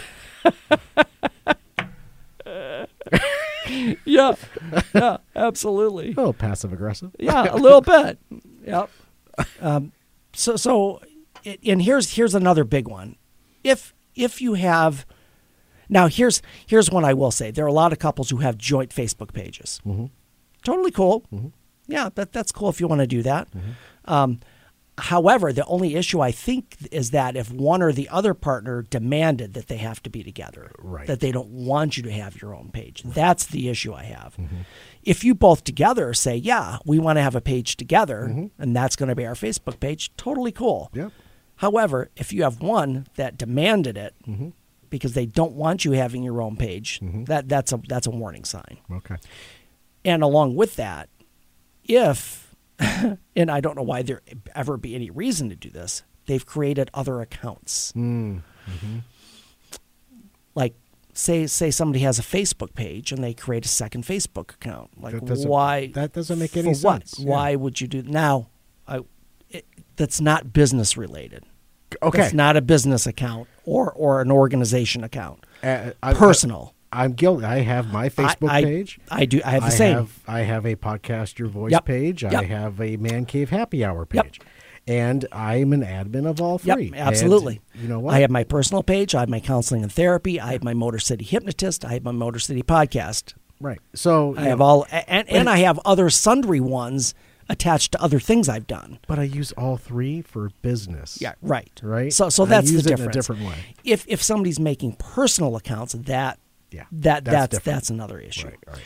Yeah, 4.05 4.36
yeah, 4.93 5.17
absolutely. 5.36 6.13
oh, 6.17 6.34
passive 6.34 6.71
aggressive. 6.71 7.15
yeah, 7.19 7.51
a 7.51 7.58
little 7.58 7.81
bit. 7.81 8.19
Yep. 8.65 8.89
Um, 9.60 9.91
so 10.31 10.55
so, 10.55 11.01
and 11.43 11.81
here's 11.81 12.13
here's 12.15 12.34
another 12.34 12.63
big 12.63 12.88
one. 12.88 13.17
If 13.65 13.93
if 14.15 14.41
you 14.41 14.53
have, 14.53 15.05
now 15.89 16.08
here's 16.08 16.41
here's 16.65 16.89
one 16.91 17.06
I 17.06 17.13
will 17.13 17.32
say. 17.32 17.52
There 17.52 17.65
are 17.65 17.67
a 17.67 17.74
lot 17.74 17.91
of 17.91 18.00
couples 18.00 18.30
who 18.30 18.38
have 18.38 18.58
joint 18.58 18.91
Facebook 18.91 19.34
pages. 19.34 19.82
Mm-hmm. 19.86 20.06
Totally 20.63 20.91
cool. 20.91 21.21
Mm-hmm. 21.34 21.48
Yeah, 21.88 22.10
that 22.15 22.32
that's 22.34 22.52
cool 22.52 22.69
if 22.69 22.80
you 22.80 22.88
want 22.88 23.02
to 23.02 23.08
do 23.08 23.21
that. 23.24 23.50
Mm-hmm. 23.52 23.71
Um, 24.13 24.39
however, 24.98 25.52
the 25.54 25.65
only 25.65 25.95
issue 25.95 26.21
I 26.21 26.32
think 26.32 26.78
is 26.91 27.12
that 27.12 27.36
if 27.36 27.52
one 27.52 27.82
or 27.82 27.91
the 27.91 28.08
other 28.10 28.34
partner 28.34 28.82
demanded 28.82 29.54
that 29.54 29.67
they 29.67 29.78
have 29.78 30.02
to 30.04 30.10
be 30.10 30.24
together, 30.24 30.71
Right. 30.80 31.06
that 31.08 31.19
they 31.19 31.32
don't 31.32 31.50
want 31.50 31.98
you 31.98 32.04
to 32.04 32.12
have 32.12 32.41
your 32.41 32.56
own 32.56 32.69
page, 32.71 33.04
that's 33.04 33.45
the 33.45 33.69
issue 33.69 33.93
I 33.93 34.04
have. 34.04 34.36
Mm-hmm. 34.38 34.62
If 35.04 35.24
you 35.24 35.36
both 35.36 35.63
together 35.63 36.13
say, 36.13 36.36
"Yeah, 36.36 36.78
we 36.86 36.98
want 36.98 37.17
to 37.17 37.21
have 37.21 37.36
a 37.36 37.41
page 37.41 37.78
together," 37.78 38.50
and 38.58 38.76
that's 38.76 38.95
going 38.95 39.10
to 39.10 39.15
be 39.15 39.26
our 39.26 39.36
Facebook 39.36 39.80
page, 39.80 40.12
totally 40.17 40.52
cool. 40.52 40.89
Yep. 40.93 41.12
However, 41.58 42.10
if 42.17 42.34
you 42.34 42.43
have 42.43 42.60
one 42.62 43.06
that 43.15 43.38
demanded 43.38 43.98
it 43.98 44.13
because 44.89 45.13
they 45.13 45.26
don't 45.26 45.54
want 45.54 45.86
you 45.86 45.91
having 45.91 46.24
your 46.24 46.41
own 46.41 46.56
page, 46.58 47.00
that 47.26 47.48
that's 47.50 47.71
a 47.74 47.82
that's 47.88 48.08
a 48.08 48.12
warning 48.12 48.45
sign. 48.45 48.78
Okay. 48.91 49.15
And 50.04 50.24
along 50.24 50.56
with 50.56 50.76
that, 50.76 51.10
if 51.84 52.56
and 52.80 53.52
I 53.52 53.62
don't 53.62 53.76
know 53.76 53.84
why 53.84 54.02
there 54.02 54.21
ever 54.54 54.78
be 54.78 54.95
any 54.95 55.10
reason 55.10 55.50
to 55.50 55.56
do 55.56 55.69
this, 55.69 56.04
they've 56.26 56.45
created 56.45 56.89
other 56.93 57.21
accounts. 57.21 57.91
Mm. 57.93 58.41
Like 60.54 60.76
say 61.13 61.48
say 61.48 61.71
somebody 61.71 62.00
has 62.02 62.19
a 62.19 62.24
Facebook 62.24 62.74
page 62.76 63.12
and 63.12 63.24
they 63.24 63.34
create 63.34 63.65
a 63.65 63.69
second 63.69 64.04
Facebook 64.04 64.54
account. 64.54 65.02
Like 65.02 65.13
That 65.26 65.48
why 65.48 65.88
that 65.88 66.13
doesn't 66.13 66.39
make 66.39 66.56
any 66.58 66.74
for 66.74 66.80
what? 66.88 67.08
sense. 67.08 67.19
Yeah. 67.19 67.30
Why 67.32 67.56
would 67.56 67.82
you 67.82 67.88
do 67.88 68.04
now? 68.04 68.50
I, 68.88 69.00
it, 69.50 69.65
that's 69.95 70.21
not 70.21 70.54
business 70.54 70.98
related. 70.98 71.43
Okay. 72.01 72.17
That's 72.19 72.34
not 72.34 72.58
a 72.58 72.62
business 72.62 73.05
account 73.08 73.47
or 73.65 73.91
or 73.91 74.21
an 74.21 74.31
organization 74.31 75.03
account. 75.03 75.45
Uh, 75.63 75.91
I- 76.03 76.13
Personal. 76.13 76.73
I, 76.91 77.03
am 77.03 77.12
guilty. 77.13 77.43
I 77.43 77.60
have 77.60 77.91
my 77.91 78.08
Facebook 78.08 78.49
I, 78.49 78.60
I, 78.60 78.63
page. 78.63 78.99
I 79.12 79.25
do. 79.25 79.41
I 79.43 79.49
have 79.51 79.63
the 79.65 79.69
same. 79.71 79.95
Have, 79.97 80.19
I 80.27 80.39
have 80.41 80.65
a 80.65 80.75
podcast 80.77 81.38
Your 81.39 81.49
Voice 81.49 81.71
Yep. 81.73 81.84
page. 81.86 82.23
I 82.23 82.43
have 82.45 82.79
a 82.79 82.95
Man 82.95 83.25
Cave 83.25 83.49
Happy 83.49 83.84
Hour 83.84 84.08
Yep. 84.13 84.23
page. 84.25 84.39
And 84.88 85.25
I'm 85.31 85.73
an 85.73 85.81
admin 85.81 86.25
of 86.29 86.39
all 86.39 86.62
Yep, 86.63 86.77
three. 86.77 86.86
And 86.88 86.95
absolutely. 86.95 87.60
you 87.73 87.89
know 87.89 87.99
what? 87.99 88.13
I 88.13 88.19
have 88.19 88.29
my 88.29 88.43
personal 88.45 88.81
page. 88.84 89.13
I 89.13 89.21
have 89.21 89.29
my 89.29 89.39
counseling 89.41 89.84
and 89.84 89.91
therapy. 89.91 90.39
I 90.39 90.53
have 90.53 90.63
my 90.63 90.73
Motor 90.73 90.99
City 90.99 91.25
Hypnotist. 91.25 91.84
I 91.84 91.93
have 91.93 92.03
my 92.03 92.12
Motor 92.12 92.39
City 92.39 92.62
podcast. 92.63 93.34
right. 93.60 93.79
So 93.93 94.36
I 94.38 94.43
have 94.43 94.60
know, 94.60 94.65
all, 94.65 94.88
and, 94.91 95.27
and 95.29 95.49
I 95.49 95.58
have 95.58 95.79
other 95.84 96.10
sundry 96.10 96.60
ones 96.62 97.13
attached 97.50 97.91
to 97.93 98.02
other 98.02 98.19
things 98.19 98.50
I've 98.50 98.67
done. 98.67 99.00
but 99.08 99.19
I 99.19 99.23
use 99.23 99.52
all 99.54 99.77
three 99.77 100.21
for 100.21 100.50
business. 100.62 101.19
Yeah, 101.21 101.33
right. 101.41 101.71
Right. 101.83 102.12
So, 102.13 102.29
so 102.29 102.46
that's 102.46 102.71
use 102.71 102.83
the 102.83 102.89
it 102.91 102.93
in 102.93 102.93
a 102.93 102.98
difference. 103.12 103.15
different 103.27 103.41
way. 103.48 103.58
If 103.83 104.06
if 104.08 104.21
somebody's 104.23 104.60
making 104.60 104.93
personal 104.93 105.56
accounts, 105.56 105.93
that 105.93 106.39
Yeah, 106.71 106.85
that 106.91 107.23
that's 107.25 107.33
that's 107.35 107.52
different. 107.52 107.75
that's 107.75 107.89
another 107.89 108.19
issue. 108.19 108.48
Right. 108.48 108.58
Right. 108.67 108.81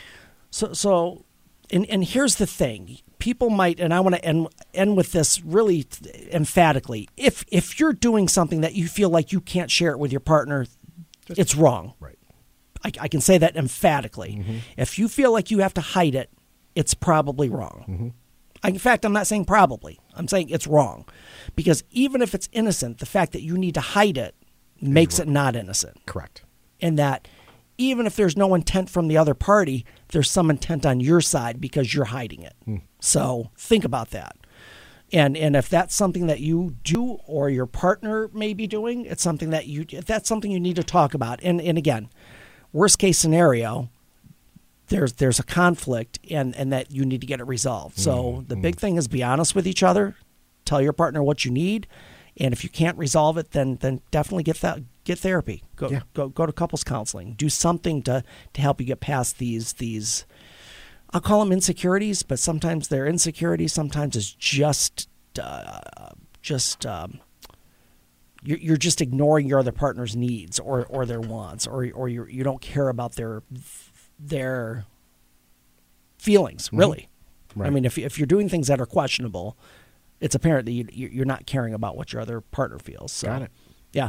So 0.50 0.72
so, 0.72 1.24
and 1.70 1.86
and 1.88 2.04
here's 2.04 2.36
the 2.36 2.46
thing: 2.46 2.98
people 3.18 3.48
might, 3.50 3.80
and 3.80 3.94
I 3.94 4.00
want 4.00 4.16
to 4.16 4.24
end 4.24 4.48
end 4.74 4.96
with 4.96 5.12
this 5.12 5.40
really 5.42 5.86
emphatically. 6.32 7.08
If 7.16 7.44
if 7.48 7.78
you're 7.80 7.92
doing 7.92 8.28
something 8.28 8.60
that 8.60 8.74
you 8.74 8.88
feel 8.88 9.10
like 9.10 9.32
you 9.32 9.40
can't 9.40 9.70
share 9.70 9.92
it 9.92 9.98
with 9.98 10.10
your 10.12 10.20
partner, 10.20 10.66
it's 11.28 11.54
wrong. 11.54 11.94
Right. 12.00 12.18
I, 12.84 12.92
I 13.02 13.08
can 13.08 13.20
say 13.20 13.38
that 13.38 13.56
emphatically. 13.56 14.36
Mm-hmm. 14.40 14.56
If 14.76 14.98
you 14.98 15.06
feel 15.08 15.32
like 15.32 15.50
you 15.50 15.58
have 15.58 15.74
to 15.74 15.80
hide 15.82 16.14
it, 16.14 16.30
it's 16.74 16.94
probably 16.94 17.48
wrong. 17.50 17.84
Mm-hmm. 17.88 18.08
I, 18.62 18.68
in 18.68 18.78
fact, 18.78 19.04
I'm 19.04 19.12
not 19.12 19.26
saying 19.26 19.46
probably. 19.46 19.98
I'm 20.14 20.28
saying 20.28 20.50
it's 20.50 20.66
wrong, 20.66 21.06
because 21.56 21.82
even 21.90 22.20
if 22.22 22.34
it's 22.34 22.48
innocent, 22.52 22.98
the 22.98 23.06
fact 23.06 23.32
that 23.32 23.42
you 23.42 23.56
need 23.56 23.74
to 23.74 23.80
hide 23.80 24.18
it 24.18 24.34
makes 24.80 25.18
it 25.18 25.28
not 25.28 25.56
innocent 25.56 26.00
Correct. 26.06 26.42
and 26.80 26.98
that 26.98 27.28
even 27.76 28.06
if 28.06 28.16
there's 28.16 28.36
no 28.36 28.54
intent 28.54 28.90
from 28.90 29.08
the 29.08 29.16
other 29.16 29.34
party, 29.34 29.84
there's 30.08 30.30
some 30.30 30.50
intent 30.50 30.84
on 30.84 31.00
your 31.00 31.20
side 31.20 31.60
because 31.60 31.94
you're 31.94 32.06
hiding 32.06 32.42
it. 32.42 32.54
Hmm. 32.64 32.76
So 33.00 33.50
think 33.56 33.84
about 33.84 34.10
that. 34.10 34.36
And 35.12 35.36
and 35.36 35.56
if 35.56 35.68
that's 35.68 35.94
something 35.94 36.26
that 36.28 36.40
you 36.40 36.76
do 36.84 37.18
or 37.26 37.50
your 37.50 37.66
partner 37.66 38.28
may 38.32 38.54
be 38.54 38.66
doing, 38.66 39.06
it's 39.06 39.22
something 39.22 39.50
that 39.50 39.66
you 39.66 39.84
if 39.90 40.04
that's 40.04 40.28
something 40.28 40.50
you 40.50 40.60
need 40.60 40.76
to 40.76 40.84
talk 40.84 41.14
about. 41.14 41.40
And 41.42 41.60
and 41.60 41.76
again, 41.76 42.08
worst 42.72 42.98
case 42.98 43.18
scenario, 43.18 43.90
there's 44.90 45.14
there's 45.14 45.38
a 45.38 45.42
conflict 45.42 46.18
and 46.30 46.54
and 46.54 46.72
that 46.72 46.90
you 46.92 47.04
need 47.04 47.22
to 47.22 47.26
get 47.26 47.40
it 47.40 47.46
resolved. 47.46 47.98
So 47.98 48.44
the 48.46 48.56
big 48.56 48.76
thing 48.76 48.96
is 48.96 49.08
be 49.08 49.22
honest 49.22 49.54
with 49.54 49.66
each 49.66 49.82
other, 49.82 50.16
tell 50.64 50.82
your 50.82 50.92
partner 50.92 51.22
what 51.22 51.44
you 51.44 51.50
need, 51.50 51.86
and 52.36 52.52
if 52.52 52.62
you 52.62 52.70
can't 52.70 52.98
resolve 52.98 53.38
it, 53.38 53.52
then 53.52 53.76
then 53.80 54.02
definitely 54.10 54.42
get 54.42 54.60
that 54.60 54.80
get 55.04 55.18
therapy. 55.18 55.62
Go 55.76 55.88
Yeah. 55.88 56.02
go 56.12 56.28
go 56.28 56.44
to 56.44 56.52
couples 56.52 56.84
counseling. 56.84 57.32
Do 57.38 57.48
something 57.48 58.02
to 58.02 58.22
to 58.52 58.60
help 58.60 58.80
you 58.80 58.86
get 58.86 59.00
past 59.00 59.38
these 59.38 59.72
these. 59.74 60.26
I'll 61.12 61.20
call 61.20 61.40
them 61.40 61.52
insecurities, 61.52 62.22
but 62.22 62.38
sometimes 62.38 62.88
they're 62.88 63.06
insecurities. 63.06 63.72
Sometimes 63.72 64.14
it's 64.16 64.32
just 64.32 65.08
uh, 65.40 65.80
just. 66.42 66.84
Um, 66.84 67.20
you're, 68.42 68.58
you're 68.58 68.76
just 68.78 69.02
ignoring 69.02 69.46
your 69.46 69.58
other 69.58 69.70
partner's 69.72 70.16
needs 70.16 70.58
or, 70.58 70.86
or 70.86 71.04
their 71.04 71.20
wants, 71.20 71.66
or 71.66 71.90
or 71.94 72.08
you 72.08 72.24
you 72.24 72.42
don't 72.42 72.62
care 72.62 72.88
about 72.88 73.14
their 73.16 73.42
their 74.22 74.84
feelings. 76.18 76.70
Really, 76.72 77.08
I 77.56 77.60
Right. 77.60 77.72
mean, 77.72 77.84
if 77.84 77.98
if 77.98 78.18
you're 78.18 78.26
doing 78.26 78.48
things 78.48 78.66
that 78.68 78.80
are 78.80 78.86
questionable, 78.86 79.56
it's 80.20 80.34
apparent 80.34 80.66
that 80.66 80.72
you 80.72 80.86
you- 80.92 81.08
you're 81.12 81.24
not 81.24 81.46
caring 81.46 81.74
about 81.74 81.96
what 81.96 82.12
your 82.12 82.20
other 82.22 82.40
partner 82.40 82.78
feels. 82.78 83.12
So, 83.12 83.28
Got 83.28 83.42
it. 83.42 83.50
Yeah. 83.92 84.08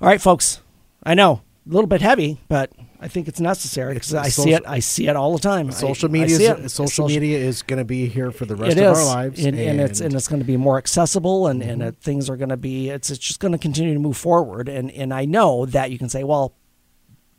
All 0.00 0.08
right, 0.08 0.20
folks. 0.20 0.60
I 1.02 1.14
know 1.14 1.42
a 1.66 1.72
little 1.72 1.86
bit 1.86 2.00
heavy, 2.02 2.38
but 2.48 2.72
I 3.00 3.08
think 3.08 3.28
it's 3.28 3.40
necessary 3.40 3.94
because 3.94 4.14
I 4.14 4.28
see 4.28 4.52
it. 4.52 4.62
I 4.66 4.80
see 4.80 5.06
it 5.08 5.16
all 5.16 5.32
the 5.32 5.38
time. 5.38 5.68
I- 5.68 5.70
Social 5.70 6.08
I 6.08 6.12
media, 6.12 6.36
see 6.36 6.44
is, 6.44 6.50
it. 6.64 6.68
social, 6.70 7.06
It's 7.06 7.14
media 7.14 7.38
is 7.38 7.62
going 7.62 7.78
to 7.78 7.84
be 7.84 8.06
here 8.06 8.30
for 8.30 8.44
the 8.44 8.56
rest 8.56 8.76
it 8.76 8.82
of 8.84 8.92
is, 8.92 8.98
our 8.98 9.04
lives, 9.04 9.44
and, 9.44 9.58
and 9.58 9.80
it's 9.80 10.00
and 10.00 10.12
it's 10.14 10.28
going 10.28 10.40
to 10.40 10.46
be 10.46 10.56
more 10.56 10.76
accessible, 10.78 11.46
and 11.46 11.62
and 11.62 11.80
Mm-hmm. 11.80 11.88
uh, 11.88 11.92
things 12.02 12.28
are 12.28 12.36
going 12.36 12.48
to 12.50 12.56
be. 12.58 12.90
It's 12.90 13.08
it's 13.10 13.18
just 13.20 13.40
going 13.40 13.52
to 13.52 13.58
continue 13.58 13.94
to 13.94 14.00
move 14.00 14.16
forward, 14.16 14.68
and 14.68 14.90
and 14.90 15.14
I 15.14 15.24
know 15.24 15.64
that 15.66 15.90
you 15.90 15.98
can 15.98 16.08
say, 16.08 16.24
well, 16.24 16.52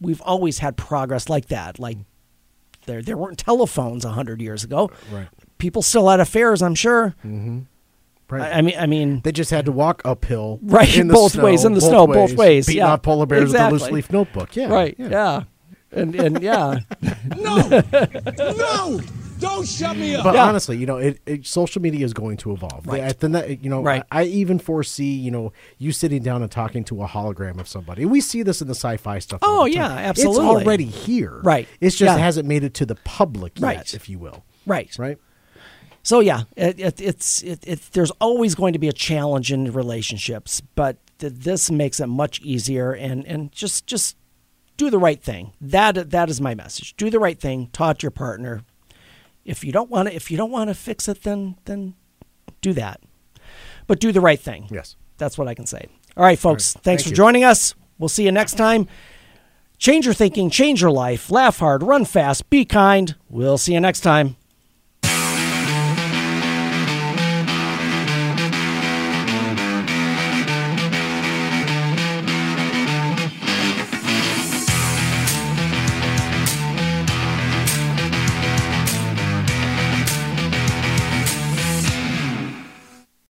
we've 0.01 0.21
always 0.21 0.59
had 0.59 0.75
progress 0.75 1.29
like 1.29 1.47
that. 1.47 1.79
Like 1.79 1.97
there 2.85 3.01
there 3.01 3.15
weren't 3.17 3.37
telephones 3.37 4.03
a 4.03 4.11
hundred 4.11 4.41
years 4.41 4.63
ago. 4.63 4.91
Right. 5.11 5.27
People 5.59 5.81
still 5.81 6.09
had 6.09 6.19
affairs, 6.19 6.61
I'm 6.61 6.75
sure. 6.75 7.15
Mm-hmm. 7.23 7.59
right. 8.29 8.41
I, 8.41 8.57
I 8.57 8.61
mean, 8.61 8.75
I 8.79 8.85
mean, 8.87 9.21
they 9.21 9.31
just 9.31 9.51
had 9.51 9.65
to 9.65 9.71
walk 9.71 10.01
uphill, 10.03 10.59
Right, 10.63 10.97
in 10.97 11.07
the 11.07 11.13
both 11.13 11.33
snow, 11.33 11.43
ways, 11.43 11.63
in 11.63 11.73
the 11.73 11.81
snow, 11.81 12.07
both 12.07 12.33
ways, 12.33 12.65
beating 12.65 12.79
yeah. 12.79 12.93
out 12.93 13.03
polar 13.03 13.27
bears 13.27 13.43
Exactly. 13.43 13.73
with 13.73 13.81
a 13.81 13.85
loose 13.85 13.91
leaf 13.93 14.11
notebook. 14.11 14.55
Yeah, 14.55 14.69
right? 14.69 14.95
Yeah. 14.97 15.43
And 15.91 16.15
and 16.15 16.41
yeah, 16.41 16.79
No! 17.37 17.57
no! 18.37 19.01
Don't 19.41 19.67
shut 19.67 19.97
me 19.97 20.15
up! 20.15 20.23
But 20.23 20.35
Yeah. 20.35 20.45
honestly, 20.45 20.77
you 20.77 20.85
know, 20.85 20.97
it, 20.97 21.19
it, 21.25 21.45
social 21.45 21.81
media 21.81 22.05
is 22.05 22.13
going 22.13 22.37
to 22.37 22.51
evolve. 22.53 22.87
Right. 22.87 23.01
At 23.01 23.19
the 23.19 23.27
ne- 23.29 23.59
you 23.61 23.69
know, 23.69 23.81
Right. 23.81 24.03
I, 24.11 24.21
I 24.21 24.23
even 24.25 24.59
foresee, 24.59 25.11
you 25.13 25.31
know, 25.31 25.51
you 25.77 25.91
sitting 25.91 26.23
down 26.23 26.41
and 26.41 26.51
talking 26.51 26.83
to 26.85 27.01
a 27.03 27.07
hologram 27.07 27.59
of 27.59 27.67
somebody. 27.67 28.05
We 28.05 28.21
see 28.21 28.43
this 28.43 28.61
in 28.61 28.67
the 28.67 28.75
sci-fi 28.75 29.19
stuff. 29.19 29.39
Oh, 29.43 29.65
yeah, 29.65 29.87
absolutely. 29.89 30.45
It's 30.45 30.63
already 30.63 30.85
here. 30.85 31.41
Right. 31.43 31.67
It's 31.81 31.97
just 31.97 32.09
Yeah. 32.09 32.15
it 32.17 32.21
hasn't 32.21 32.47
made 32.47 32.63
it 32.63 32.73
to 32.75 32.85
the 32.85 32.95
public 32.95 33.59
yet, 33.59 33.65
Right. 33.65 33.93
if 33.93 34.07
you 34.07 34.19
will. 34.19 34.43
right. 34.65 34.95
Right. 34.97 35.17
So 36.03 36.19
yeah, 36.19 36.43
it, 36.57 36.79
it, 36.79 36.99
it's 37.01 37.43
it, 37.43 37.59
it, 37.67 37.79
there's 37.93 38.09
always 38.19 38.55
going 38.55 38.73
to 38.73 38.79
be 38.79 38.87
a 38.87 38.93
challenge 38.93 39.51
in 39.51 39.71
relationships, 39.71 40.59
but 40.73 40.97
th- 41.19 41.33
this 41.33 41.69
makes 41.69 41.99
it 41.99 42.07
much 42.07 42.41
easier. 42.41 42.91
And 42.91 43.23
and 43.27 43.51
just 43.51 43.85
just 43.85 44.17
do 44.77 44.89
the 44.89 44.97
right 44.97 45.21
thing. 45.21 45.53
That 45.61 46.09
that 46.09 46.27
is 46.29 46.41
my 46.41 46.55
message. 46.55 46.95
Do 46.97 47.11
the 47.11 47.19
right 47.19 47.39
thing. 47.39 47.69
Talk 47.71 47.99
to 47.99 48.05
your 48.05 48.11
partner. 48.11 48.63
If 49.45 49.63
you 49.63 49.71
don't 49.71 49.89
want 49.89 50.09
to, 50.09 50.15
if 50.15 50.29
you 50.29 50.37
don't 50.37 50.51
want 50.51 50.69
to 50.69 50.73
fix 50.73 51.07
it, 51.07 51.23
then 51.23 51.57
then 51.65 51.95
do 52.61 52.73
that. 52.73 53.01
But 53.87 53.99
do 53.99 54.11
the 54.11 54.21
right 54.21 54.39
thing. 54.39 54.67
Yes. 54.71 54.95
That's 55.17 55.37
what 55.37 55.47
I 55.47 55.53
can 55.53 55.65
say. 55.65 55.87
All 56.15 56.23
right, 56.23 56.39
folks. 56.39 56.73
Thanks 56.73 56.83
Thank 56.83 57.01
for 57.03 57.09
you. 57.09 57.15
joining 57.15 57.43
us. 57.43 57.75
We'll 57.97 58.09
see 58.09 58.25
you 58.25 58.31
next 58.31 58.53
time. 58.53 58.87
Change 59.77 60.05
your 60.05 60.13
thinking, 60.13 60.51
change 60.51 60.81
your 60.81 60.91
life, 60.91 61.31
laugh 61.31 61.57
hard, 61.57 61.81
run 61.81 62.05
fast, 62.05 62.49
be 62.51 62.65
kind. 62.65 63.15
We'll 63.29 63.57
see 63.57 63.73
you 63.73 63.79
next 63.79 64.01
time. 64.01 64.35